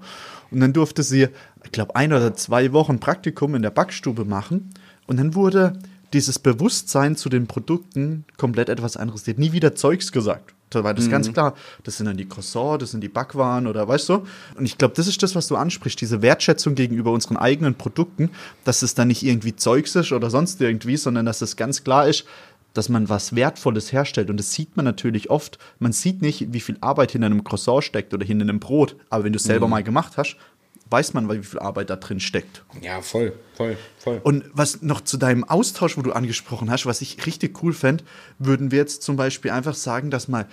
Und 0.51 0.59
dann 0.59 0.73
durfte 0.73 1.03
sie, 1.03 1.27
ich 1.63 1.71
glaube, 1.71 1.95
ein 1.95 2.13
oder 2.13 2.33
zwei 2.35 2.71
Wochen 2.73 2.99
Praktikum 2.99 3.55
in 3.55 3.61
der 3.61 3.71
Backstube 3.71 4.25
machen. 4.25 4.69
Und 5.07 5.17
dann 5.17 5.35
wurde 5.35 5.73
dieses 6.13 6.39
Bewusstsein 6.39 7.15
zu 7.15 7.29
den 7.29 7.47
Produkten 7.47 8.25
komplett 8.37 8.69
etwas 8.69 8.95
anderes. 8.95 9.23
Die 9.23 9.31
hat 9.31 9.39
nie 9.39 9.51
wieder 9.51 9.75
Zeugs 9.75 10.11
gesagt. 10.11 10.53
Da 10.69 10.83
war 10.83 10.93
das 10.93 11.09
ganz 11.09 11.31
klar. 11.31 11.55
Das 11.83 11.95
sind 11.95 12.07
dann 12.07 12.17
die 12.17 12.27
Croissants, 12.27 12.81
das 12.81 12.91
sind 12.91 13.01
die 13.01 13.07
Backwaren 13.07 13.67
oder 13.67 13.87
weißt 13.87 14.09
du? 14.09 14.25
Und 14.57 14.65
ich 14.65 14.77
glaube, 14.77 14.95
das 14.95 15.07
ist 15.07 15.23
das, 15.23 15.33
was 15.33 15.47
du 15.47 15.55
ansprichst, 15.55 15.99
diese 15.99 16.21
Wertschätzung 16.21 16.75
gegenüber 16.75 17.11
unseren 17.11 17.37
eigenen 17.37 17.75
Produkten, 17.75 18.31
dass 18.65 18.81
es 18.81 18.93
dann 18.93 19.07
nicht 19.07 19.23
irgendwie 19.23 19.55
Zeugs 19.55 19.95
ist 19.95 20.11
oder 20.11 20.29
sonst 20.29 20.59
irgendwie, 20.59 20.97
sondern 20.97 21.25
dass 21.25 21.41
es 21.41 21.55
ganz 21.55 21.85
klar 21.85 22.07
ist, 22.07 22.25
dass 22.73 22.89
man 22.89 23.07
was 23.07 23.33
Wertvolles 23.33 23.93
herstellt. 23.93 24.29
Und 24.29 24.37
das 24.37 24.51
sieht 24.51 24.75
man 24.75 24.83
natürlich 24.83 25.29
oft. 25.29 25.57
Man 25.79 25.93
sieht 25.93 26.21
nicht, 26.21 26.53
wie 26.53 26.59
viel 26.59 26.77
Arbeit 26.81 27.11
hinter 27.11 27.27
einem 27.27 27.45
Croissant 27.45 27.83
steckt 27.83 28.13
oder 28.13 28.25
hinter 28.25 28.43
einem 28.43 28.59
Brot. 28.59 28.97
Aber 29.09 29.23
wenn 29.23 29.33
du 29.33 29.37
es 29.37 29.45
selber 29.45 29.69
mal 29.69 29.83
gemacht 29.83 30.17
hast, 30.17 30.35
weiß 30.89 31.13
man, 31.13 31.29
wie 31.29 31.43
viel 31.43 31.59
Arbeit 31.59 31.89
da 31.89 31.95
drin 31.95 32.19
steckt. 32.19 32.63
Ja, 32.81 33.01
voll, 33.01 33.33
voll, 33.55 33.77
voll. 33.97 34.19
Und 34.23 34.45
was 34.53 34.81
noch 34.81 35.01
zu 35.01 35.17
deinem 35.17 35.43
Austausch, 35.43 35.97
wo 35.97 36.01
du 36.01 36.11
angesprochen 36.11 36.69
hast, 36.71 36.85
was 36.85 37.01
ich 37.01 37.25
richtig 37.25 37.61
cool 37.63 37.73
fände, 37.73 38.03
würden 38.39 38.71
wir 38.71 38.79
jetzt 38.79 39.03
zum 39.03 39.15
Beispiel 39.15 39.51
einfach 39.51 39.75
sagen, 39.75 40.09
dass 40.11 40.27
mal 40.27 40.47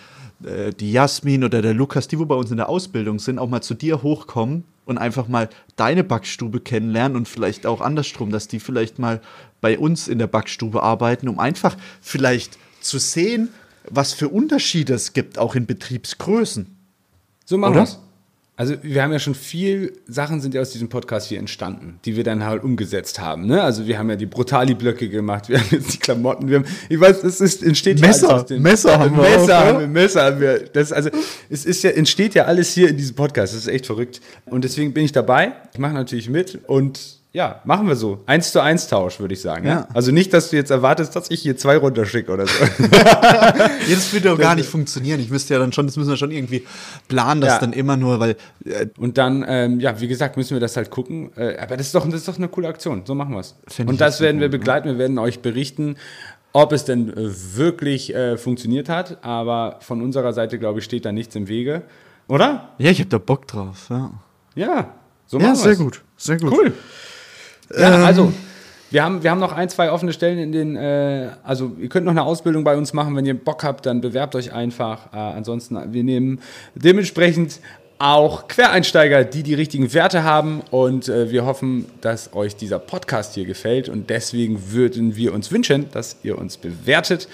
äh, 0.44 0.72
die 0.72 0.92
Jasmin 0.92 1.44
oder 1.44 1.62
der 1.62 1.74
Lukas, 1.74 2.08
die 2.08 2.18
wo 2.18 2.26
bei 2.26 2.34
uns 2.34 2.50
in 2.50 2.56
der 2.56 2.68
Ausbildung 2.68 3.18
sind, 3.18 3.38
auch 3.38 3.48
mal 3.48 3.62
zu 3.62 3.74
dir 3.74 4.02
hochkommen 4.02 4.64
und 4.84 4.98
einfach 4.98 5.28
mal 5.28 5.48
deine 5.76 6.04
Backstube 6.04 6.60
kennenlernen 6.60 7.16
und 7.16 7.28
vielleicht 7.28 7.66
auch 7.66 7.80
andersrum, 7.80 8.30
dass 8.30 8.48
die 8.48 8.60
vielleicht 8.60 8.98
mal 8.98 9.20
bei 9.60 9.78
uns 9.78 10.08
in 10.08 10.18
der 10.18 10.26
Backstube 10.26 10.82
arbeiten, 10.82 11.28
um 11.28 11.38
einfach 11.38 11.76
vielleicht 12.00 12.58
zu 12.80 12.98
sehen, 12.98 13.48
was 13.88 14.12
für 14.12 14.28
Unterschiede 14.28 14.94
es 14.94 15.12
gibt, 15.12 15.38
auch 15.38 15.54
in 15.54 15.66
Betriebsgrößen. 15.66 16.74
So 17.44 17.58
machen 17.58 17.74
wir's. 17.74 17.98
Also 18.56 18.76
wir 18.82 19.02
haben 19.02 19.10
ja 19.12 19.18
schon 19.18 19.34
viel 19.34 19.94
Sachen 20.06 20.40
sind 20.40 20.54
ja 20.54 20.60
aus 20.60 20.70
diesem 20.70 20.88
Podcast 20.88 21.26
hier 21.28 21.40
entstanden, 21.40 21.98
die 22.04 22.14
wir 22.14 22.22
dann 22.22 22.44
halt 22.44 22.62
umgesetzt 22.62 23.18
haben. 23.18 23.46
Ne? 23.46 23.60
Also 23.60 23.88
wir 23.88 23.98
haben 23.98 24.08
ja 24.10 24.14
die 24.14 24.26
Brutali-Blöcke 24.26 25.08
gemacht, 25.08 25.48
wir 25.48 25.58
haben 25.58 25.66
jetzt 25.72 25.94
die 25.94 25.98
Klamotten, 25.98 26.48
wir 26.48 26.58
haben, 26.58 26.66
ich 26.88 27.00
weiß, 27.00 27.24
es 27.24 27.40
ist, 27.40 27.64
entsteht 27.64 27.98
ja 27.98 28.06
Messer, 28.06 28.28
alles 28.28 28.42
aus 28.42 28.46
dem- 28.46 28.62
Messer 28.62 28.96
haben 28.98 29.16
wir 29.16 29.22
Messer 29.22 29.58
auch, 29.58 29.64
haben 29.64 29.74
ja? 29.74 29.80
wir, 29.80 29.86
Messer 29.88 30.22
haben 30.22 30.40
wir. 30.40 30.58
Das, 30.72 30.92
also 30.92 31.10
es 31.50 31.64
ist 31.64 31.82
ja, 31.82 31.90
entsteht 31.90 32.34
ja 32.34 32.44
alles 32.44 32.72
hier 32.72 32.88
in 32.90 32.96
diesem 32.96 33.16
Podcast, 33.16 33.54
das 33.54 33.62
ist 33.62 33.66
echt 33.68 33.86
verrückt. 33.86 34.20
Und 34.46 34.62
deswegen 34.62 34.92
bin 34.94 35.04
ich 35.04 35.10
dabei, 35.10 35.54
ich 35.72 35.78
mache 35.80 35.94
natürlich 35.94 36.30
mit 36.30 36.60
und 36.68 37.23
ja, 37.34 37.60
machen 37.64 37.88
wir 37.88 37.96
so. 37.96 38.22
Eins 38.26 38.52
zu 38.52 38.60
eins 38.62 38.86
Tausch, 38.86 39.18
würde 39.18 39.34
ich 39.34 39.40
sagen. 39.40 39.66
Ja. 39.66 39.72
Ja. 39.72 39.88
Also 39.92 40.12
nicht, 40.12 40.32
dass 40.32 40.50
du 40.50 40.56
jetzt 40.56 40.70
erwartest, 40.70 41.16
dass 41.16 41.30
ich 41.32 41.40
hier 41.42 41.56
zwei 41.56 41.76
runterschicke 41.76 42.32
oder 42.32 42.46
so. 42.46 42.64
Ja, 42.94 43.94
das 43.96 44.12
würde 44.12 44.28
ja 44.28 44.34
gar 44.36 44.54
nicht 44.54 44.68
funktionieren. 44.68 45.18
Ich 45.20 45.30
müsste 45.30 45.52
ja 45.54 45.60
dann 45.60 45.72
schon, 45.72 45.86
das 45.86 45.96
müssen 45.96 46.08
wir 46.10 46.16
schon 46.16 46.30
irgendwie 46.30 46.64
planen, 47.08 47.40
dass 47.40 47.54
Ja. 47.54 47.58
dann 47.58 47.72
immer 47.72 47.96
nur, 47.96 48.20
weil 48.20 48.36
äh, 48.64 48.86
Und 48.98 49.18
dann, 49.18 49.44
ähm, 49.46 49.80
ja, 49.80 50.00
wie 50.00 50.06
gesagt, 50.08 50.36
müssen 50.36 50.54
wir 50.54 50.60
das 50.60 50.76
halt 50.76 50.90
gucken. 50.90 51.32
Äh, 51.36 51.58
aber 51.58 51.76
das 51.76 51.86
ist, 51.88 51.94
doch, 51.94 52.04
das 52.06 52.14
ist 52.14 52.28
doch 52.28 52.38
eine 52.38 52.48
coole 52.48 52.68
Aktion. 52.68 53.02
So 53.04 53.14
machen 53.16 53.34
wir 53.34 53.40
es. 53.40 53.56
Und 53.84 54.00
das 54.00 54.20
werden 54.20 54.40
wir 54.40 54.46
ne? 54.46 54.50
begleiten. 54.56 54.88
Wir 54.88 54.98
werden 54.98 55.18
euch 55.18 55.40
berichten, 55.42 55.96
ob 56.52 56.72
es 56.72 56.84
denn 56.84 57.08
äh, 57.10 57.14
wirklich 57.56 58.14
äh, 58.14 58.36
funktioniert 58.38 58.88
hat. 58.88 59.24
Aber 59.24 59.78
von 59.80 60.00
unserer 60.02 60.32
Seite, 60.32 60.58
glaube 60.60 60.78
ich, 60.78 60.84
steht 60.84 61.04
da 61.04 61.10
nichts 61.12 61.34
im 61.34 61.48
Wege. 61.48 61.82
Oder? 62.28 62.70
ja, 62.78 62.90
ich 62.90 63.00
habe 63.00 63.10
da 63.10 63.18
Bock 63.18 63.48
drauf. 63.48 63.88
Ja, 63.90 64.12
Ja, 64.54 64.94
so 65.26 65.38
ja 65.38 65.46
machen 65.48 65.56
sehr 65.56 65.72
wir's. 65.72 65.78
gut, 65.78 66.02
sehr 66.16 66.38
gut. 66.38 66.52
Cool. 66.52 66.72
Ja, 67.70 67.96
Ähm, 67.96 68.04
also, 68.04 68.32
wir 68.90 69.02
haben, 69.02 69.22
wir 69.22 69.30
haben 69.30 69.40
noch 69.40 69.52
ein, 69.52 69.68
zwei 69.68 69.90
offene 69.90 70.12
Stellen 70.12 70.38
in 70.38 70.52
den, 70.52 70.76
äh, 70.76 71.30
also 71.42 71.72
ihr 71.80 71.88
könnt 71.88 72.04
noch 72.04 72.12
eine 72.12 72.22
Ausbildung 72.22 72.62
bei 72.62 72.76
uns 72.76 72.92
machen, 72.92 73.16
wenn 73.16 73.26
ihr 73.26 73.34
Bock 73.34 73.64
habt, 73.64 73.86
dann 73.86 74.00
bewerbt 74.00 74.36
euch 74.36 74.52
einfach. 74.52 75.12
Äh, 75.12 75.16
ansonsten, 75.16 75.92
wir 75.92 76.04
nehmen 76.04 76.40
dementsprechend 76.74 77.60
auch 77.98 78.48
Quereinsteiger, 78.48 79.24
die 79.24 79.42
die 79.42 79.54
richtigen 79.54 79.92
Werte 79.94 80.24
haben 80.24 80.62
und 80.70 81.08
äh, 81.08 81.30
wir 81.30 81.44
hoffen, 81.44 81.86
dass 82.00 82.34
euch 82.34 82.54
dieser 82.56 82.78
Podcast 82.78 83.34
hier 83.34 83.46
gefällt 83.46 83.88
und 83.88 84.10
deswegen 84.10 84.72
würden 84.72 85.16
wir 85.16 85.32
uns 85.32 85.50
wünschen, 85.50 85.86
dass 85.92 86.16
ihr 86.22 86.38
uns 86.38 86.56
bewertet 86.56 87.28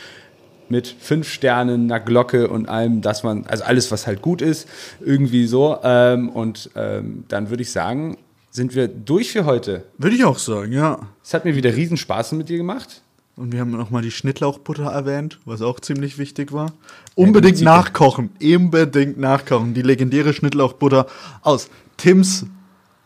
mit 0.71 0.87
fünf 0.87 1.29
Sternen, 1.29 1.91
einer 1.91 2.01
Glocke 2.01 2.49
und 2.49 2.69
allem, 2.69 3.03
dass 3.03 3.23
man, 3.23 3.45
also 3.47 3.65
alles, 3.65 3.91
was 3.91 4.07
halt 4.07 4.23
gut 4.23 4.41
ist, 4.41 4.69
irgendwie 5.05 5.47
so. 5.47 5.77
Ähm, 5.83 6.29
und 6.29 6.71
ähm, 6.77 7.25
dann 7.29 7.51
würde 7.51 7.63
ich 7.63 7.73
sagen, 7.73 8.17
sind 8.51 8.75
wir 8.75 8.89
durch 8.89 9.33
für 9.33 9.45
heute. 9.45 9.85
Würde 9.99 10.17
ich 10.17 10.25
auch 10.25 10.39
sagen, 10.39 10.73
ja. 10.73 10.99
Es 11.23 11.35
hat 11.35 11.45
mir 11.45 11.55
wieder 11.57 11.75
riesen 11.75 11.97
Spaß 11.97 12.33
mit 12.33 12.49
dir 12.49 12.57
gemacht. 12.57 13.03
Und 13.37 13.53
wir 13.53 13.61
haben 13.61 13.71
nochmal 13.71 14.03
die 14.03 14.11
Schnittlauchbutter 14.11 14.85
erwähnt, 14.85 15.39
was 15.47 15.63
auch 15.63 15.81
ziemlich 15.81 16.19
wichtig 16.19 16.53
war. 16.53 16.73
Unbedingt 17.15 17.57
Ziege. 17.59 17.71
nachkochen, 17.71 18.31
unbedingt 18.43 19.19
nachkochen. 19.19 19.73
Die 19.73 19.83
legendäre 19.83 20.35
Schnittlauchbutter 20.35 21.07
aus 21.43 21.71
Tims 21.97 22.45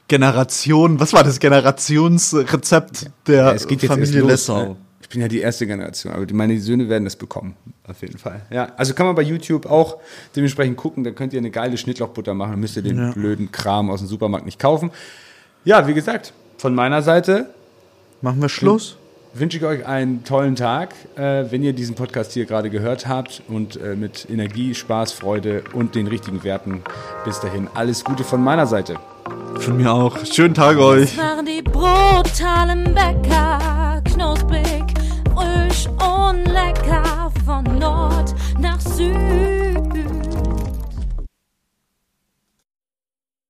Generation, 0.09 0.99
was 1.01 1.13
war 1.13 1.25
das 1.25 1.39
Generationsrezept 1.41 3.11
der 3.27 3.59
Familie 3.59 4.23
Lessau? 4.23 4.63
ne? 4.71 4.77
Ich 5.01 5.09
bin 5.09 5.21
ja 5.21 5.29
die 5.29 5.39
erste 5.41 5.67
Generation, 5.67 6.13
aber 6.13 6.27
meine 6.33 6.59
Söhne 6.61 6.89
werden 6.89 7.05
das 7.05 7.15
bekommen, 7.17 7.55
auf 7.87 8.03
jeden 8.03 8.19
Fall. 8.19 8.43
Ja, 8.51 8.73
also 8.77 8.95
kann 8.95 9.07
man 9.07 9.15
bei 9.15 9.23
YouTube 9.23 9.67
auch 9.67 9.99
dementsprechend 10.35 10.77
gucken, 10.77 11.05
da 11.05 11.11
könnt 11.13 11.33
ihr 11.33 11.39
eine 11.39 11.51
geile 11.51 11.77
Schnittlauchbutter 11.79 12.35
machen, 12.35 12.53
dann 12.53 12.61
müsst 12.61 12.77
ihr 12.77 12.83
den 12.83 12.99
Ja. 12.99 13.13
blöden 13.13 13.53
Kram 13.53 13.91
aus 13.91 14.01
dem 14.01 14.09
Supermarkt 14.09 14.45
nicht 14.47 14.59
kaufen. 14.59 14.91
Ja, 15.65 15.87
wie 15.87 15.95
gesagt, 15.95 16.35
von 16.59 16.75
meiner 16.75 17.01
Seite. 17.01 17.47
Machen 18.21 18.43
wir 18.43 18.51
Schluss. 18.51 18.97
Wünsche 19.33 19.57
ich 19.57 19.65
euch 19.65 19.87
einen 19.87 20.23
tollen 20.23 20.57
Tag, 20.57 20.95
äh, 21.17 21.45
wenn 21.51 21.63
ihr 21.63 21.73
diesen 21.73 21.95
Podcast 21.97 22.33
hier 22.33 22.45
gerade 22.45 22.69
gehört 22.69 23.09
habt 23.09 23.43
und 23.49 23.77
äh, 23.81 23.97
mit 23.97 24.29
Energie, 24.31 24.75
Spaß, 24.75 25.13
Freude 25.13 25.65
und 25.73 25.95
den 25.95 26.07
richtigen 26.07 26.45
Werten. 26.45 26.83
Bis 27.25 27.41
dahin 27.41 27.69
alles 27.75 28.05
Gute 28.05 28.25
von 28.25 28.45
meiner 28.45 28.67
Seite. 28.67 28.97
Von 29.59 29.79
mir 29.79 29.91
auch. 29.91 30.19
Schönen 30.27 30.55
Tag 30.55 30.77
euch. 30.77 31.17
Das 31.17 31.25
waren 31.25 31.47
die 31.47 31.63
brutalen 31.63 32.85
Bäcker, 32.95 34.03
knusprig, 34.05 34.85
frisch 35.35 35.89
und 35.89 36.45
lecker 36.45 37.33
von 37.47 37.65
Nord 37.79 38.35
nach 38.61 38.81
Süd. 38.81 39.74